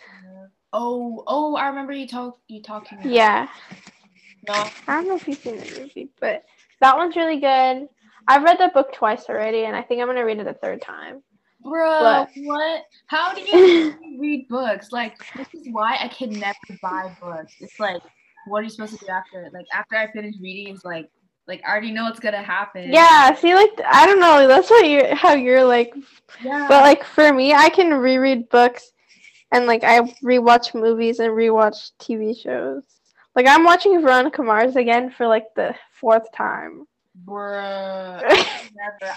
oh, 0.73 1.23
oh, 1.27 1.55
I 1.55 1.67
remember 1.67 1.93
you 1.93 2.07
talk 2.07 2.37
you 2.49 2.61
talking. 2.61 2.97
about- 2.99 3.09
Yeah. 3.11 3.47
No, 4.47 4.53
I 4.87 4.95
don't 4.95 5.07
know 5.07 5.15
if 5.15 5.27
you've 5.27 5.37
seen 5.37 5.57
the 5.57 5.79
movie, 5.79 6.09
but 6.19 6.43
that 6.81 6.97
one's 6.97 7.15
really 7.15 7.39
good. 7.39 7.87
I've 8.27 8.43
read 8.43 8.57
the 8.59 8.71
book 8.73 8.91
twice 8.93 9.25
already, 9.29 9.65
and 9.65 9.75
I 9.75 9.81
think 9.81 10.01
I'm 10.01 10.07
gonna 10.07 10.25
read 10.25 10.39
it 10.39 10.47
a 10.47 10.53
third 10.53 10.81
time. 10.81 11.21
bro, 11.63 12.01
What? 12.03 12.29
what? 12.37 12.81
How 13.07 13.33
do 13.33 13.41
you 13.41 13.93
read 14.19 14.47
books? 14.49 14.91
Like, 14.91 15.17
this 15.35 15.47
is 15.53 15.67
why 15.71 15.97
I 16.01 16.07
can 16.07 16.31
never 16.31 16.57
buy 16.81 17.15
books. 17.21 17.53
It's 17.59 17.79
like, 17.79 18.01
what 18.47 18.59
are 18.59 18.63
you 18.63 18.69
supposed 18.69 18.97
to 18.99 19.05
do 19.05 19.11
after? 19.11 19.49
Like, 19.53 19.65
after 19.73 19.95
I 19.95 20.11
finish 20.11 20.35
reading, 20.41 20.73
it's 20.73 20.85
like, 20.85 21.09
like 21.47 21.61
I 21.65 21.69
already 21.71 21.91
know 21.91 22.05
what's 22.05 22.19
gonna 22.19 22.41
happen. 22.41 22.91
Yeah, 22.91 23.33
see, 23.35 23.53
like 23.53 23.69
I 23.87 24.05
don't 24.07 24.19
know, 24.19 24.47
that's 24.47 24.69
what 24.69 24.87
you 24.87 25.03
how 25.15 25.33
you're 25.33 25.63
like. 25.63 25.93
yeah. 26.43 26.65
But 26.67 26.81
like 26.81 27.03
for 27.03 27.31
me, 27.31 27.53
I 27.53 27.69
can 27.69 27.93
reread 27.93 28.49
books, 28.49 28.91
and 29.51 29.67
like 29.67 29.83
I 29.83 29.99
rewatch 30.23 30.73
movies 30.73 31.19
and 31.19 31.31
rewatch 31.33 31.91
TV 31.99 32.35
shows. 32.35 32.83
Like 33.35 33.47
I'm 33.47 33.63
watching 33.63 34.01
Veronica 34.01 34.41
Mars 34.41 34.75
again 34.75 35.11
for 35.11 35.27
like 35.27 35.45
the 35.55 35.75
fourth 36.05 36.31
time. 36.33 36.85
Bruh. 37.25 38.21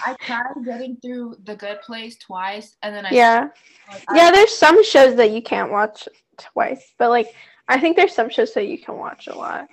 I 0.07 0.15
tried 0.21 0.65
getting 0.65 0.97
through 0.97 1.37
The 1.43 1.55
Good 1.55 1.81
Place 1.81 2.17
twice, 2.17 2.77
and 2.81 2.95
then 2.95 3.05
I 3.05 3.11
yeah, 3.11 3.49
like, 3.91 4.03
I- 4.07 4.17
yeah. 4.17 4.31
There's 4.31 4.55
some 4.57 4.83
shows 4.83 5.15
that 5.17 5.29
you 5.29 5.43
can't 5.43 5.71
watch 5.71 6.09
twice, 6.37 6.93
but 6.97 7.09
like 7.11 7.27
I 7.67 7.79
think 7.79 7.95
there's 7.95 8.15
some 8.15 8.29
shows 8.31 8.55
that 8.55 8.65
you 8.65 8.79
can 8.79 8.97
watch 8.97 9.27
a 9.27 9.35
lot. 9.37 9.67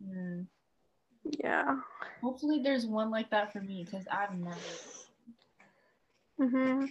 Hmm. 0.00 0.42
Yeah. 1.42 1.80
Hopefully, 2.22 2.60
there's 2.62 2.86
one 2.86 3.10
like 3.10 3.30
that 3.30 3.52
for 3.52 3.60
me 3.60 3.84
because 3.84 4.06
I've 4.08 4.38
never. 4.38 4.56
hmm 6.38 6.86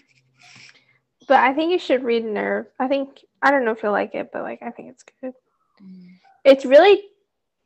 But 1.29 1.39
I 1.39 1.53
think 1.53 1.71
you 1.71 1.79
should 1.79 2.03
read 2.03 2.25
Nerve. 2.25 2.65
I 2.77 2.89
think 2.89 3.23
I 3.41 3.51
don't 3.51 3.63
know 3.63 3.71
if 3.71 3.83
you'll 3.83 3.93
like 3.93 4.15
it, 4.15 4.31
but 4.33 4.43
like 4.43 4.61
I 4.61 4.71
think 4.71 4.89
it's 4.89 5.05
good. 5.21 5.33
Hmm. 5.79 6.07
It's 6.43 6.65
really 6.65 7.03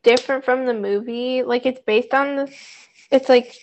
different 0.03 0.45
from 0.45 0.65
the 0.65 0.73
movie. 0.73 1.43
Like 1.43 1.65
it's 1.65 1.81
based 1.81 2.13
on 2.13 2.35
the 2.35 2.53
it's 3.11 3.29
like 3.29 3.55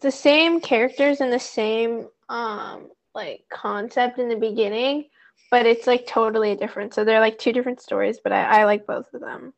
the 0.00 0.10
same 0.10 0.60
characters 0.60 1.20
and 1.20 1.32
the 1.32 1.38
same 1.40 2.08
um 2.28 2.88
like 3.14 3.44
concept 3.50 4.18
in 4.18 4.28
the 4.28 4.36
beginning, 4.36 5.06
but 5.50 5.64
it's 5.66 5.86
like 5.86 6.06
totally 6.06 6.54
different. 6.54 6.92
So 6.94 7.04
they're 7.04 7.20
like 7.20 7.38
two 7.38 7.52
different 7.52 7.80
stories, 7.80 8.18
but 8.22 8.32
I, 8.32 8.60
I 8.60 8.64
like 8.64 8.86
both 8.86 9.06
of 9.14 9.20
them. 9.20 9.54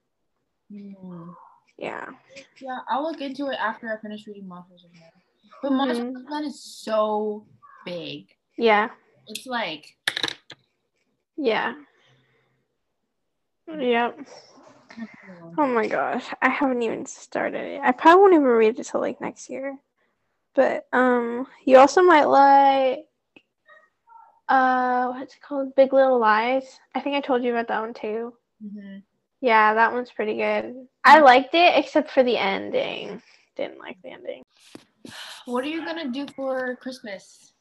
Hmm. 0.73 1.31
Yeah. 1.77 2.07
Yeah, 2.61 2.79
I'll 2.89 3.03
look 3.05 3.21
into 3.21 3.49
it 3.49 3.59
after 3.61 3.93
I 3.93 4.01
finish 4.01 4.27
reading 4.27 4.49
Monsters 4.49 4.85
of 4.85 4.93
Men. 4.95 5.09
But 5.63 5.73
Monsters 5.73 5.99
Mhm. 5.99 6.17
of 6.17 6.31
Men 6.31 6.45
is 6.45 6.63
so 6.63 7.47
big. 7.85 8.27
Yeah. 8.57 8.91
It's 9.27 9.47
like 9.47 9.97
Yeah. 11.37 11.75
Yep. 13.69 14.19
Oh 15.57 15.67
my 15.67 15.87
gosh, 15.87 16.27
I 16.41 16.49
haven't 16.49 16.83
even 16.83 17.05
started 17.07 17.65
it. 17.65 17.81
I 17.83 17.93
probably 17.93 18.21
won't 18.21 18.35
even 18.35 18.45
read 18.47 18.79
it 18.79 18.87
till 18.87 19.01
like 19.01 19.21
next 19.21 19.51
year. 19.51 19.77
But 20.55 20.87
um, 20.93 21.47
you 21.65 21.79
also 21.79 22.03
might 22.03 22.25
like 22.25 23.07
uh, 24.49 25.09
what's 25.13 25.35
it 25.35 25.43
called? 25.43 25.75
Big 25.75 25.93
Little 25.93 26.19
Lies. 26.19 26.79
I 26.95 27.01
think 27.01 27.17
I 27.17 27.21
told 27.21 27.43
you 27.43 27.53
about 27.53 27.69
that 27.69 27.81
one 27.81 27.95
too. 27.95 28.35
Mhm. 28.65 29.03
Yeah, 29.41 29.75
that 29.75 29.93
one's 29.93 30.11
pretty 30.11 30.37
good. 30.37 30.87
I 31.05 31.21
liked 31.21 31.55
it 31.55 31.77
except 31.77 32.11
for 32.11 32.23
the 32.23 32.37
ending. 32.37 33.23
Didn't 33.57 33.79
like 33.79 33.99
the 34.03 34.11
ending. 34.11 34.43
What 35.45 35.65
are 35.65 35.69
you 35.69 35.85
gonna 35.85 36.09
do 36.11 36.27
for 36.35 36.77
Christmas? 36.77 37.53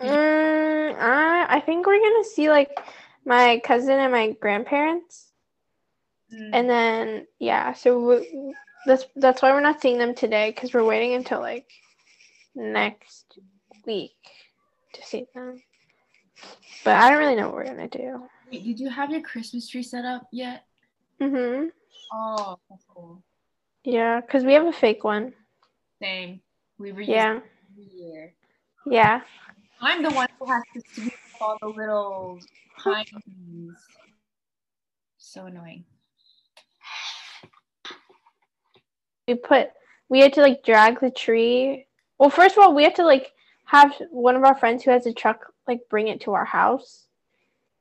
Mm, 0.00 0.94
I 0.98 1.46
I 1.48 1.60
think 1.60 1.86
we're 1.86 1.98
gonna 2.00 2.24
see 2.24 2.50
like 2.50 2.78
my 3.24 3.60
cousin 3.64 3.98
and 3.98 4.12
my 4.12 4.32
grandparents. 4.32 5.25
Mm. 6.32 6.50
And 6.52 6.70
then 6.70 7.26
yeah, 7.38 7.72
so 7.72 7.98
we, 8.00 8.54
that's 8.86 9.06
that's 9.16 9.42
why 9.42 9.52
we're 9.52 9.60
not 9.60 9.80
seeing 9.80 9.98
them 9.98 10.14
today 10.14 10.50
because 10.50 10.72
we're 10.74 10.84
waiting 10.84 11.14
until 11.14 11.40
like 11.40 11.66
next 12.54 13.38
week 13.86 14.16
to 14.94 15.02
see 15.04 15.26
them. 15.34 15.62
But 16.84 16.96
I 16.96 17.10
don't 17.10 17.18
really 17.18 17.36
know 17.36 17.46
what 17.46 17.54
we're 17.54 17.64
gonna 17.64 17.88
do. 17.88 18.28
Wait, 18.50 18.64
did 18.64 18.78
you 18.80 18.90
have 18.90 19.10
your 19.10 19.22
Christmas 19.22 19.68
tree 19.68 19.82
set 19.82 20.04
up 20.04 20.26
yet? 20.32 20.64
Mhm. 21.20 21.70
Oh, 22.12 22.58
that's 22.70 22.84
cool. 22.88 23.22
Yeah, 23.84 24.20
because 24.20 24.44
we 24.44 24.52
have 24.54 24.66
a 24.66 24.72
fake 24.72 25.04
one. 25.04 25.32
Same. 26.00 26.40
We 26.78 26.92
reuse 26.92 27.08
Yeah. 27.08 27.40
every 27.70 27.84
year. 27.94 28.34
Yeah. 28.86 29.22
I'm 29.80 30.02
the 30.02 30.10
one 30.10 30.28
who 30.38 30.46
has 30.50 30.62
to 30.74 30.82
sweep 30.94 31.12
all 31.40 31.56
the 31.60 31.68
little 31.68 32.40
pine 32.78 33.04
trees. 33.04 33.74
So 35.18 35.46
annoying. 35.46 35.84
We 39.28 39.34
put 39.34 39.70
we 40.08 40.20
had 40.20 40.32
to 40.34 40.42
like 40.42 40.64
drag 40.64 41.00
the 41.00 41.10
tree. 41.10 41.86
Well, 42.18 42.30
first 42.30 42.56
of 42.56 42.62
all, 42.62 42.74
we 42.74 42.84
had 42.84 42.96
to 42.96 43.04
like 43.04 43.32
have 43.64 43.94
one 44.10 44.36
of 44.36 44.44
our 44.44 44.56
friends 44.56 44.84
who 44.84 44.90
has 44.90 45.06
a 45.06 45.12
truck 45.12 45.52
like 45.66 45.80
bring 45.90 46.08
it 46.08 46.20
to 46.22 46.32
our 46.32 46.44
house. 46.44 47.06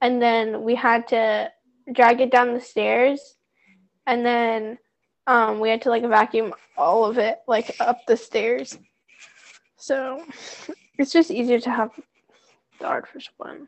And 0.01 0.21
then 0.21 0.63
we 0.63 0.75
had 0.75 1.07
to 1.09 1.51
drag 1.93 2.19
it 2.19 2.31
down 2.31 2.53
the 2.53 2.61
stairs 2.61 3.35
and 4.07 4.25
then 4.25 4.77
um, 5.27 5.59
we 5.59 5.69
had 5.69 5.81
to 5.83 5.89
like 5.89 6.03
vacuum 6.03 6.53
all 6.77 7.05
of 7.05 7.17
it 7.17 7.39
like 7.47 7.75
up 7.79 8.05
the 8.07 8.17
stairs. 8.17 8.77
So 9.77 10.23
it's 10.97 11.11
just 11.11 11.31
easier 11.31 11.59
to 11.59 11.69
have 11.69 11.91
the 12.79 12.85
artificial 12.85 13.33
one. 13.37 13.67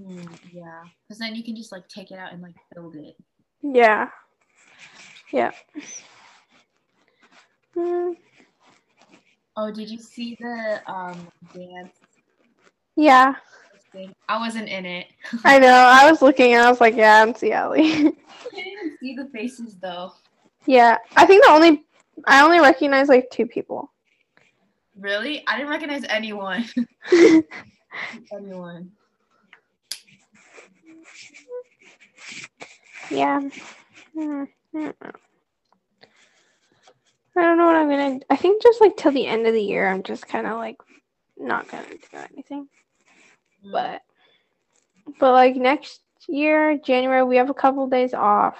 Mm, 0.00 0.28
yeah, 0.52 0.82
because 1.02 1.18
then 1.18 1.34
you 1.34 1.42
can 1.42 1.56
just 1.56 1.72
like 1.72 1.88
take 1.88 2.10
it 2.10 2.18
out 2.18 2.32
and 2.32 2.42
like 2.42 2.54
build 2.74 2.94
it. 2.96 3.16
Yeah. 3.62 4.10
Yeah. 5.32 5.50
Mm, 7.78 8.16
Oh, 9.56 9.70
did 9.72 9.90
you 9.90 9.98
see 9.98 10.36
the 10.40 10.80
um 10.86 11.28
dance 11.54 11.98
yeah. 12.96 13.34
I 14.28 14.38
wasn't 14.38 14.68
in 14.68 14.84
it. 14.84 15.06
I 15.44 15.58
know. 15.58 15.68
I 15.68 16.10
was 16.10 16.20
looking 16.22 16.52
and 16.52 16.62
I 16.62 16.70
was 16.70 16.80
like, 16.80 16.96
yeah, 16.96 17.22
I'm 17.22 17.34
see 17.34 17.52
Ellie. 17.52 17.82
I 17.92 17.94
didn't 18.54 18.72
even 18.72 18.96
see 19.00 19.14
the 19.14 19.28
faces 19.32 19.76
though. 19.80 20.12
yeah. 20.66 20.98
I 21.16 21.26
think 21.26 21.44
the 21.44 21.50
only 21.50 21.84
I 22.26 22.42
only 22.44 22.60
recognize 22.60 23.08
like 23.08 23.30
two 23.30 23.46
people. 23.46 23.90
Really? 24.98 25.44
I 25.46 25.56
didn't 25.56 25.70
recognize 25.70 26.04
anyone. 26.08 26.64
anyone. 28.32 28.90
yeah. 33.10 33.40
Mm, 34.16 34.48
I 37.38 37.42
don't 37.42 37.56
know. 37.56 37.68
I 37.68 37.72
don't 37.72 37.88
know 37.88 37.96
what 37.96 38.00
I'm 38.00 38.12
gonna. 38.12 38.20
I 38.30 38.36
think 38.36 38.62
just 38.62 38.80
like 38.80 38.96
till 38.96 39.12
the 39.12 39.26
end 39.26 39.46
of 39.46 39.52
the 39.54 39.62
year, 39.62 39.88
I'm 39.88 40.02
just 40.02 40.26
kind 40.26 40.46
of 40.46 40.56
like 40.56 40.76
not 41.36 41.68
gonna 41.68 41.84
do 41.88 42.18
anything. 42.32 42.68
Mm. 43.64 43.72
But 43.72 44.02
but 45.20 45.32
like 45.32 45.56
next 45.56 46.00
year, 46.28 46.78
January, 46.78 47.22
we 47.22 47.36
have 47.36 47.50
a 47.50 47.54
couple 47.54 47.88
days 47.88 48.12
off, 48.12 48.56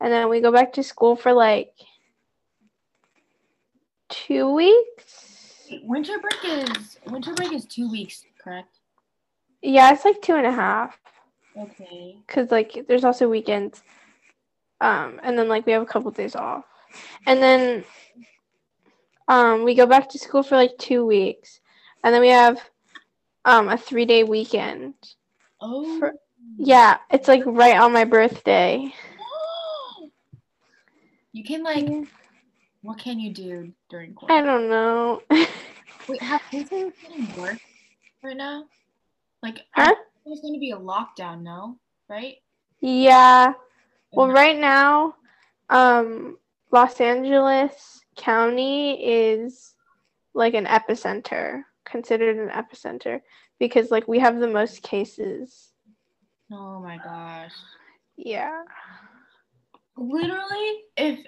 and 0.00 0.12
then 0.12 0.28
we 0.28 0.40
go 0.40 0.50
back 0.50 0.72
to 0.74 0.82
school 0.82 1.14
for 1.14 1.32
like 1.32 1.72
two 4.08 4.52
weeks. 4.52 5.68
winter 5.82 6.18
break 6.18 6.68
is 6.68 6.98
winter 7.06 7.34
break 7.34 7.52
is 7.52 7.66
two 7.66 7.90
weeks, 7.90 8.24
correct? 8.42 8.78
Yeah, 9.62 9.92
it's 9.92 10.04
like 10.04 10.20
two 10.22 10.34
and 10.34 10.46
a 10.46 10.52
half 10.52 10.98
Okay. 11.56 12.18
because 12.26 12.50
like 12.50 12.84
there's 12.88 13.04
also 13.04 13.28
weekends, 13.28 13.82
um, 14.80 15.20
and 15.22 15.38
then 15.38 15.48
like 15.48 15.66
we 15.66 15.72
have 15.72 15.82
a 15.82 15.86
couple 15.86 16.10
days 16.10 16.34
off, 16.34 16.64
and 17.26 17.42
then 17.42 17.84
um 19.28 19.64
we 19.64 19.74
go 19.74 19.86
back 19.86 20.08
to 20.10 20.18
school 20.18 20.42
for 20.42 20.56
like 20.56 20.76
two 20.78 21.04
weeks, 21.06 21.60
and 22.02 22.14
then 22.14 22.20
we 22.20 22.28
have 22.28 22.60
um 23.44 23.68
a 23.68 23.76
three 23.76 24.04
day 24.04 24.24
weekend. 24.24 24.94
Oh. 25.60 25.98
For- 25.98 26.14
Yeah, 26.58 26.98
it's 27.10 27.28
like 27.28 27.42
right 27.46 27.76
on 27.78 27.92
my 27.92 28.04
birthday. 28.04 28.92
You 31.32 31.42
can 31.42 31.64
like, 31.64 31.88
what 32.82 32.98
can 32.98 33.18
you 33.18 33.32
do 33.34 33.72
during 33.90 34.14
I 34.28 34.40
don't 34.40 34.68
know. 34.68 35.20
Wait, 36.08 36.22
have 36.22 36.40
places 36.48 36.92
getting 37.02 37.26
worse 37.36 37.58
right 38.22 38.36
now? 38.36 38.66
Like, 39.42 39.58
Huh? 39.72 39.94
there's 40.24 40.40
going 40.40 40.54
to 40.54 40.60
be 40.60 40.70
a 40.70 40.76
lockdown, 40.76 41.42
no? 41.42 41.76
Right? 42.08 42.36
yeah. 42.80 43.54
Well, 44.12 44.28
right 44.28 44.56
now, 44.56 45.16
um, 45.70 46.38
Los 46.74 47.00
Angeles 47.00 48.04
County 48.16 48.94
is 49.00 49.76
like 50.34 50.54
an 50.54 50.66
epicenter, 50.66 51.62
considered 51.84 52.36
an 52.36 52.48
epicenter, 52.48 53.20
because 53.60 53.92
like 53.92 54.08
we 54.08 54.18
have 54.18 54.40
the 54.40 54.48
most 54.48 54.82
cases. 54.82 55.70
Oh 56.50 56.80
my 56.80 56.98
gosh. 56.98 57.52
Yeah. 58.16 58.62
Literally, 59.96 60.82
if 60.96 61.24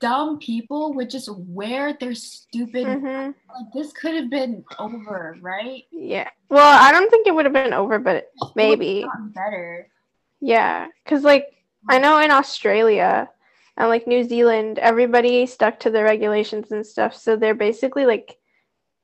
dumb 0.00 0.38
people 0.38 0.94
would 0.94 1.10
just 1.10 1.28
wear 1.30 1.92
their 2.00 2.14
stupid, 2.14 2.86
hmm 2.86 3.30
like 3.54 3.72
this 3.74 3.92
could 3.92 4.14
have 4.14 4.30
been 4.30 4.64
over, 4.78 5.36
right? 5.42 5.84
Yeah. 5.90 6.30
Well, 6.48 6.82
I 6.82 6.90
don't 6.90 7.10
think 7.10 7.26
it 7.26 7.34
would 7.34 7.44
have 7.44 7.52
been 7.52 7.74
over, 7.74 7.98
but 7.98 8.30
maybe. 8.54 9.06
better. 9.34 9.88
Yeah. 10.40 10.86
Because 11.04 11.22
like 11.22 11.48
I 11.86 11.98
know 11.98 12.18
in 12.18 12.30
Australia 12.30 13.28
and 13.76 13.88
like 13.88 14.06
New 14.06 14.24
Zealand, 14.24 14.78
everybody 14.78 15.46
stuck 15.46 15.78
to 15.80 15.90
the 15.90 16.02
regulations 16.02 16.70
and 16.72 16.86
stuff, 16.86 17.14
so 17.14 17.36
they're 17.36 17.54
basically 17.54 18.06
like 18.06 18.38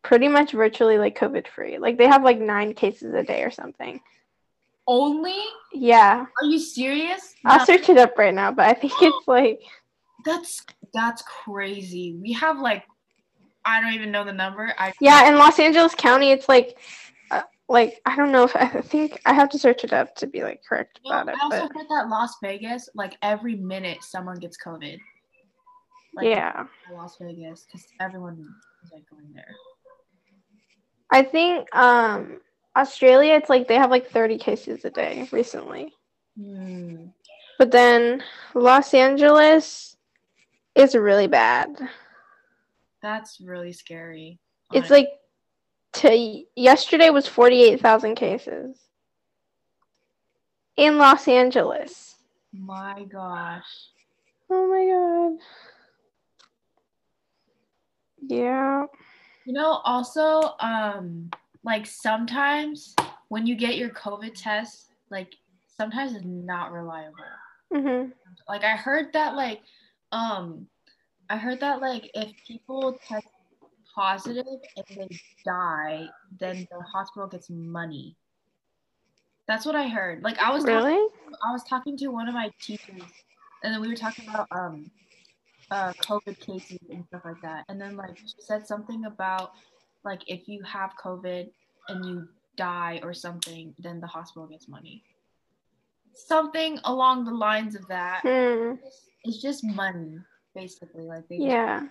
pretty 0.02 0.28
much 0.28 0.52
virtually 0.52 0.98
like 0.98 1.18
COVID 1.18 1.46
free. 1.46 1.78
Like 1.78 1.98
they 1.98 2.06
have 2.06 2.24
like 2.24 2.38
nine 2.38 2.74
cases 2.74 3.14
a 3.14 3.22
day 3.22 3.42
or 3.42 3.50
something. 3.50 4.00
Only? 4.86 5.40
Yeah. 5.72 6.26
Are 6.40 6.44
you 6.44 6.58
serious? 6.58 7.34
I'll 7.44 7.58
No, 7.58 7.64
search 7.64 7.88
it 7.88 7.98
up 7.98 8.18
right 8.18 8.34
now, 8.34 8.50
but 8.50 8.66
I 8.66 8.72
think 8.72 8.92
it's 9.00 9.28
like 9.28 9.60
that's 10.24 10.64
that's 10.92 11.22
crazy. 11.22 12.16
We 12.20 12.32
have 12.32 12.58
like, 12.58 12.84
I 13.64 13.80
don't 13.80 13.92
even 13.92 14.10
know 14.10 14.24
the 14.24 14.32
number. 14.32 14.72
I 14.78 14.92
yeah, 15.00 15.28
in 15.28 15.36
Los 15.36 15.58
Angeles 15.58 15.94
County, 15.94 16.32
it's 16.32 16.48
like 16.48 16.78
like 17.72 18.00
I 18.06 18.14
don't 18.16 18.30
know 18.32 18.44
if 18.44 18.54
I 18.54 18.66
think 18.68 19.20
I 19.26 19.32
have 19.32 19.48
to 19.50 19.58
search 19.58 19.82
it 19.84 19.92
up 19.92 20.14
to 20.16 20.26
be 20.26 20.42
like 20.42 20.60
correct 20.68 21.00
Well, 21.04 21.22
about 21.22 21.34
it, 21.34 21.38
I 21.40 21.44
also 21.44 21.68
but 21.68 21.76
heard 21.76 21.88
that 21.88 22.08
Las 22.08 22.36
Vegas, 22.42 22.88
like 22.94 23.16
every 23.22 23.56
minute, 23.56 24.02
someone 24.02 24.36
gets 24.38 24.56
COVID. 24.64 24.98
Like, 26.14 26.26
yeah, 26.26 26.66
Las 26.92 27.16
Vegas, 27.20 27.64
because 27.64 27.86
everyone 27.98 28.46
is 28.84 28.92
like 28.92 29.08
going 29.10 29.32
there. 29.34 29.54
I 31.10 31.22
think 31.22 31.74
um 31.74 32.40
Australia, 32.76 33.34
it's 33.34 33.48
like 33.50 33.66
they 33.68 33.76
have 33.76 33.90
like 33.90 34.08
30 34.10 34.38
cases 34.38 34.84
a 34.84 34.90
day 34.90 35.28
recently, 35.32 35.92
Hmm. 36.38 37.06
but 37.58 37.70
then 37.70 38.22
Los 38.54 38.94
Angeles 38.94 39.96
is 40.74 40.94
really 40.94 41.26
bad. 41.26 41.68
That's 43.02 43.40
really 43.40 43.72
scary. 43.72 44.38
It's 44.72 44.90
like 44.90 45.08
to 45.94 46.44
yesterday 46.56 47.10
was 47.10 47.26
48,000 47.26 48.14
cases 48.14 48.76
in 50.76 50.98
Los 50.98 51.28
Angeles. 51.28 52.16
my 52.52 53.04
gosh. 53.10 53.64
Oh 54.50 54.66
my 54.68 55.38
god. 55.38 55.46
Yeah. 58.28 58.86
You 59.46 59.52
know, 59.54 59.80
also, 59.84 60.54
um, 60.60 61.30
like 61.64 61.86
sometimes 61.86 62.94
when 63.28 63.46
you 63.46 63.54
get 63.54 63.76
your 63.76 63.90
COVID 63.90 64.32
test, 64.34 64.92
like 65.10 65.34
sometimes 65.76 66.14
it's 66.14 66.24
not 66.24 66.72
reliable. 66.72 67.14
hmm 67.72 68.10
Like 68.48 68.64
I 68.64 68.76
heard 68.76 69.12
that, 69.12 69.34
like, 69.34 69.60
um, 70.12 70.66
I 71.28 71.36
heard 71.38 71.60
that 71.60 71.80
like 71.80 72.10
if 72.14 72.30
people 72.46 72.98
test 73.08 73.26
positive 73.94 74.46
and 74.76 74.86
they 74.96 75.08
die, 75.44 76.06
then 76.38 76.66
the 76.70 76.80
hospital 76.82 77.28
gets 77.28 77.50
money. 77.50 78.16
That's 79.46 79.66
what 79.66 79.74
I 79.74 79.88
heard. 79.88 80.22
Like 80.22 80.38
I 80.38 80.52
was 80.52 80.64
talking 80.64 80.76
Really? 80.84 81.08
I 81.44 81.52
was 81.52 81.64
talking 81.64 81.96
to 81.98 82.08
one 82.08 82.28
of 82.28 82.34
my 82.34 82.50
teachers, 82.60 83.02
and 83.62 83.74
then 83.74 83.80
we 83.80 83.88
were 83.88 83.96
talking 83.96 84.28
about 84.28 84.46
um, 84.52 84.90
uh, 85.70 85.92
COVID 85.94 86.38
cases 86.38 86.78
and 86.90 87.04
stuff 87.06 87.22
like 87.24 87.40
that. 87.42 87.64
And 87.68 87.80
then 87.80 87.96
like 87.96 88.16
she 88.18 88.34
said 88.38 88.66
something 88.66 89.04
about 89.04 89.52
like 90.04 90.22
if 90.28 90.48
you 90.48 90.62
have 90.62 90.92
COVID 91.02 91.50
and 91.88 92.04
you 92.06 92.28
die 92.56 93.00
or 93.02 93.12
something, 93.12 93.74
then 93.78 94.00
the 94.00 94.06
hospital 94.06 94.46
gets 94.46 94.68
money. 94.68 95.02
Something 96.14 96.78
along 96.84 97.24
the 97.24 97.32
lines 97.32 97.74
of 97.74 97.86
that. 97.88 98.20
Hmm. 98.22 98.74
It's 99.24 99.40
just 99.40 99.64
money, 99.64 100.18
basically. 100.54 101.04
Like 101.04 101.26
they 101.28 101.38
just- 101.38 101.48
Yeah. 101.48 101.88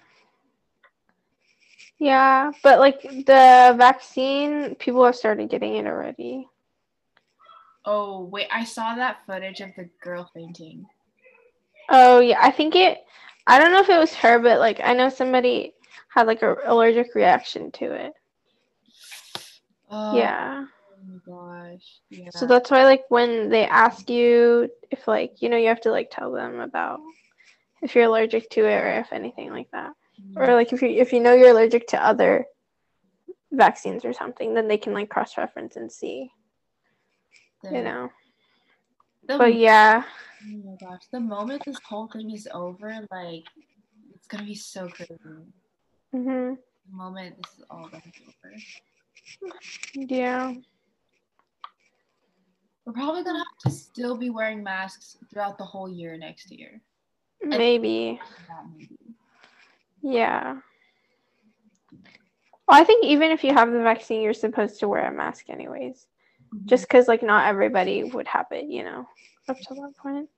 Yeah, 2.02 2.52
but 2.64 2.80
like 2.80 3.04
the 3.04 3.76
vaccine, 3.78 4.74
people 4.74 5.06
have 5.06 5.16
started 5.16 5.52
getting 5.52 5.76
it 5.76 5.86
already. 5.86 6.48
oh 7.86 8.24
wait, 8.24 8.48
I 8.52 8.64
saw 8.64 8.96
that 8.96 9.24
footage 9.28 9.62
of 9.62 9.70
the 9.78 9.88
girl 10.02 10.28
fainting. 10.34 10.88
Oh 11.90 12.20
yeah, 12.20 12.40
I 12.42 12.50
think 12.50 12.76
it. 12.76 12.98
I 13.46 13.60
don't 13.60 13.72
know 13.72 13.82
if 13.82 13.90
it 13.90 14.00
was 14.00 14.16
her, 14.16 14.40
but 14.40 14.58
like 14.60 14.80
I 14.84 14.94
know 14.94 15.10
somebody 15.10 15.74
had 16.10 16.26
like 16.26 16.42
a 16.42 16.56
allergic 16.66 17.14
reaction 17.14 17.72
to 17.74 17.86
it. 17.94 18.14
Oh, 19.92 20.18
Yeah. 20.18 20.66
Oh 20.66 21.06
my 21.08 21.20
gosh. 21.70 22.00
Yeah. 22.10 22.32
So 22.32 22.48
that's 22.48 22.72
why 22.72 22.84
like 22.86 23.04
when 23.10 23.50
they 23.50 23.66
ask 23.68 24.10
you 24.10 24.72
if 24.90 25.08
like 25.08 25.42
you 25.42 25.50
know 25.50 25.58
you 25.58 25.68
have 25.68 25.82
to 25.82 25.92
like 25.92 26.10
tell 26.12 26.32
them 26.32 26.62
about 26.62 27.00
if 27.84 27.94
you're 27.94 28.06
allergic 28.06 28.50
to 28.52 28.62
it 28.66 28.74
or 28.74 28.90
if 29.02 29.14
anything 29.14 29.52
like 29.52 29.70
that. 29.72 29.92
Or 30.36 30.54
like 30.54 30.72
if 30.74 30.82
you 30.82 30.90
if 30.90 31.12
you 31.14 31.20
know 31.20 31.34
you're 31.34 31.52
allergic 31.52 31.88
to 31.88 32.04
other 32.04 32.46
vaccines 33.52 34.06
or 34.06 34.14
something, 34.14 34.54
then 34.54 34.68
they 34.68 34.78
can 34.78 34.94
like 34.94 35.10
cross 35.10 35.38
reference 35.38 35.76
and 35.76 35.92
see, 35.92 36.32
The- 37.64 37.78
you 37.78 37.84
know. 37.84 38.10
the 39.28 39.38
But 39.38 39.56
yeah. 39.56 40.04
Oh 40.44 40.58
my 40.66 40.76
gosh, 40.90 41.02
the 41.12 41.20
moment 41.20 41.64
this 41.66 41.78
whole 41.88 42.08
thing 42.08 42.32
is 42.32 42.48
over, 42.54 43.06
like 43.12 43.44
it's 44.16 44.28
gonna 44.28 44.46
be 44.46 44.56
so 44.56 44.88
crazy. 44.88 45.18
The 45.24 46.18
hmm 46.18 46.54
moment 46.90 47.36
this 47.42 47.60
is 47.60 47.66
all 47.70 47.88
gonna 47.90 48.04
be 48.06 48.26
over. 48.28 48.56
Yeah. 49.94 50.54
We're 52.86 52.94
probably 52.94 53.24
gonna 53.24 53.40
have 53.40 53.58
to 53.66 53.70
still 53.72 54.18
be 54.18 54.30
wearing 54.30 54.64
masks 54.64 55.18
throughout 55.30 55.58
the 55.58 55.66
whole 55.66 55.90
year 55.90 56.18
next 56.18 56.52
year. 56.52 56.82
Maybe. 57.44 58.20
Maybe. 58.78 59.11
Yeah. 60.02 60.60
Well, 62.68 62.80
I 62.80 62.84
think 62.84 63.06
even 63.06 63.32
if 63.32 63.44
you 63.44 63.54
have 63.54 63.72
the 63.72 63.82
vaccine, 63.82 64.22
you're 64.22 64.34
supposed 64.34 64.80
to 64.80 64.88
wear 64.88 65.08
a 65.08 65.12
mask 65.12 65.50
anyways. 65.50 66.08
Mhm. 66.54 66.66
Just 66.66 66.84
because, 66.84 67.08
like, 67.08 67.24
not 67.24 67.48
everybody 67.48 68.04
would 68.04 68.28
have 68.28 68.48
it, 68.52 68.66
you 68.66 68.84
know, 68.84 69.08
up 69.48 69.58
to 69.60 69.74
that 69.74 69.94
point. 69.98 70.30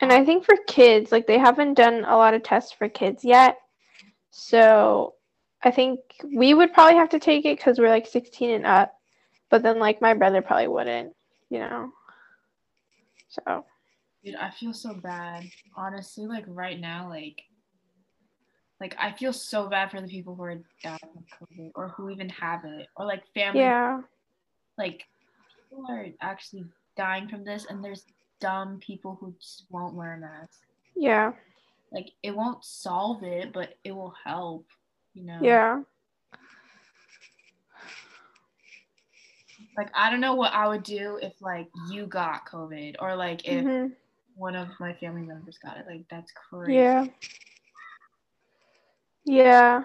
And 0.00 0.12
I 0.12 0.24
think 0.24 0.44
for 0.44 0.56
kids, 0.66 1.12
like, 1.12 1.26
they 1.26 1.38
haven't 1.38 1.74
done 1.74 2.04
a 2.04 2.16
lot 2.16 2.34
of 2.34 2.42
tests 2.42 2.72
for 2.72 2.88
kids 2.88 3.24
yet. 3.24 3.58
So 4.30 5.14
I 5.62 5.70
think 5.70 6.00
we 6.24 6.52
would 6.52 6.72
probably 6.72 6.96
have 6.96 7.10
to 7.10 7.18
take 7.18 7.44
it 7.44 7.56
because 7.58 7.78
we're 7.78 7.88
like 7.88 8.06
16 8.06 8.50
and 8.50 8.66
up. 8.66 8.98
But 9.50 9.62
then, 9.62 9.78
like, 9.78 10.00
my 10.00 10.14
brother 10.14 10.42
probably 10.42 10.68
wouldn't, 10.68 11.14
you 11.48 11.60
know. 11.60 11.92
So, 13.28 13.64
Dude, 14.24 14.36
I 14.36 14.50
feel 14.50 14.72
so 14.72 14.94
bad. 14.94 15.44
Honestly, 15.76 16.26
like 16.26 16.44
right 16.48 16.80
now, 16.80 17.08
like 17.08 17.42
like 18.84 18.96
I 19.00 19.12
feel 19.12 19.32
so 19.32 19.66
bad 19.66 19.90
for 19.90 20.02
the 20.02 20.06
people 20.06 20.34
who 20.34 20.42
are 20.42 20.58
dying 20.82 20.98
of 21.16 21.48
COVID 21.48 21.70
or 21.74 21.88
who 21.88 22.10
even 22.10 22.28
have 22.28 22.66
it. 22.66 22.86
Or 22.96 23.06
like 23.06 23.22
family 23.32 23.60
yeah. 23.60 24.02
like 24.76 25.04
people 25.70 25.86
are 25.88 26.08
actually 26.20 26.66
dying 26.94 27.26
from 27.26 27.44
this 27.44 27.64
and 27.70 27.82
there's 27.82 28.04
dumb 28.40 28.78
people 28.80 29.16
who 29.18 29.32
just 29.40 29.64
won't 29.70 29.94
wear 29.94 30.12
a 30.12 30.18
mask. 30.18 30.60
Yeah. 30.94 31.32
Like 31.92 32.10
it 32.22 32.36
won't 32.36 32.62
solve 32.62 33.22
it, 33.22 33.54
but 33.54 33.74
it 33.84 33.92
will 33.92 34.12
help, 34.22 34.66
you 35.14 35.24
know. 35.24 35.38
Yeah. 35.40 35.80
Like 39.78 39.88
I 39.94 40.10
don't 40.10 40.20
know 40.20 40.34
what 40.34 40.52
I 40.52 40.68
would 40.68 40.82
do 40.82 41.18
if 41.22 41.32
like 41.40 41.68
you 41.90 42.04
got 42.04 42.46
COVID 42.46 42.96
or 42.98 43.16
like 43.16 43.48
if 43.48 43.64
Mhm. 43.64 43.92
one 44.36 44.54
of 44.54 44.68
my 44.78 44.92
family 44.92 45.22
members 45.22 45.56
got 45.56 45.78
it. 45.78 45.86
Like 45.86 46.06
that's 46.10 46.32
crazy. 46.32 46.74
Yeah. 46.74 47.06
Yeah. 49.24 49.84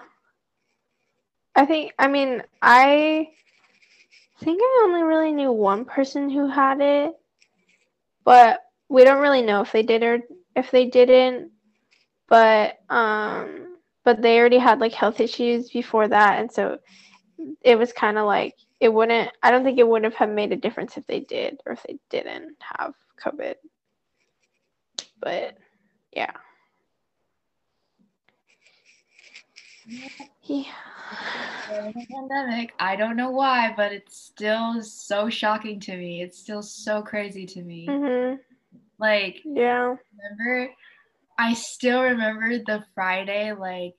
I 1.54 1.66
think, 1.66 1.92
I 1.98 2.08
mean, 2.08 2.42
I 2.62 3.28
think 4.40 4.60
I 4.62 4.82
only 4.84 5.02
really 5.02 5.32
knew 5.32 5.52
one 5.52 5.84
person 5.84 6.30
who 6.30 6.48
had 6.48 6.80
it, 6.80 7.14
but 8.24 8.60
we 8.88 9.04
don't 9.04 9.20
really 9.22 9.42
know 9.42 9.60
if 9.60 9.72
they 9.72 9.82
did 9.82 10.02
or 10.02 10.20
if 10.56 10.70
they 10.70 10.86
didn't. 10.86 11.50
But, 12.28 12.78
um, 12.88 13.76
but 14.04 14.22
they 14.22 14.38
already 14.38 14.58
had 14.58 14.80
like 14.80 14.92
health 14.92 15.20
issues 15.20 15.70
before 15.70 16.08
that. 16.08 16.40
And 16.40 16.50
so 16.50 16.78
it 17.62 17.78
was 17.78 17.92
kind 17.92 18.18
of 18.18 18.26
like, 18.26 18.56
it 18.80 18.92
wouldn't, 18.92 19.30
I 19.42 19.50
don't 19.50 19.64
think 19.64 19.78
it 19.78 19.88
would 19.88 20.04
have 20.04 20.30
made 20.30 20.52
a 20.52 20.56
difference 20.56 20.96
if 20.96 21.06
they 21.06 21.20
did 21.20 21.60
or 21.66 21.72
if 21.72 21.82
they 21.82 21.98
didn't 22.10 22.56
have 22.60 22.94
COVID. 23.22 23.56
But 25.20 25.58
yeah. 26.12 26.32
Yeah. 30.42 30.72
During 31.68 31.92
the 31.92 32.06
pandemic. 32.06 32.72
I 32.78 32.96
don't 32.96 33.16
know 33.16 33.30
why, 33.30 33.72
but 33.76 33.92
it's 33.92 34.16
still 34.16 34.82
so 34.82 35.28
shocking 35.28 35.80
to 35.80 35.96
me. 35.96 36.22
It's 36.22 36.38
still 36.38 36.62
so 36.62 37.02
crazy 37.02 37.46
to 37.46 37.62
me. 37.62 37.86
Mhm. 37.88 38.40
Like, 38.98 39.40
Yeah. 39.44 39.96
remember, 40.12 40.72
I 41.38 41.54
still 41.54 42.02
remember 42.02 42.58
the 42.58 42.84
Friday, 42.94 43.52
like, 43.52 43.94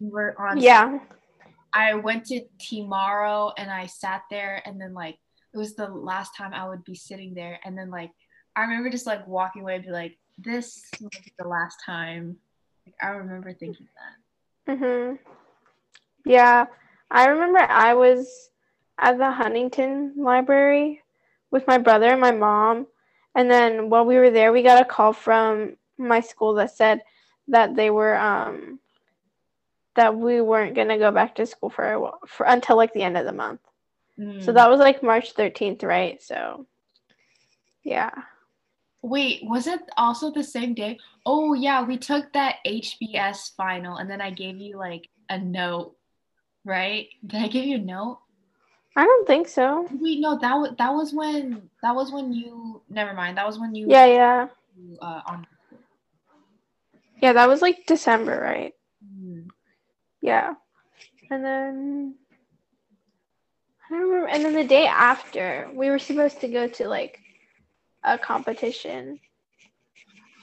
we 0.00 0.08
were 0.08 0.38
on. 0.40 0.60
Yeah. 0.60 0.98
I 1.72 1.94
went 1.94 2.26
to 2.26 2.46
Timaro 2.58 3.52
and 3.56 3.70
I 3.70 3.86
sat 3.86 4.24
there, 4.30 4.62
and 4.64 4.80
then, 4.80 4.94
like, 4.94 5.18
it 5.52 5.58
was 5.58 5.74
the 5.74 5.88
last 5.88 6.34
time 6.36 6.52
I 6.52 6.68
would 6.68 6.84
be 6.84 6.94
sitting 6.94 7.34
there. 7.34 7.60
And 7.64 7.78
then, 7.78 7.90
like, 7.90 8.12
I 8.56 8.62
remember 8.62 8.90
just, 8.90 9.06
like, 9.06 9.26
walking 9.26 9.62
away 9.62 9.76
and 9.76 9.84
be 9.84 9.90
like, 9.90 10.18
this 10.38 10.90
might 11.00 11.24
be 11.24 11.32
the 11.38 11.48
last 11.48 11.78
time. 11.84 12.38
Like, 12.84 12.94
I 13.02 13.08
remember 13.08 13.52
thinking 13.52 13.86
that. 13.94 14.25
Mhm. 14.68 15.18
Yeah. 16.24 16.66
I 17.10 17.26
remember 17.26 17.58
I 17.60 17.94
was 17.94 18.50
at 18.98 19.18
the 19.18 19.30
Huntington 19.30 20.14
Library 20.16 21.02
with 21.50 21.66
my 21.66 21.78
brother 21.78 22.06
and 22.10 22.20
my 22.20 22.32
mom, 22.32 22.86
and 23.34 23.50
then 23.50 23.90
while 23.90 24.04
we 24.04 24.16
were 24.16 24.30
there, 24.30 24.52
we 24.52 24.62
got 24.62 24.80
a 24.82 24.84
call 24.84 25.12
from 25.12 25.76
my 25.98 26.20
school 26.20 26.54
that 26.54 26.72
said 26.72 27.02
that 27.48 27.76
they 27.76 27.90
were 27.90 28.16
um 28.16 28.80
that 29.94 30.14
we 30.14 30.40
weren't 30.40 30.74
gonna 30.74 30.98
go 30.98 31.10
back 31.10 31.34
to 31.36 31.46
school 31.46 31.70
for 31.70 31.92
a 31.92 32.00
while, 32.00 32.20
for 32.26 32.44
until 32.46 32.76
like 32.76 32.92
the 32.92 33.02
end 33.02 33.16
of 33.16 33.24
the 33.24 33.32
month. 33.32 33.60
So 34.40 34.50
Mm. 34.52 34.54
that 34.54 34.68
was 34.70 34.80
like 34.80 35.02
March 35.02 35.34
13th, 35.34 35.82
right? 35.82 36.20
So 36.22 36.66
yeah. 37.82 38.10
Wait, 39.06 39.38
was 39.44 39.68
it 39.68 39.78
also 39.96 40.32
the 40.32 40.42
same 40.42 40.74
day? 40.74 40.98
Oh 41.24 41.54
yeah, 41.54 41.84
we 41.84 41.96
took 41.96 42.32
that 42.32 42.56
HBS 42.66 43.54
final 43.54 43.98
and 43.98 44.10
then 44.10 44.20
I 44.20 44.30
gave 44.30 44.56
you 44.56 44.76
like 44.76 45.08
a 45.30 45.38
note, 45.38 45.94
right? 46.64 47.06
Did 47.24 47.40
I 47.40 47.46
give 47.46 47.66
you 47.66 47.76
a 47.76 47.78
note? 47.78 48.18
I 48.96 49.04
don't 49.04 49.24
think 49.24 49.46
so. 49.46 49.88
Wait, 49.92 50.18
no, 50.18 50.36
that 50.40 50.54
was 50.54 50.74
that 50.78 50.92
was 50.92 51.14
when 51.14 51.70
that 51.84 51.94
was 51.94 52.10
when 52.10 52.32
you 52.32 52.82
never 52.90 53.14
mind. 53.14 53.38
That 53.38 53.46
was 53.46 53.60
when 53.60 53.76
you 53.76 53.86
Yeah, 53.88 54.06
yeah. 54.06 54.48
uh 55.00 55.20
on 55.24 55.46
Yeah, 57.22 57.32
that 57.34 57.48
was 57.48 57.62
like 57.62 57.86
December, 57.86 58.40
right? 58.40 58.74
Hmm. 59.06 59.42
Yeah. 60.20 60.54
And 61.30 61.44
then 61.44 62.14
I 63.88 63.94
don't 63.94 64.08
remember. 64.08 64.28
And 64.30 64.44
then 64.44 64.54
the 64.54 64.66
day 64.66 64.88
after, 64.88 65.70
we 65.72 65.90
were 65.90 66.00
supposed 66.00 66.40
to 66.40 66.48
go 66.48 66.66
to 66.66 66.88
like 66.88 67.20
a 68.06 68.16
competition. 68.16 69.20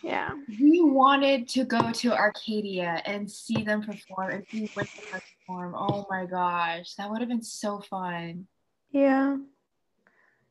Yeah. 0.04 0.32
we 0.60 0.82
wanted 0.82 1.48
to 1.48 1.64
go 1.64 1.90
to 1.92 2.14
Arcadia 2.14 3.02
and 3.06 3.30
see 3.32 3.64
them 3.64 3.82
perform 3.82 4.32
and 4.32 4.46
see 4.52 4.70
when 4.74 4.86
they 4.98 5.04
perform. 5.48 5.76
Oh 5.76 6.06
my 6.10 6.26
gosh, 6.26 6.94
that 6.96 7.10
would 7.10 7.22
have 7.22 7.30
been 7.30 7.42
so 7.42 7.80
fun. 7.80 8.46
Yeah. 8.92 9.38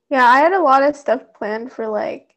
Yeah, 0.09 0.27
I 0.27 0.39
had 0.41 0.55
a 0.55 0.63
lot 0.63 0.83
of 0.83 0.97
stuff 0.97 1.21
planned 1.37 1.71
for 1.71 1.87
like 1.87 2.35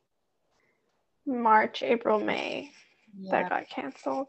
March, 1.26 1.82
April, 1.84 2.20
May 2.20 2.72
Yeah. 3.18 3.32
that 3.32 3.50
got 3.50 3.70
canceled. 3.70 4.28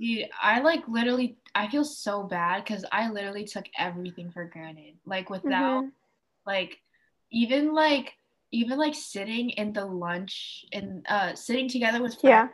Dude, 0.00 0.28
I 0.42 0.60
like 0.60 0.86
literally, 0.88 1.38
I 1.54 1.68
feel 1.68 1.84
so 1.84 2.24
bad 2.24 2.64
because 2.64 2.84
I 2.90 3.08
literally 3.08 3.44
took 3.44 3.66
everything 3.78 4.30
for 4.32 4.44
granted. 4.46 4.98
Like 5.06 5.30
without, 5.30 5.84
Mhm. 5.84 5.92
like, 6.44 6.80
even 7.30 7.72
like, 7.72 8.14
even 8.52 8.78
like 8.78 8.94
sitting 8.94 9.50
in 9.50 9.72
the 9.72 9.84
lunch 9.84 10.64
and 10.72 11.04
uh 11.08 11.34
sitting 11.34 11.68
together 11.68 12.00
with 12.02 12.16
Yeah. 12.22 12.48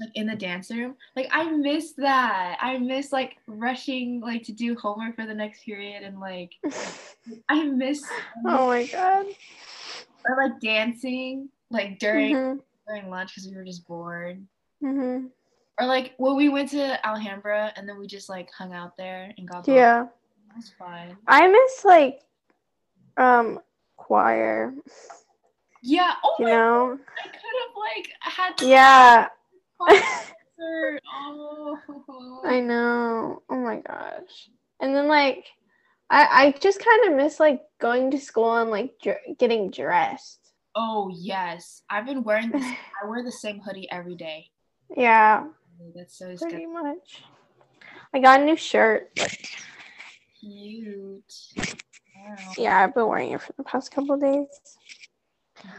like 0.00 0.10
in 0.14 0.26
the 0.26 0.36
dance 0.36 0.70
room. 0.70 0.94
Like 1.16 1.28
I 1.32 1.50
miss 1.50 1.92
that. 1.94 2.58
I 2.60 2.78
miss 2.78 3.12
like 3.12 3.36
rushing 3.46 4.20
like 4.20 4.42
to 4.44 4.52
do 4.52 4.74
homework 4.76 5.16
for 5.16 5.26
the 5.26 5.34
next 5.34 5.64
period 5.64 6.02
and 6.02 6.20
like 6.20 6.52
I 7.48 7.64
miss 7.64 8.04
oh 8.46 8.66
my 8.68 8.86
god. 8.86 9.26
or 10.28 10.36
like 10.36 10.60
dancing 10.60 11.48
like 11.70 11.98
during 11.98 12.34
Mhm. 12.34 12.60
during 12.86 13.10
lunch 13.10 13.30
because 13.34 13.48
we 13.48 13.56
were 13.56 13.64
just 13.64 13.86
bored. 13.86 14.44
mm-hmm. 14.82 15.26
Or 15.80 15.86
like 15.86 16.14
when 16.18 16.34
we 16.36 16.48
went 16.48 16.70
to 16.70 17.06
Alhambra 17.06 17.72
and 17.76 17.88
then 17.88 17.98
we 17.98 18.06
just 18.06 18.28
like 18.28 18.50
hung 18.52 18.72
out 18.72 18.96
there 18.96 19.32
and 19.38 19.48
got. 19.48 19.66
Yeah. 19.68 20.06
That 20.48 20.56
was 20.56 20.70
fun. 20.78 21.16
I 21.26 21.46
miss 21.48 21.84
like 21.84 22.20
um 23.16 23.60
choir, 23.96 24.74
Yeah. 25.82 26.12
Oh 26.24 26.34
you 26.38 26.44
my 26.46 26.50
know? 26.50 26.98
I 27.24 27.28
could 27.28 27.56
have 27.62 27.76
like 27.76 28.08
had 28.20 28.62
Yeah. 28.62 29.28
Oh. 30.60 31.78
I 32.44 32.58
know. 32.60 33.42
Oh 33.48 33.56
my 33.56 33.76
gosh. 33.76 34.50
And 34.80 34.94
then 34.94 35.06
like 35.06 35.44
I 36.10 36.26
I 36.46 36.50
just 36.58 36.84
kind 36.84 37.06
of 37.08 37.16
miss 37.16 37.38
like 37.38 37.62
going 37.80 38.10
to 38.10 38.18
school 38.18 38.56
and 38.56 38.70
like 38.70 38.94
dr- 39.00 39.38
getting 39.38 39.70
dressed. 39.70 40.40
oh 40.74 41.10
yes. 41.14 41.82
I've 41.88 42.06
been 42.06 42.24
wearing 42.24 42.50
this. 42.50 42.64
I 43.02 43.06
wear 43.06 43.22
the 43.22 43.30
same 43.32 43.60
hoodie 43.60 43.88
every 43.90 44.16
day. 44.16 44.50
Yeah, 44.96 45.44
That's 45.94 46.18
so 46.18 46.34
pretty 46.36 46.64
good. 46.64 46.72
much. 46.72 47.22
I 48.12 48.18
got 48.20 48.40
a 48.40 48.44
new 48.44 48.56
shirt. 48.56 49.10
Cute. 50.40 51.34
Wow. 52.16 52.36
Yeah, 52.56 52.82
I've 52.84 52.94
been 52.94 53.06
wearing 53.06 53.32
it 53.32 53.40
for 53.42 53.52
the 53.56 53.64
past 53.64 53.90
couple 53.92 54.16
days. 54.16 54.46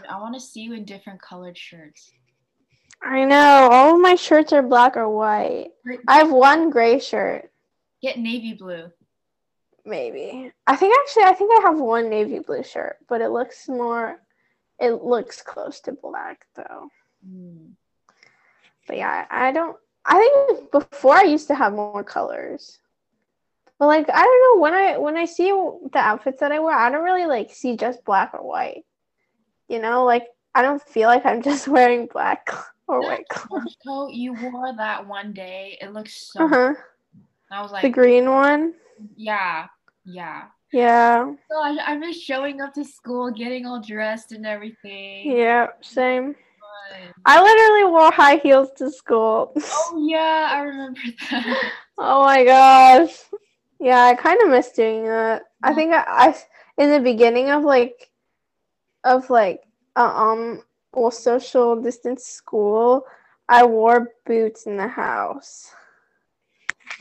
I 0.10 0.20
want 0.20 0.34
to 0.36 0.40
see 0.40 0.62
you 0.62 0.74
in 0.74 0.86
different 0.86 1.22
colored 1.22 1.58
shirts. 1.58 2.12
I 3.02 3.24
know. 3.26 3.70
All 3.72 3.96
of 3.96 4.02
my 4.02 4.16
shirts 4.16 4.52
are 4.54 4.62
black 4.62 4.98
or 4.98 5.10
white. 5.10 5.70
I 6.08 6.18
have 6.18 6.32
one 6.32 6.70
gray 6.70 7.00
shirt, 7.00 7.50
get 8.02 8.20
navy 8.20 8.54
blue. 8.54 8.92
maybe. 9.86 10.52
I 10.68 10.76
think 10.76 10.96
actually 11.00 11.24
I 11.24 11.34
think 11.34 11.52
I 11.58 11.70
have 11.70 11.80
one 11.80 12.10
navy 12.10 12.40
blue 12.40 12.64
shirt, 12.64 12.98
but 13.08 13.22
it 13.22 13.30
looks 13.30 13.70
more 13.70 14.20
it 14.80 15.04
looks 15.04 15.42
close 15.42 15.80
to 15.82 15.92
black 15.94 16.46
though. 16.56 16.90
Mm. 17.28 17.72
But 18.88 18.98
yeah, 18.98 19.26
I 19.30 19.52
don't. 19.52 19.78
I 20.06 20.48
think 20.48 20.72
before 20.72 21.16
I 21.16 21.24
used 21.24 21.48
to 21.48 21.56
have 21.56 21.74
more 21.74 22.04
colors, 22.04 22.80
but 23.78 23.88
like 23.88 24.10
I 24.10 24.24
don't 24.24 24.58
know 24.58 24.62
when 24.62 24.74
I 24.74 24.98
when 24.98 25.18
I 25.18 25.26
see 25.26 25.50
the 25.50 26.00
outfits 26.00 26.40
that 26.40 26.52
I 26.52 26.60
wear, 26.60 26.76
I 26.76 26.90
don't 26.90 27.04
really 27.04 27.28
like 27.28 27.52
see 27.52 27.78
just 27.78 28.04
black 28.04 28.34
or 28.34 28.46
white. 28.46 28.84
You 29.70 29.80
know, 29.80 30.04
like 30.04 30.28
I 30.56 30.62
don't 30.62 30.82
feel 30.82 31.08
like 31.08 31.26
I'm 31.26 31.42
just 31.42 31.68
wearing 31.76 32.08
black 32.08 32.50
or 32.88 33.02
That 33.08 33.22
god. 33.30 33.48
trench 33.48 33.76
coat 33.86 34.12
you 34.14 34.34
wore 34.34 34.76
that 34.76 35.08
one 35.08 35.32
day, 35.34 35.78
it 35.82 35.94
looks 35.94 36.32
so. 36.34 36.44
Uh 36.44 36.48
huh. 36.48 36.74
I 37.52 37.62
was 37.62 37.72
like, 37.72 37.84
The 37.84 37.90
green 37.90 38.30
one. 38.30 38.74
yeah, 39.16 39.68
yeah. 40.06 40.46
Yeah. 40.72 41.34
So 41.50 41.58
I, 41.58 41.78
I've 41.86 42.00
been 42.00 42.14
showing 42.14 42.62
up 42.62 42.74
to 42.76 42.84
school, 42.86 43.32
getting 43.32 43.66
all 43.66 43.82
dressed 43.82 44.32
and 44.34 44.46
everything. 44.46 45.32
Yeah. 45.32 45.68
Same. 45.82 46.34
Fun. 46.36 47.14
I 47.26 47.42
literally 47.42 47.92
wore 47.92 48.12
high 48.12 48.38
heels 48.38 48.70
to 48.78 48.92
school. 48.92 49.54
Oh 49.92 50.06
yeah, 50.08 50.50
I 50.52 50.62
remember 50.62 51.00
that. 51.32 51.72
oh 51.98 52.24
my 52.24 52.44
gosh. 52.44 53.18
Yeah, 53.80 54.04
I 54.04 54.14
kind 54.16 54.40
of 54.44 54.50
miss 54.50 54.72
doing 54.72 55.06
that. 55.06 55.44
I 55.64 55.74
think 55.74 55.92
I, 55.94 56.04
I 56.08 56.38
in 56.78 56.92
the 56.92 57.00
beginning 57.00 57.50
of 57.50 57.64
like 57.64 58.12
of 59.04 59.30
like 59.30 59.62
um 59.96 60.62
well 60.94 61.12
social 61.12 61.82
distance 61.82 62.26
school, 62.26 63.06
I 63.48 63.66
wore 63.66 64.10
boots 64.26 64.66
in 64.66 64.78
the 64.78 64.88
house 64.88 65.72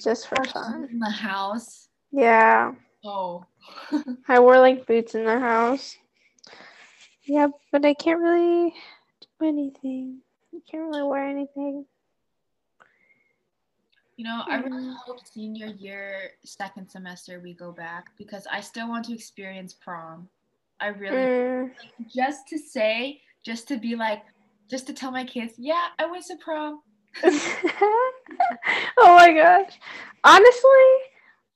just 0.03 0.29
for 0.29 0.45
fun. 0.45 0.89
in 0.91 0.99
the 0.99 1.11
house. 1.11 1.89
Yeah, 2.13 2.73
Oh. 3.05 3.47
I 4.29 4.41
wore 4.41 4.59
like 4.59 4.87
boots 4.87 5.15
in 5.15 5.25
the 5.25 5.39
house. 5.39 5.97
Yeah, 7.25 7.49
but 7.71 7.85
I 7.85 7.95
can't 7.95 8.21
really 8.21 8.75
do 9.41 9.47
anything. 9.47 10.21
I 10.55 10.59
can't 10.71 10.85
really 10.85 11.03
wear 11.03 11.25
anything. 11.27 11.85
You 14.17 14.25
know, 14.25 14.43
I 14.49 14.57
really 14.57 14.89
Mm. 14.89 14.97
hope 15.07 15.21
senior 15.27 15.67
year, 15.67 16.33
second 16.45 16.89
semester, 16.89 17.41
we 17.41 17.55
go 17.55 17.71
back 17.71 18.17
because 18.17 18.47
I 18.51 18.61
still 18.61 18.89
want 18.89 19.05
to 19.07 19.15
experience 19.15 19.75
prom. 19.75 20.29
I 20.81 20.89
really, 20.89 21.17
Mm, 21.17 21.71
just 22.15 22.49
to 22.49 22.59
say, 22.59 23.21
just 23.45 23.69
to 23.69 23.79
be 23.79 23.97
like, 23.97 24.23
just 24.71 24.87
to 24.87 24.93
tell 24.93 25.11
my 25.11 25.25
kids, 25.25 25.55
yeah, 25.59 25.87
I 25.99 26.07
went 26.11 26.25
to 26.27 26.37
prom. 26.37 26.81
oh 27.25 28.13
my 28.99 29.33
gosh. 29.33 29.79
Honestly, 30.25 30.91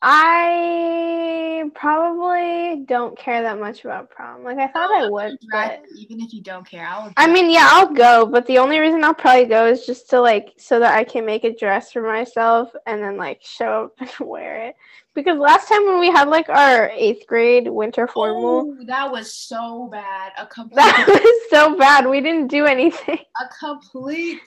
I 0.04 1.62
probably 1.76 2.84
don't 2.86 3.16
care 3.16 3.40
that 3.42 3.58
much 3.58 3.84
about 3.84 4.10
prom. 4.10 4.42
Like 4.42 4.58
I 4.58 4.66
thought 4.66 4.90
I 4.90 5.08
would, 5.08 5.38
but 5.52 5.80
even 5.96 6.20
if 6.20 6.32
you 6.32 6.42
don't 6.42 6.68
care, 6.68 6.84
I'll. 6.86 7.12
I 7.16 7.32
mean, 7.32 7.50
yeah, 7.50 7.68
I'll 7.70 7.92
go, 7.92 8.26
but 8.26 8.44
the 8.46 8.58
only 8.58 8.78
reason 8.78 9.04
I'll 9.04 9.14
probably 9.14 9.44
go 9.46 9.66
is 9.68 9.86
just 9.86 10.10
to 10.10 10.20
like 10.20 10.54
so 10.58 10.80
that 10.80 10.96
I 10.96 11.04
can 11.04 11.24
make 11.24 11.44
a 11.44 11.54
dress 11.54 11.92
for 11.92 12.02
myself 12.02 12.70
and 12.86 13.00
then 13.00 13.16
like 13.16 13.40
show 13.42 13.84
up 13.84 13.94
and 14.20 14.28
wear 14.28 14.66
it. 14.68 14.74
Because 15.14 15.38
last 15.38 15.68
time 15.68 15.84
when 15.86 16.00
we 16.00 16.10
had 16.10 16.28
like 16.28 16.48
our 16.48 16.90
eighth 16.90 17.26
grade 17.28 17.68
winter 17.68 18.08
formal, 18.08 18.74
Oh, 18.80 18.84
that 18.86 19.10
was 19.10 19.32
so 19.34 19.88
bad. 19.92 20.32
A 20.36 20.46
complete, 20.52 20.76
that 20.76 21.06
was 21.06 21.50
so 21.50 21.76
bad. 21.76 22.08
We 22.08 22.20
didn't 22.20 22.48
do 22.48 22.64
anything. 22.66 23.18
a 23.40 23.44
complete 23.60 24.40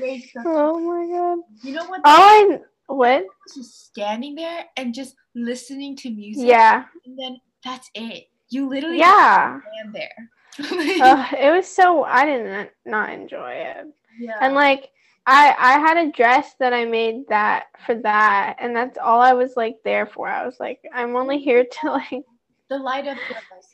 waste 0.00 0.34
of. 0.36 0.44
Oh 0.46 0.78
my 0.80 1.06
god. 1.06 1.38
You 1.62 1.74
know 1.74 1.84
what? 1.86 2.00
All 2.04 2.20
I 2.20 2.58
what? 2.96 3.24
just 3.54 3.86
standing 3.86 4.34
there 4.34 4.64
and 4.76 4.94
just 4.94 5.14
listening 5.34 5.96
to 5.96 6.10
music. 6.10 6.46
Yeah. 6.46 6.84
And 7.04 7.18
then 7.18 7.40
that's 7.64 7.90
it. 7.94 8.28
You 8.48 8.68
literally 8.68 8.98
Yeah. 8.98 9.60
stand 9.60 9.94
there. 9.94 10.30
Ugh, 11.02 11.34
it 11.38 11.50
was 11.50 11.66
so 11.66 12.04
I 12.04 12.26
didn't 12.26 12.70
not 12.84 13.10
enjoy 13.10 13.52
it. 13.52 13.86
yeah. 14.18 14.38
And 14.40 14.54
like 14.54 14.90
I 15.26 15.54
I 15.58 15.78
had 15.78 15.96
a 15.96 16.12
dress 16.12 16.54
that 16.58 16.74
I 16.74 16.84
made 16.84 17.28
that 17.28 17.66
for 17.86 17.94
that 17.94 18.56
and 18.58 18.76
that's 18.76 18.98
all 18.98 19.20
I 19.20 19.32
was 19.32 19.56
like 19.56 19.76
there 19.84 20.06
for. 20.06 20.28
I 20.28 20.44
was 20.44 20.60
like 20.60 20.80
I'm 20.92 21.16
only 21.16 21.36
mm-hmm. 21.36 21.44
here 21.44 21.64
to 21.80 21.90
like 21.90 22.24
the 22.68 22.78
light 22.78 23.06
of. 23.06 23.16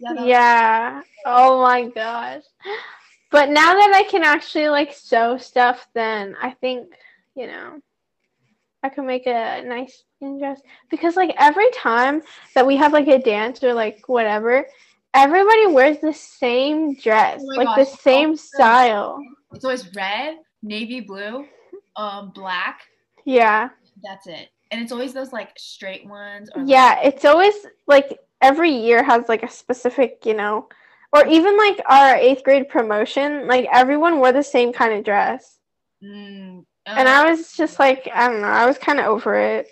Yeah. 0.01 0.25
yeah. 0.25 1.03
Oh 1.27 1.63
my 1.63 1.89
gosh. 1.89 2.45
But 3.31 3.51
now 3.51 3.75
that 3.75 3.93
I 3.95 4.05
can 4.05 4.23
actually 4.23 4.69
like 4.69 4.93
sew 4.93 5.37
stuff 5.39 5.89
then 5.95 6.37
I 6.41 6.53
think, 6.53 6.93
you 7.35 7.47
know, 7.49 7.81
I 8.83 8.89
can 8.89 9.07
make 9.07 9.27
a 9.27 9.63
nice 9.67 10.05
skin 10.17 10.39
dress 10.39 10.61
because 10.91 11.17
like 11.17 11.35
every 11.39 11.69
time 11.73 12.23
that 12.55 12.67
we 12.67 12.77
have 12.77 12.93
like 12.93 13.09
a 13.09 13.19
dance 13.19 13.63
or 13.65 13.75
like 13.75 14.03
whatever, 14.07 14.67
everybody 15.15 15.67
wears 15.67 15.99
the 15.99 16.13
same 16.13 16.95
dress, 16.95 17.41
Oh 17.43 17.57
like 17.57 17.77
the 17.77 17.85
same 17.85 18.37
style. 18.37 19.19
It's 19.53 19.65
always 19.65 19.93
red, 19.95 20.37
navy 20.63 21.01
blue, 21.01 21.47
um, 21.97 22.31
black. 22.35 22.83
Yeah. 23.25 23.71
That's 24.03 24.27
it. 24.29 24.51
And 24.71 24.81
it's 24.81 24.93
always 24.93 25.13
those 25.13 25.33
like 25.33 25.59
straight 25.59 26.07
ones. 26.07 26.49
Or, 26.55 26.63
like- 26.63 26.71
Yeah, 26.71 27.01
it's 27.03 27.25
always 27.25 27.55
like 27.89 28.21
every 28.41 28.71
year 28.71 29.03
has 29.03 29.29
like 29.29 29.43
a 29.43 29.51
specific, 29.51 30.25
you 30.25 30.35
know, 30.35 30.69
or 31.13 31.27
even 31.27 31.57
like 31.57 31.81
our 31.89 32.15
eighth 32.15 32.45
grade 32.45 32.69
promotion, 32.69 33.49
like 33.49 33.67
everyone 33.73 34.19
wore 34.19 34.31
the 34.31 34.43
same 34.43 34.73
kind 34.73 34.93
of 34.93 35.05
dress. 35.05 35.59
Mm, 36.05 36.65
And 36.97 37.09
uh, 37.09 37.13
I 37.13 37.31
was 37.31 37.53
just 37.53 37.79
like, 37.79 38.09
I 38.15 38.29
don't 38.29 38.41
know, 38.41 38.49
I 38.49 38.67
was 38.67 38.79
kind 38.79 38.99
of 38.99 39.07
over 39.07 39.35
it. 39.35 39.69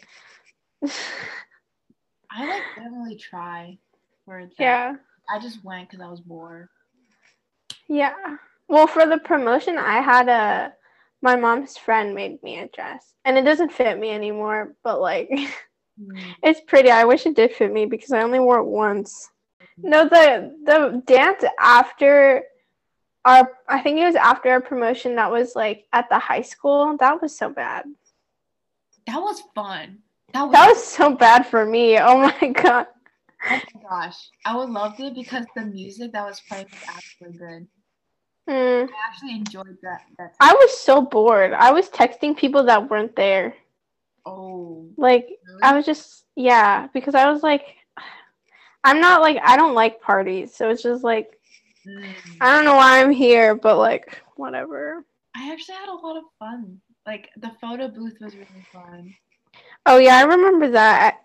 I 2.31 2.47
like 2.47 2.63
really 2.93 3.17
try 3.17 3.79
for 4.25 4.45
that. 4.45 4.53
yeah. 4.59 4.97
I 5.29 5.39
just 5.41 5.65
went 5.65 5.89
because 5.91 6.05
I 6.05 6.11
was 6.11 6.21
bored. 6.21 6.69
Yeah. 7.89 8.15
Well, 8.69 8.87
for 8.87 9.07
the 9.07 9.19
promotion, 9.19 9.79
I 9.79 10.01
had 10.01 10.29
a 10.29 10.73
my 11.23 11.35
mom's 11.37 11.77
friend 11.77 12.15
made 12.15 12.43
me 12.43 12.59
a 12.59 12.69
dress, 12.69 13.15
and 13.25 13.39
it 13.39 13.43
doesn't 13.43 13.73
fit 13.73 13.99
me 13.99 14.11
anymore, 14.11 14.75
but 14.85 15.01
like 15.01 15.31
Mm. 16.01 16.35
it's 16.43 16.61
pretty. 16.67 16.91
I 16.91 17.05
wish 17.05 17.25
it 17.27 17.37
did 17.37 17.53
fit 17.55 17.73
me 17.73 17.87
because 17.87 18.13
I 18.13 18.23
only 18.23 18.39
wore 18.39 18.59
it 18.59 18.67
once. 18.67 19.31
No, 19.79 20.05
the 20.09 20.55
the 20.65 21.03
dance 21.07 21.43
after 21.59 22.43
our 23.27 23.51
I 23.69 23.81
think 23.83 23.99
it 23.99 24.05
was 24.07 24.15
after 24.15 24.55
a 24.55 24.61
promotion 24.61 25.17
that 25.17 25.31
was 25.31 25.55
like 25.55 25.85
at 25.93 26.09
the 26.09 26.19
high 26.19 26.43
school. 26.43 26.97
That 26.99 27.21
was 27.21 27.37
so 27.37 27.51
bad. 27.51 27.85
That 29.07 29.19
was 29.21 29.43
fun. 29.55 29.99
That 30.33 30.43
was, 30.45 30.53
That 30.53 30.69
was 30.69 30.83
so 30.85 31.15
bad 31.15 31.47
for 31.47 31.67
me. 31.67 31.99
Oh 31.99 32.19
my 32.19 32.49
god. 32.63 32.87
oh 33.51 33.61
my 33.75 33.83
gosh. 33.89 34.17
I 34.45 34.57
would 34.57 34.71
loved 34.71 35.01
it 35.01 35.15
because 35.15 35.45
the 35.55 35.63
music 35.63 36.13
that 36.13 36.25
was 36.25 36.41
playing 36.49 36.67
was 36.71 36.83
actually 36.89 37.33
good. 37.39 37.67
Hmm. 38.49 38.87
I 38.89 39.09
actually 39.09 39.33
enjoyed 39.35 39.77
that. 39.83 40.03
that 40.19 40.35
I 40.41 40.53
was 40.55 40.79
so 40.79 41.03
bored. 41.03 41.53
I 41.53 41.73
was 41.73 41.89
texting 41.91 42.37
people 42.37 42.63
that 42.65 42.89
weren't 42.89 43.17
there. 43.17 43.55
oh, 44.25 44.89
Like 44.97 45.27
really? 45.47 45.63
I 45.63 45.75
was 45.77 45.85
just 45.87 46.25
yeah, 46.37 46.87
because 46.95 47.15
I 47.15 47.31
was 47.31 47.43
like 47.43 47.65
I'm 48.85 49.01
not 49.01 49.21
like 49.21 49.39
I 49.43 49.57
don't 49.57 49.75
like 49.75 50.01
parties, 50.01 50.55
so 50.55 50.71
it's 50.71 50.83
just 50.83 51.03
like 51.05 51.33
Mm. 51.33 51.33
Mm. 51.87 52.05
I 52.41 52.55
don't 52.55 52.65
know 52.65 52.77
why 52.77 53.01
I'm 53.01 53.11
here, 53.11 53.55
but 53.55 53.79
like 53.79 54.23
whatever. 54.37 55.05
I 55.35 55.53
actually 55.53 55.77
had 55.77 55.89
a 55.89 55.95
lot 55.95 56.17
of 56.17 56.25
fun. 56.39 56.81
Like 57.07 57.31
the 57.37 57.53
photo 57.61 57.89
booth 57.89 58.17
was 58.21 58.35
really 58.35 58.67
fun. 58.73 59.15
Oh 59.85 59.99
yeah, 59.99 60.17
I 60.17 60.23
remember 60.23 60.71
that. 60.71 61.21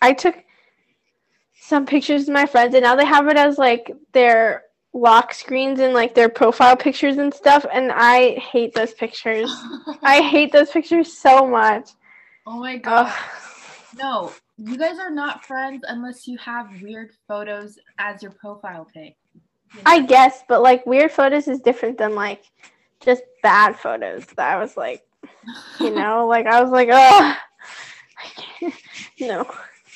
I, 0.00 0.08
I 0.10 0.12
took 0.12 0.36
some 1.60 1.86
pictures 1.86 2.28
of 2.28 2.34
my 2.34 2.46
friends, 2.46 2.74
and 2.74 2.84
now 2.84 2.94
they 2.94 3.04
have 3.04 3.26
it 3.28 3.36
as 3.36 3.58
like 3.58 3.90
their 4.12 4.62
lock 4.92 5.34
screens 5.34 5.80
and 5.80 5.92
like 5.92 6.14
their 6.14 6.28
profile 6.28 6.76
pictures 6.76 7.18
and 7.18 7.34
stuff. 7.34 7.66
And 7.72 7.90
I 7.92 8.34
hate 8.34 8.74
those 8.74 8.94
pictures. 8.94 9.50
I 10.02 10.22
hate 10.22 10.52
those 10.52 10.70
pictures 10.70 11.12
so 11.12 11.46
much. 11.46 11.90
oh 12.46 12.60
my 12.60 12.76
god. 12.76 13.08
Ugh. 13.08 13.22
No, 13.98 14.32
you 14.58 14.76
guys 14.76 14.98
are 14.98 15.10
not 15.10 15.44
friends 15.44 15.82
unless 15.88 16.26
you 16.28 16.36
have 16.38 16.68
weird 16.82 17.12
photos 17.26 17.78
as 17.98 18.22
your 18.22 18.32
profile 18.32 18.86
pic. 18.92 19.16
You 19.74 19.78
know? 19.78 19.82
I 19.86 20.00
guess, 20.02 20.42
but 20.48 20.62
like 20.62 20.86
weird 20.86 21.10
photos 21.10 21.48
is 21.48 21.60
different 21.60 21.98
than 21.98 22.14
like 22.14 22.44
just 23.00 23.22
bad 23.42 23.76
photos. 23.76 24.26
That 24.36 24.56
I 24.56 24.60
was 24.60 24.76
like, 24.76 25.02
you 25.80 25.90
know, 25.94 26.26
like 26.26 26.46
I 26.46 26.62
was 26.62 26.70
like, 26.70 26.88
oh, 26.92 27.36
no, 29.20 29.46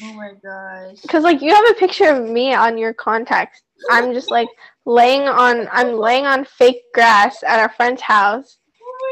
oh 0.02 0.12
my 0.14 0.32
gosh. 0.42 1.00
because 1.02 1.24
like 1.24 1.42
you 1.42 1.54
have 1.54 1.70
a 1.70 1.74
picture 1.74 2.08
of 2.08 2.28
me 2.28 2.54
on 2.54 2.78
your 2.78 2.94
contacts. 2.94 3.62
I'm 3.90 4.12
just 4.12 4.30
like 4.30 4.48
laying 4.84 5.22
on, 5.22 5.68
I'm 5.72 5.94
laying 5.94 6.26
on 6.26 6.44
fake 6.44 6.82
grass 6.94 7.42
at 7.42 7.60
our 7.60 7.70
friend's 7.70 8.02
house, 8.02 8.58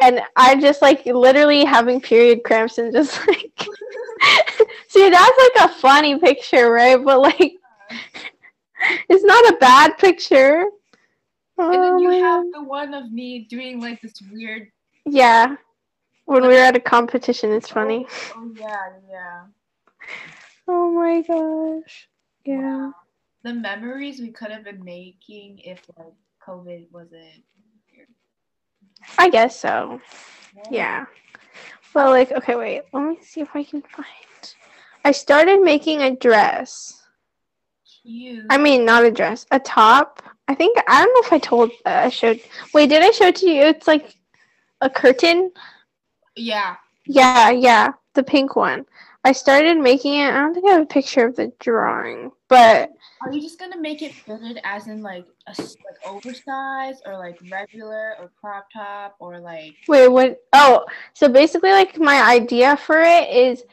and 0.03 0.21
I'm 0.37 0.61
just 0.61 0.83
like 0.83 1.05
literally 1.07 1.65
having 1.65 2.01
period 2.01 2.45
cramps 2.45 2.79
and 2.79 2.93
just 2.93 3.27
like, 3.27 3.53
see, 4.89 5.11
that's 5.11 5.39
like 5.57 5.71
a 5.71 5.75
funny 5.75 6.19
picture, 6.19 6.71
right? 6.71 7.03
But 7.03 7.21
like, 7.21 7.55
it's 9.09 9.25
not 9.25 9.55
a 9.55 9.57
bad 9.59 9.99
picture. 9.99 10.65
And 11.59 11.75
then 11.75 11.95
Oh 11.95 11.99
you 11.99 12.11
have 12.11 12.45
oh, 12.47 12.51
the 12.53 12.63
one 12.63 12.95
of 12.95 13.11
me 13.11 13.47
doing 13.51 13.81
like 13.81 14.01
this 14.01 14.15
weird. 14.33 14.69
Yeah. 15.05 15.57
When 16.27 16.43
we 16.43 16.49
were 16.49 16.55
at 16.55 16.77
a 16.77 16.81
competition, 16.81 17.53
it's 17.53 17.69
funny. 17.69 18.07
Oh, 18.09 18.35
oh 18.37 18.53
yeah, 18.57 18.91
yeah. 19.11 19.43
Oh 20.71 20.91
my 20.91 21.23
gosh. 21.23 22.09
Yeah. 22.45 22.91
The 23.43 23.55
memories 23.55 24.21
we 24.21 24.29
could 24.29 24.51
have 24.51 24.65
been 24.65 24.85
making 24.85 25.61
if 25.61 25.81
like 25.97 26.13
COVID 26.47 26.93
wasn't. 26.93 27.43
I 29.17 29.31
guess 29.31 29.59
so. 29.59 29.99
Yeah. 30.71 31.07
Well, 31.95 32.11
like, 32.11 32.33
okay, 32.33 32.55
wait. 32.55 32.83
Let 32.93 33.03
me 33.03 33.19
see 33.23 33.41
if 33.41 33.49
I 33.55 33.65
can 33.65 33.83
find. 33.83 34.55
I 35.05 35.13
started 35.13 35.63
making 35.63 36.03
a 36.03 36.15
dress. 36.15 36.98
Cute. 38.03 38.47
I 38.51 38.59
mean, 38.59 38.85
not 38.85 39.05
a 39.05 39.11
dress, 39.11 39.47
a 39.51 39.59
top. 39.59 40.23
I 40.49 40.55
think 40.55 40.79
I 40.89 41.05
don't 41.05 41.15
know 41.15 41.27
if 41.27 41.33
I 41.33 41.39
told. 41.39 41.71
Uh, 41.85 42.03
I 42.05 42.09
showed. 42.09 42.41
Wait, 42.73 42.89
did 42.89 43.03
I 43.03 43.11
show 43.11 43.27
it 43.27 43.37
to 43.37 43.51
you? 43.51 43.63
It's 43.63 43.87
like 43.87 44.17
a 44.81 44.89
curtain. 44.89 45.51
Yeah. 46.37 46.77
Yeah, 47.07 47.51
yeah, 47.51 47.93
the 48.15 48.23
pink 48.23 48.55
one. 48.55 48.87
I 49.25 49.33
started 49.33 49.79
making 49.79 50.15
it. 50.15 50.31
I 50.31 50.41
don't 50.41 50.55
think 50.55 50.67
I 50.67 50.73
have 50.73 50.83
a 50.83 50.87
picture 50.87 51.27
of 51.27 51.37
the 51.37 51.53
drawing, 51.59 52.31
but 52.49 52.91
Are 53.23 53.33
you 53.33 53.41
just 53.43 53.59
gonna 53.59 53.81
make 53.81 54.01
it 54.01 54.15
fitted 54.15 54.61
as 54.65 54.87
in 54.87 55.03
like 55.03 55.27
a 55.47 55.55
like 55.61 56.07
oversized 56.07 57.03
or 57.05 57.19
like 57.19 57.39
regular 57.51 58.15
or 58.21 58.31
crop 58.41 58.69
top 58.73 59.17
or 59.19 59.39
like 59.41 59.75
wait, 59.89 60.09
what? 60.09 60.39
Oh, 60.53 60.87
so 61.15 61.29
basically, 61.29 61.71
like 61.71 61.99
my 61.99 62.23
idea 62.23 62.77
for 62.77 63.01
it 63.01 63.29
is, 63.29 63.65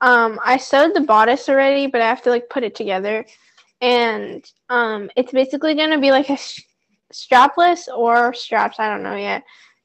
um, 0.00 0.40
I 0.44 0.56
sewed 0.56 0.94
the 0.94 1.02
bodice 1.02 1.48
already, 1.48 1.86
but 1.86 2.00
I 2.00 2.08
have 2.08 2.22
to 2.22 2.30
like 2.30 2.48
put 2.48 2.64
it 2.64 2.74
together, 2.74 3.26
and 3.80 4.44
um, 4.68 5.10
it's 5.16 5.32
basically 5.32 5.74
gonna 5.74 5.98
be 6.00 6.10
like 6.10 6.30
a 6.30 6.36
sh- 6.36 6.62
strapless 7.12 7.88
or 7.88 8.32
straps. 8.34 8.78
I 8.78 8.88
don't 8.88 9.02
know 9.02 9.16
yet. 9.16 9.42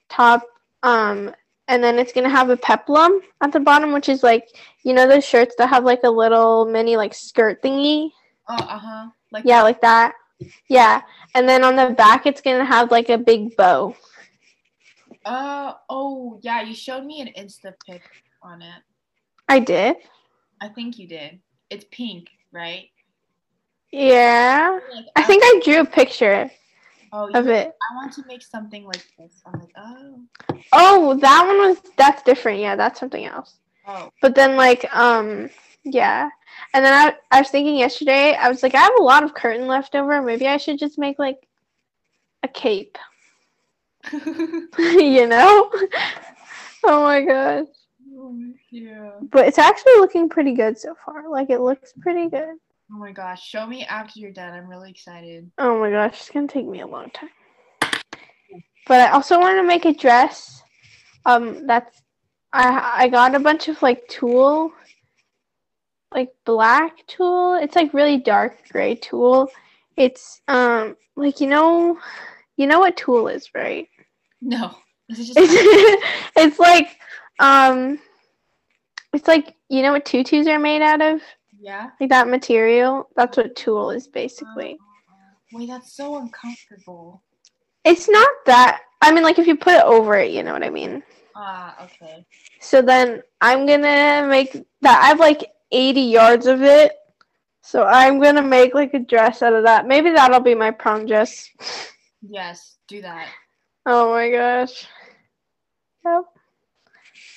Top, 0.10 0.44
um, 0.84 1.34
and 1.68 1.84
then 1.84 2.00
it's 2.00 2.14
gonna 2.14 2.30
have 2.30 2.50
a 2.50 2.58
peplum 2.58 3.22
at 3.42 3.52
the 3.52 3.60
bottom, 3.60 3.94
which 3.94 4.10
is 4.10 4.24
like 4.24 4.48
you 4.84 4.94
know 4.94 5.08
those 5.08 5.26
shirts 5.26 5.56
that 5.58 5.68
have 5.70 5.84
like 5.84 6.02
a 6.04 6.10
little 6.10 6.66
mini 6.66 6.96
like 6.98 7.14
skirt 7.14 7.62
thingy. 7.62 8.12
oh 8.50 8.56
uh 8.56 8.78
huh 8.80 9.10
like 9.32 9.46
Yeah, 9.46 9.64
like 9.64 9.82
that. 9.82 10.14
Yeah. 10.70 11.02
And 11.36 11.48
then 11.48 11.64
on 11.64 11.76
the 11.76 11.92
back, 11.96 12.26
it's 12.26 12.42
going 12.42 12.58
to 12.58 12.66
have 12.66 12.92
like 12.92 13.10
a 13.10 13.18
big 13.18 13.56
bow. 13.56 13.96
uh 15.26 15.74
oh 15.90 16.40
yeah 16.42 16.62
you 16.62 16.74
showed 16.76 17.06
me 17.06 17.22
an 17.22 17.30
insta 17.38 17.74
pic 17.86 18.04
on 18.42 18.62
it 18.62 18.82
I 19.48 19.60
did. 19.60 19.98
I 20.62 20.70
think 20.70 20.98
you 21.00 21.08
did 21.08 21.42
it's 21.70 21.86
pink 21.92 22.30
right 22.52 22.91
Yeah. 23.92 24.80
like, 24.94 25.06
I 25.16 25.24
think 25.24 25.44
I 25.44 25.62
drew 25.64 25.82
a 25.82 25.86
picture 25.86 26.50
oh 27.12 27.30
of 27.34 27.48
it. 27.48 27.68
I 27.92 27.96
want 27.96 28.14
to 28.14 28.24
make 28.28 28.42
something 28.42 28.86
like 28.86 29.06
this 29.18 29.42
I'm 29.46 29.60
like 29.60 29.74
oh 29.78 30.20
Oh, 30.74 31.16
that 31.16 31.46
one 31.46 31.58
was, 31.58 31.82
that's 31.98 32.24
different. 32.24 32.60
Yeah, 32.60 32.76
that's 32.76 33.00
something 33.00 33.26
else. 33.26 33.56
oh 33.88 34.10
But 34.22 34.36
then, 34.36 34.56
like, 34.56 34.94
um, 34.96 35.50
yeah. 35.84 36.30
And 36.74 36.86
then 36.86 36.94
I, 36.94 37.16
I 37.36 37.42
was 37.42 37.50
thinking 37.50 37.76
yesterday, 37.78 38.36
I 38.36 38.50
was 38.50 38.64
like, 38.64 38.76
I 38.76 38.80
have 38.80 38.98
a 38.98 39.04
lot 39.04 39.24
of 39.24 39.34
curtain 39.34 39.68
left 39.68 39.96
over. 39.96 40.22
Maybe 40.22 40.48
I 40.48 40.58
should 40.58 40.80
just 40.80 40.98
make 40.98 41.20
like 41.20 41.48
a 42.44 42.48
cape, 42.48 42.98
you 44.14 45.28
know? 45.28 45.72
oh 46.84 47.04
my 47.04 47.22
gosh. 47.22 47.68
yeah 48.70 49.12
But 49.22 49.48
it's 49.48 49.60
actually 49.60 49.94
looking 49.98 50.30
pretty 50.30 50.54
good 50.54 50.78
so 50.78 50.96
far. 51.06 51.30
Like, 51.30 51.50
it 51.50 51.60
looks 51.60 51.94
pretty 52.00 52.30
good. 52.30 52.56
Oh 52.94 52.98
my 52.98 53.12
gosh 53.12 53.48
show 53.48 53.66
me 53.66 53.86
after 53.86 54.20
you're 54.20 54.32
done 54.32 54.54
I'm 54.54 54.68
really 54.68 54.90
excited 54.90 55.50
Oh 55.58 55.80
my 55.80 55.90
gosh, 55.92 56.20
it's 56.20 56.30
gonna 56.30 56.48
take 56.48 56.68
me 56.68 56.82
a 56.82 56.88
long 56.88 57.10
time. 57.12 57.30
But 58.88 59.02
I 59.02 59.12
also 59.12 59.40
want 59.40 59.58
to 59.58 59.64
make 59.64 59.86
a 59.86 59.94
dress. 59.94 60.64
Um, 61.26 61.68
that's 61.68 62.02
I 62.52 63.04
I 63.04 63.08
got 63.08 63.36
a 63.36 63.40
bunch 63.40 63.68
of 63.68 63.82
like 63.82 64.08
tulle, 64.10 64.72
like 66.14 66.30
black 66.46 67.06
tulle. 67.08 67.56
It's 67.56 67.76
like 67.76 67.94
really 67.94 68.18
dark 68.18 68.58
gray 68.70 68.96
tulle. 68.96 69.50
It's 69.96 70.42
um 70.48 70.98
like 71.16 71.40
you 71.40 71.48
know, 71.48 72.00
you 72.58 72.68
know 72.68 72.80
what 72.80 72.98
tulle 72.98 73.28
is, 73.28 73.50
right? 73.54 73.88
no 74.42 74.76
just 75.12 75.34
it's 75.38 76.60
like 76.60 76.98
um, 77.40 78.00
it's 79.14 79.28
like 79.28 79.56
you 79.70 79.82
know 79.82 79.92
what 79.92 80.06
tutus 80.06 80.48
are 80.48 80.60
made 80.60 80.82
out 80.82 81.02
of, 81.02 81.22
yeah 81.62 81.92
like 82.00 82.10
that 82.10 82.28
material. 82.28 83.08
That's 83.16 83.38
what 83.38 83.56
tulle 83.56 83.92
is 83.92 84.08
basically. 84.08 84.78
Wait, 85.54 85.68
that's 85.68 85.96
so 85.96 86.18
uncomfortable. 86.18 87.22
It's 87.84 88.10
not 88.10 88.30
that. 88.46 88.82
I 89.02 89.12
mean, 89.12 89.24
like 89.24 89.40
if 89.40 89.48
you 89.48 89.56
put 89.56 89.74
it 89.74 89.84
over 89.84 90.16
it, 90.16 90.32
you 90.32 90.44
know 90.44 90.54
what 90.54 90.64
I 90.64 90.70
mean. 90.70 91.04
Ah, 91.36 91.76
okay. 91.84 92.26
So 92.60 92.82
then 92.82 93.22
I'm 93.42 93.66
gonna 93.66 94.28
make 94.28 94.54
that. 94.82 95.02
I 95.04 95.08
have 95.08 95.20
like 95.20 95.52
80 95.72 96.02
yards 96.02 96.48
of 96.48 96.62
it. 96.62 96.94
So 97.62 97.84
I'm 97.84 98.20
gonna 98.22 98.42
make 98.42 98.74
like 98.74 98.94
a 98.94 99.00
dress 99.00 99.42
out 99.42 99.54
of 99.54 99.64
that. 99.64 99.88
Maybe 99.88 100.12
that'll 100.12 100.40
be 100.40 100.56
my 100.56 100.72
prom 100.72 101.06
dress. 101.06 101.50
Yes, 102.22 102.78
do 102.88 103.02
that. 103.02 103.28
Oh 103.86 104.12
my 104.12 104.30
gosh. 104.30 104.88
Yep. 106.06 106.24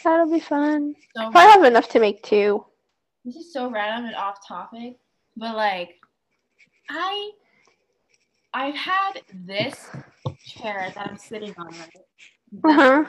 That'll 0.05 0.31
be 0.31 0.41
fun. 0.41 0.95
So 1.17 1.31
Probably 1.31 1.53
have 1.53 1.65
enough 1.65 1.89
to 1.91 2.01
make 2.01 2.23
two. 2.23 2.65
This 3.25 3.37
is 3.37 3.53
so 3.53 3.71
random 3.71 4.07
and 4.07 4.17
off 4.17 4.47
topic, 4.47 4.97
but 5.37 5.57
like, 5.57 5.97
I, 6.91 7.31
I've 8.53 8.75
had 8.77 9.23
this 9.47 9.91
chair 10.47 10.93
that 10.95 11.07
I'm 11.11 11.17
sitting 11.19 11.55
on, 11.59 11.67
right? 11.67 12.65
Uh 12.65 12.73
huh. 12.73 13.05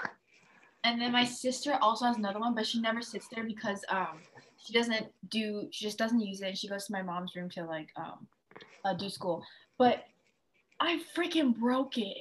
And 0.83 1.01
then 1.01 1.11
my 1.11 1.25
sister 1.25 1.77
also 1.81 2.05
has 2.05 2.17
another 2.17 2.39
one, 2.39 2.55
but 2.55 2.65
she 2.65 2.79
never 2.79 3.01
sits 3.01 3.27
there 3.33 3.43
because 3.43 3.83
um 3.89 4.19
she 4.63 4.71
doesn't 4.73 5.07
do 5.29 5.67
she 5.71 5.85
just 5.85 5.97
doesn't 5.97 6.19
use 6.19 6.41
it. 6.41 6.47
And 6.47 6.57
she 6.57 6.67
goes 6.67 6.85
to 6.85 6.93
my 6.93 7.01
mom's 7.01 7.35
room 7.35 7.49
to 7.51 7.65
like 7.65 7.89
um 7.97 8.27
uh, 8.85 8.93
do 8.93 9.09
school. 9.09 9.43
But 9.77 10.03
I 10.79 11.01
freaking 11.15 11.55
broke 11.55 11.97
it. 11.97 12.17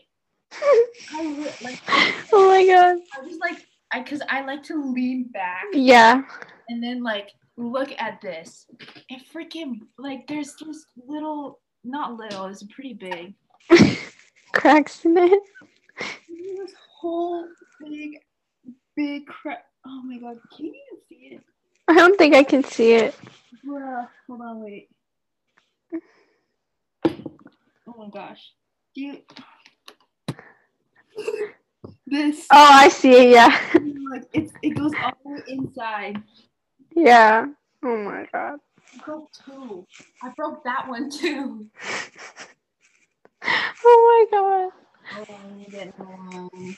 I 1.13 1.53
like 1.63 1.79
oh 2.33 2.49
my 2.49 2.67
god. 2.67 2.99
I 3.17 3.21
was 3.27 3.39
like 3.39 3.67
I 3.93 4.03
because 4.03 4.23
I 4.29 4.45
like 4.45 4.63
to 4.65 4.93
lean 4.93 5.25
back 5.33 5.65
Yeah. 5.73 6.23
and 6.69 6.83
then 6.83 7.03
like 7.03 7.33
look 7.57 7.93
at 7.99 8.21
this. 8.21 8.67
And 9.11 9.21
freaking 9.33 9.81
like 9.99 10.27
there's 10.27 10.55
just 10.55 10.87
little 11.07 11.61
not 11.85 12.17
little, 12.17 12.47
it's 12.47 12.63
pretty 12.65 12.95
big. 12.95 13.35
Cracks 14.53 15.05
in 15.05 15.17
it. 15.19 15.43
This 15.99 16.73
whole 17.01 17.47
big 17.81 18.19
big 18.97 19.27
crack 19.27 19.65
Oh 19.87 20.03
my 20.03 20.19
god, 20.19 20.39
can 20.57 20.67
you 20.67 20.73
even 20.73 21.01
see 21.09 21.35
it? 21.37 21.43
I 21.89 21.95
don't 21.95 22.17
think 22.17 22.35
I 22.35 22.43
can 22.43 22.65
see 22.65 22.95
it. 22.95 23.15
Bruh, 23.67 24.09
hold 24.27 24.41
on, 24.41 24.65
wait. 24.65 24.89
Oh 27.07 27.95
my 27.99 28.09
gosh. 28.09 28.53
Do 28.95 29.01
you 29.03 29.19
this 32.07 32.47
Oh, 32.51 32.71
I 32.73 32.89
see 32.89 33.13
it. 33.13 33.31
Yeah. 33.31 33.59
like 34.11 34.25
it's 34.33 34.53
it 34.63 34.71
goes 34.71 34.93
all 35.03 35.13
the 35.25 35.31
way 35.33 35.41
inside. 35.49 36.23
Yeah. 36.97 37.47
Oh 37.85 37.97
my 37.99 38.27
god. 38.33 38.59
I 38.95 39.05
broke 39.05 39.31
two. 39.33 39.87
I 40.23 40.31
broke 40.37 40.65
that 40.65 40.89
one 40.89 41.11
too. 41.11 41.67
Oh 43.87 44.27
my 44.33 44.39
god. 44.39 44.73
Hold 45.15 45.29
on, 45.31 45.49
let 45.49 45.59
me 45.59 45.67
get 45.71 45.99
one. 45.99 46.77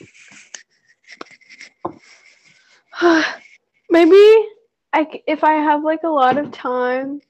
Maybe 3.91 4.47
I, 4.93 5.23
if 5.27 5.45
I 5.45 5.55
have 5.55 5.85
like 5.85 6.03
a 6.05 6.09
lot 6.09 6.39
of 6.39 6.53
time, 6.53 7.21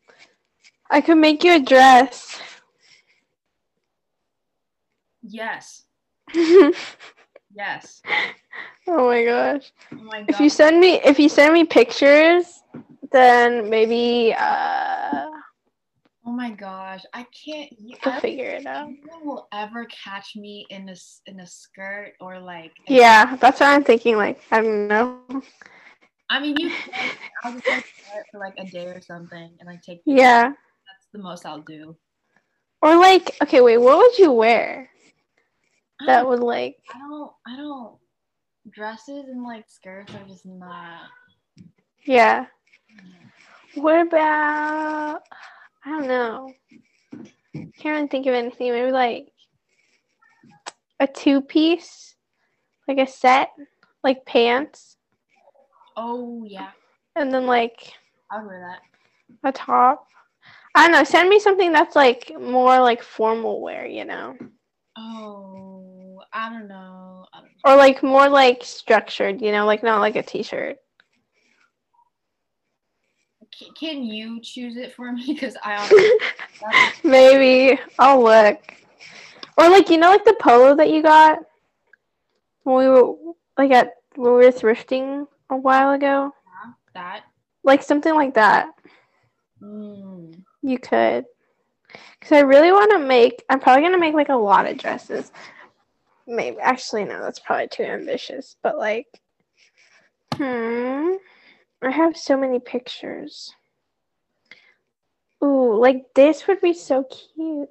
I 0.91 1.01
could 1.01 1.19
make 1.19 1.45
you 1.45 1.57
a 1.57 1.61
dress. 1.61 2.41
Yes. 5.23 5.85
yes. 6.35 8.03
oh 8.89 9.07
my 9.07 9.25
gosh! 9.25 9.73
Oh 9.93 10.03
my. 10.05 10.25
If 10.29 10.41
you 10.41 10.49
send 10.51 10.81
me, 10.81 11.01
if 11.05 11.19
you 11.19 11.29
send 11.29 11.53
me 11.55 11.65
pictures, 11.65 12.63
then 13.13 13.69
maybe 13.71 14.35
uh, 14.39 15.27
oh 16.27 16.33
my 16.33 16.51
gosh. 16.51 17.03
I 17.15 17.25
can't 17.45 17.71
you, 17.79 17.97
we'll 18.05 18.15
I 18.15 18.21
figure 18.21 18.51
it 18.51 18.67
out. 18.67 18.89
think 18.89 19.01
anyone 19.05 19.27
will 19.27 19.49
ever 19.53 19.87
catch 19.87 20.37
me 20.37 20.67
in 20.71 20.89
a 20.89 20.93
s- 20.93 21.23
in 21.27 21.41
a 21.41 21.47
skirt 21.47 22.13
or 22.21 22.41
like 22.41 22.75
Yeah, 22.89 23.37
that's 23.37 23.61
what 23.61 23.69
I'm 23.69 23.85
thinking. 23.85 24.17
Like, 24.17 24.41
I 24.51 24.63
don't 24.63 24.89
know. 24.89 25.23
I 26.31 26.41
mean 26.41 26.57
you 26.57 26.71
can 26.71 27.11
I'll 27.45 27.53
just 27.53 27.69
like 27.69 27.85
wear 27.99 28.21
it 28.21 28.27
for 28.31 28.41
like 28.41 28.55
a 28.59 28.65
day 28.65 28.87
or 28.87 29.01
something 29.01 29.57
and 29.59 29.67
like 29.67 29.83
take 29.83 30.03
Yeah, 30.05 30.53
that's 30.87 31.09
the 31.13 31.19
most 31.21 31.45
I'll 31.47 31.61
do. 31.63 31.97
or 32.83 32.97
like, 32.97 33.37
okay, 33.43 33.61
wait, 33.61 33.79
what 33.79 33.99
would 33.99 34.19
you 34.19 34.33
wear 34.33 34.91
that 36.07 36.27
would 36.27 36.41
like? 36.41 36.77
I 36.95 36.99
don't 36.99 37.33
I 37.47 37.57
don't 37.57 37.99
dresses 38.71 39.29
and 39.29 39.43
like 39.43 39.69
skirts 39.69 40.15
are 40.15 40.25
just 40.27 40.45
not 40.47 41.09
Yeah. 42.05 42.47
What 43.75 44.07
about? 44.07 45.23
I 45.85 45.89
don't 45.91 46.07
know. 46.09 46.55
Can't 47.79 47.95
really 47.97 48.07
think 48.09 48.27
of 48.27 48.35
anything. 48.35 48.73
Maybe 48.73 48.91
like 48.91 49.33
a 51.01 51.07
two 51.07 51.41
piece, 51.41 52.17
like 52.89 52.99
a 52.99 53.07
set, 53.07 53.51
like 54.03 54.25
pants, 54.25 54.97
Oh 55.97 56.45
yeah, 56.47 56.71
and 57.15 57.33
then 57.33 57.47
like 57.47 57.95
I 58.31 58.39
would 58.39 58.47
wear 58.47 58.61
that. 58.61 58.81
a 59.45 59.53
top. 59.53 60.07
I 60.75 60.83
don't 60.83 60.93
know. 60.93 61.05
Send 61.05 61.29
me 61.29 61.39
something 61.39 61.73
that's 61.73 61.95
like 61.97 62.33
more 62.39 62.81
like 62.81 63.03
formal 63.03 63.61
wear, 63.61 63.87
you 63.87 64.05
know, 64.05 64.37
Oh, 64.97 65.76
I 66.33 66.49
don't 66.51 66.69
know. 66.69 67.27
I 67.33 67.39
don't 67.41 67.51
know. 67.65 67.73
or 67.73 67.77
like 67.77 68.03
more 68.03 68.29
like 68.29 68.63
structured, 68.65 69.41
you 69.43 69.53
know, 69.53 69.67
like 69.67 69.83
not 69.83 70.01
like 70.01 70.17
a 70.17 70.23
t-shirt. 70.23 70.77
Can, 73.59 73.69
can 73.79 74.03
you 74.05 74.41
choose 74.43 74.77
it 74.77 74.93
for 74.95 75.13
me? 75.13 75.25
Because 75.35 75.57
I 75.63 76.19
Maybe 77.05 77.81
I'll 77.99 78.23
look. 78.23 78.61
Or 79.59 79.69
like 79.71 79.89
you 79.89 79.99
know, 79.99 80.11
like 80.11 80.25
the 80.25 80.37
polo 80.39 80.75
that 80.77 80.91
you 80.91 81.03
got 81.03 81.39
when 82.65 82.77
we 82.77 82.89
were 82.89 83.15
like 83.57 83.71
at 83.71 83.93
when 84.17 84.33
we 84.33 84.45
were 84.45 84.53
thrifting 84.53 85.27
a 85.51 85.57
while 85.57 85.93
ago, 85.93 86.33
Yeah, 86.65 86.73
that. 86.95 87.23
like 87.65 87.83
something 87.83 88.15
like 88.15 88.35
that. 88.35 88.69
Mm. 89.63 90.43
You 90.63 90.79
could. 90.79 91.25
Because 92.19 92.33
I 92.33 92.41
really 92.41 92.73
want 92.73 92.91
to 92.93 92.99
make, 92.99 93.43
I'm 93.49 93.61
probably 93.61 93.83
going 93.83 93.93
to 93.93 93.99
make 94.01 94.15
like 94.15 94.29
a 94.31 94.35
lot 94.35 94.67
of 94.67 94.77
dresses. 94.77 95.31
Maybe, 96.27 96.59
actually, 96.61 97.05
no, 97.05 97.23
that's 97.23 97.39
probably 97.39 97.69
too 97.69 97.85
ambitious. 97.85 98.57
But 98.63 98.79
like, 98.79 99.07
hmm, 100.35 101.13
I 101.83 101.91
have 101.91 102.17
so 102.17 102.37
many 102.37 102.59
pictures. 102.59 103.55
Ooh, 105.45 105.77
like 105.77 106.07
this 106.15 106.47
would 106.49 106.61
be 106.61 106.73
so 106.73 107.05
cute. 107.05 107.69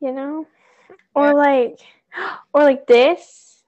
You 0.00 0.12
know? 0.12 0.46
Or 1.14 1.28
Yeah. 1.28 1.32
like, 1.32 1.80
or 2.52 2.62
like 2.62 2.86
this, 2.86 3.62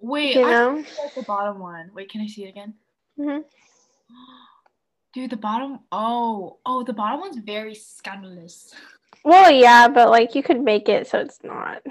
Wait, 0.00 0.34
you 0.34 0.44
I 0.44 0.50
know? 0.50 0.74
like 0.74 1.14
the 1.14 1.22
bottom 1.22 1.60
one. 1.60 1.90
Wait, 1.94 2.10
can 2.10 2.20
I 2.20 2.26
see 2.26 2.44
it 2.44 2.48
again? 2.48 2.74
hmm 3.16 3.38
Dude, 5.14 5.30
the 5.30 5.36
bottom. 5.36 5.80
Oh, 5.92 6.58
oh, 6.66 6.82
the 6.82 6.92
bottom 6.92 7.20
one's 7.20 7.36
very 7.38 7.74
scandalous. 7.74 8.74
Well, 9.24 9.50
yeah, 9.50 9.88
but 9.88 10.10
like 10.10 10.34
you 10.34 10.42
could 10.42 10.60
make 10.60 10.88
it 10.88 11.06
so 11.06 11.18
it's 11.18 11.38
not. 11.42 11.82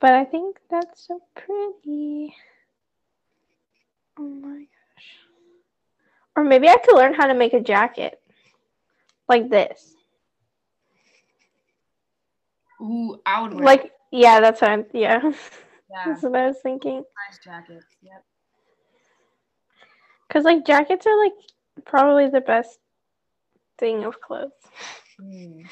But 0.00 0.12
I 0.12 0.24
think 0.24 0.58
that's 0.70 1.06
so 1.06 1.20
pretty. 1.34 2.34
Oh 4.18 4.22
my 4.22 4.58
gosh. 4.58 5.16
Or 6.36 6.44
maybe 6.44 6.68
I 6.68 6.76
could 6.76 6.96
learn 6.96 7.14
how 7.14 7.26
to 7.26 7.34
make 7.34 7.54
a 7.54 7.60
jacket. 7.60 8.20
Like 9.28 9.48
this. 9.50 9.96
Ooh, 12.80 13.20
I 13.24 13.42
would 13.42 13.54
Like, 13.54 13.92
yeah, 14.12 14.40
that's 14.40 14.60
what 14.60 14.70
I'm, 14.70 14.84
yeah. 14.92 15.20
yeah, 15.90 16.04
That's 16.06 16.22
what 16.22 16.36
I 16.36 16.46
was 16.48 16.58
thinking. 16.62 16.96
nice 16.96 17.38
jackets. 17.42 17.86
Yep. 18.02 18.24
Because, 20.28 20.44
like, 20.44 20.66
jackets 20.66 21.06
are, 21.06 21.18
like, 21.24 21.32
probably 21.84 22.28
the 22.28 22.40
best 22.40 22.78
thing 23.78 24.04
of 24.04 24.20
clothes. 24.20 24.50
Mm. 25.20 25.64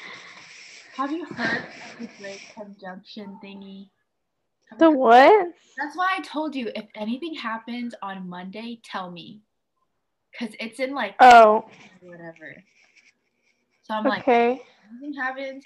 Have 0.95 1.11
you 1.11 1.25
heard 1.25 1.57
of 1.57 1.99
the 1.99 2.09
Great 2.19 2.41
Conjunction 2.53 3.37
thingy? 3.43 3.89
Have 4.69 4.79
The 4.79 4.89
what? 4.89 5.53
That's 5.77 5.95
why 5.95 6.15
I 6.17 6.21
told 6.21 6.55
you 6.55 6.71
if 6.75 6.85
anything 6.95 7.35
happens 7.35 7.93
on 8.01 8.27
Monday, 8.29 8.79
tell 8.83 9.11
me. 9.11 9.41
Cause 10.39 10.49
it's 10.59 10.79
in 10.79 10.93
like 10.93 11.15
Oh, 11.19 11.65
whatever. 12.01 12.63
So 13.83 13.93
I'm 13.93 14.03
like, 14.03 14.21
okay. 14.21 14.61
anything 14.89 15.13
happens 15.13 15.63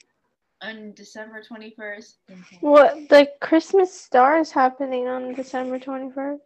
on 0.62 0.94
December 0.94 1.42
21st, 1.42 2.14
then 2.28 2.46
tell 2.50 2.52
me. 2.52 2.58
What? 2.62 3.10
The 3.10 3.32
Christmas 3.40 3.94
star 3.94 4.40
is 4.40 4.52
happening 4.52 5.08
on 5.08 5.34
December 5.34 5.80
21st? 5.80 6.40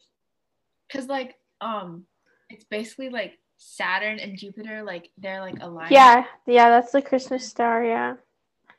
Cause 0.91 1.07
like 1.07 1.35
um, 1.61 2.05
it's 2.49 2.65
basically 2.65 3.09
like 3.09 3.39
Saturn 3.57 4.19
and 4.19 4.37
Jupiter, 4.37 4.83
like 4.83 5.09
they're 5.17 5.41
like 5.41 5.57
aligned. 5.61 5.91
Yeah, 5.91 6.25
yeah, 6.45 6.69
that's 6.69 6.91
the 6.91 7.01
Christmas 7.01 7.47
star, 7.47 7.83
yeah. 7.83 8.15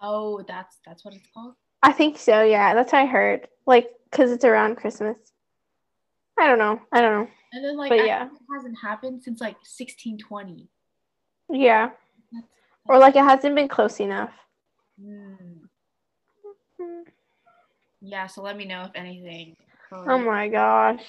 Oh, 0.00 0.42
that's 0.46 0.78
that's 0.86 1.04
what 1.04 1.14
it's 1.14 1.28
called. 1.32 1.54
I 1.82 1.92
think 1.92 2.18
so, 2.18 2.42
yeah. 2.42 2.74
That's 2.74 2.92
what 2.92 3.02
I 3.02 3.06
heard. 3.06 3.48
Like, 3.66 3.90
because 4.10 4.30
it's 4.30 4.44
around 4.44 4.76
Christmas. 4.76 5.16
I 6.38 6.46
don't 6.46 6.58
know. 6.58 6.80
I 6.92 7.00
don't 7.00 7.12
know. 7.12 7.30
And 7.52 7.64
then 7.64 7.76
like 7.76 7.90
But 7.90 8.06
yeah. 8.06 8.26
it 8.26 8.30
hasn't 8.54 8.76
happened 8.82 9.22
since 9.22 9.40
like 9.40 9.56
1620. 9.56 10.68
Yeah. 11.50 11.90
That's, 12.32 12.46
Or 12.86 12.98
like 12.98 13.16
it 13.16 13.24
hasn't 13.24 13.54
been 13.54 13.68
close 13.68 14.00
enough. 14.00 14.32
Mm. 15.00 15.60
Yeah, 18.00 18.26
so 18.26 18.42
let 18.42 18.56
me 18.56 18.64
know 18.64 18.82
if 18.84 18.90
anything. 18.94 19.56
Oh 19.92 20.18
my 20.18 20.48
gosh. 20.48 21.02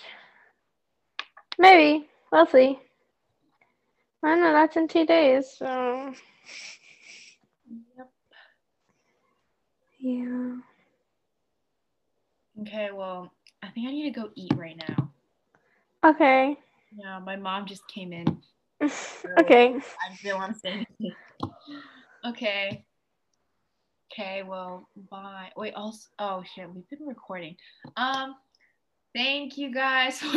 Maybe. 1.57 2.07
We'll 2.31 2.47
see. 2.47 2.79
I 4.25 4.35
know. 4.35 4.53
That's 4.53 4.75
in 4.75 4.87
two 4.87 5.05
days, 5.05 5.51
so. 5.55 6.11
Yep. 7.95 8.09
Yeah. 9.99 10.55
Okay, 12.61 12.89
well, 12.91 13.31
I 13.61 13.69
think 13.69 13.87
I 13.87 13.91
need 13.91 14.11
to 14.11 14.19
go 14.19 14.31
eat 14.33 14.51
right 14.55 14.81
now. 14.89 15.11
Okay. 16.03 16.57
Yeah, 16.97 17.19
my 17.19 17.35
mom 17.35 17.67
just 17.67 17.87
came 17.87 18.13
in. 18.13 18.41
okay. 18.81 19.75
I 19.75 20.15
didn't 20.23 20.37
want 20.37 20.53
to 20.53 20.59
say 20.59 20.71
anything. 20.71 21.15
Okay. 22.25 22.83
Okay, 24.11 24.41
well, 24.41 24.89
bye. 25.11 25.51
Wait, 25.55 25.75
also, 25.75 26.07
oh 26.17 26.43
shit, 26.55 26.67
we've 26.73 26.89
been 26.89 27.07
recording. 27.07 27.55
Um, 27.95 28.35
thank 29.13 29.55
you 29.55 29.71
guys 29.71 30.17
for 30.17 30.31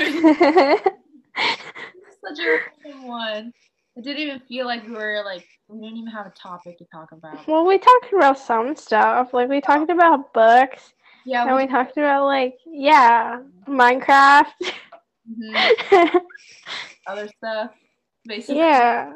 such 2.28 2.39
a 2.39 2.59
random 2.84 3.09
one. 3.09 3.53
It 3.99 4.05
didn't 4.05 4.22
even 4.22 4.38
feel 4.46 4.64
like 4.66 4.86
we 4.86 4.92
were 4.92 5.22
like 5.24 5.44
we 5.68 5.80
didn't 5.80 5.96
even 5.96 6.12
have 6.12 6.26
a 6.26 6.30
topic 6.30 6.78
to 6.78 6.84
talk 6.84 7.11
about. 7.11 7.49
well, 7.49 7.66
we 7.66 7.78
talked 7.78 8.12
about 8.12 8.38
some 8.38 8.76
stuff. 8.76 9.34
Like, 9.34 9.49
we 9.49 9.61
talked 9.61 9.90
about 9.90 10.32
books. 10.32 10.94
Yeah, 11.26 11.44
And 11.44 11.57
we, 11.57 11.62
we 11.62 11.68
talked 11.68 11.96
about, 11.99 12.24
like, 12.24 12.55
yeah, 12.64 13.40
Minecraft. 13.66 14.46
mhm, 15.28 16.20
other 17.09 17.28
stuff. 17.38 17.72
Basically. 18.24 18.59
yeah. 18.59 19.12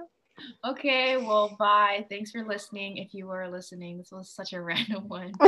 Okay, 0.64 1.16
well, 1.16 1.54
bye. 1.58 2.04
Thanks 2.10 2.32
for 2.32 2.44
listening. 2.44 2.96
If 2.96 3.14
you 3.14 3.28
were 3.28 3.48
listening, 3.48 3.98
this 3.98 4.10
was 4.10 4.34
such 4.34 4.52
a 4.52 4.60
random 4.70 5.08
one. 5.08 5.32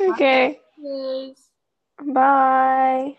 okay. 0.00 0.60
Yes. 0.78 1.48
Bye. 2.04 3.16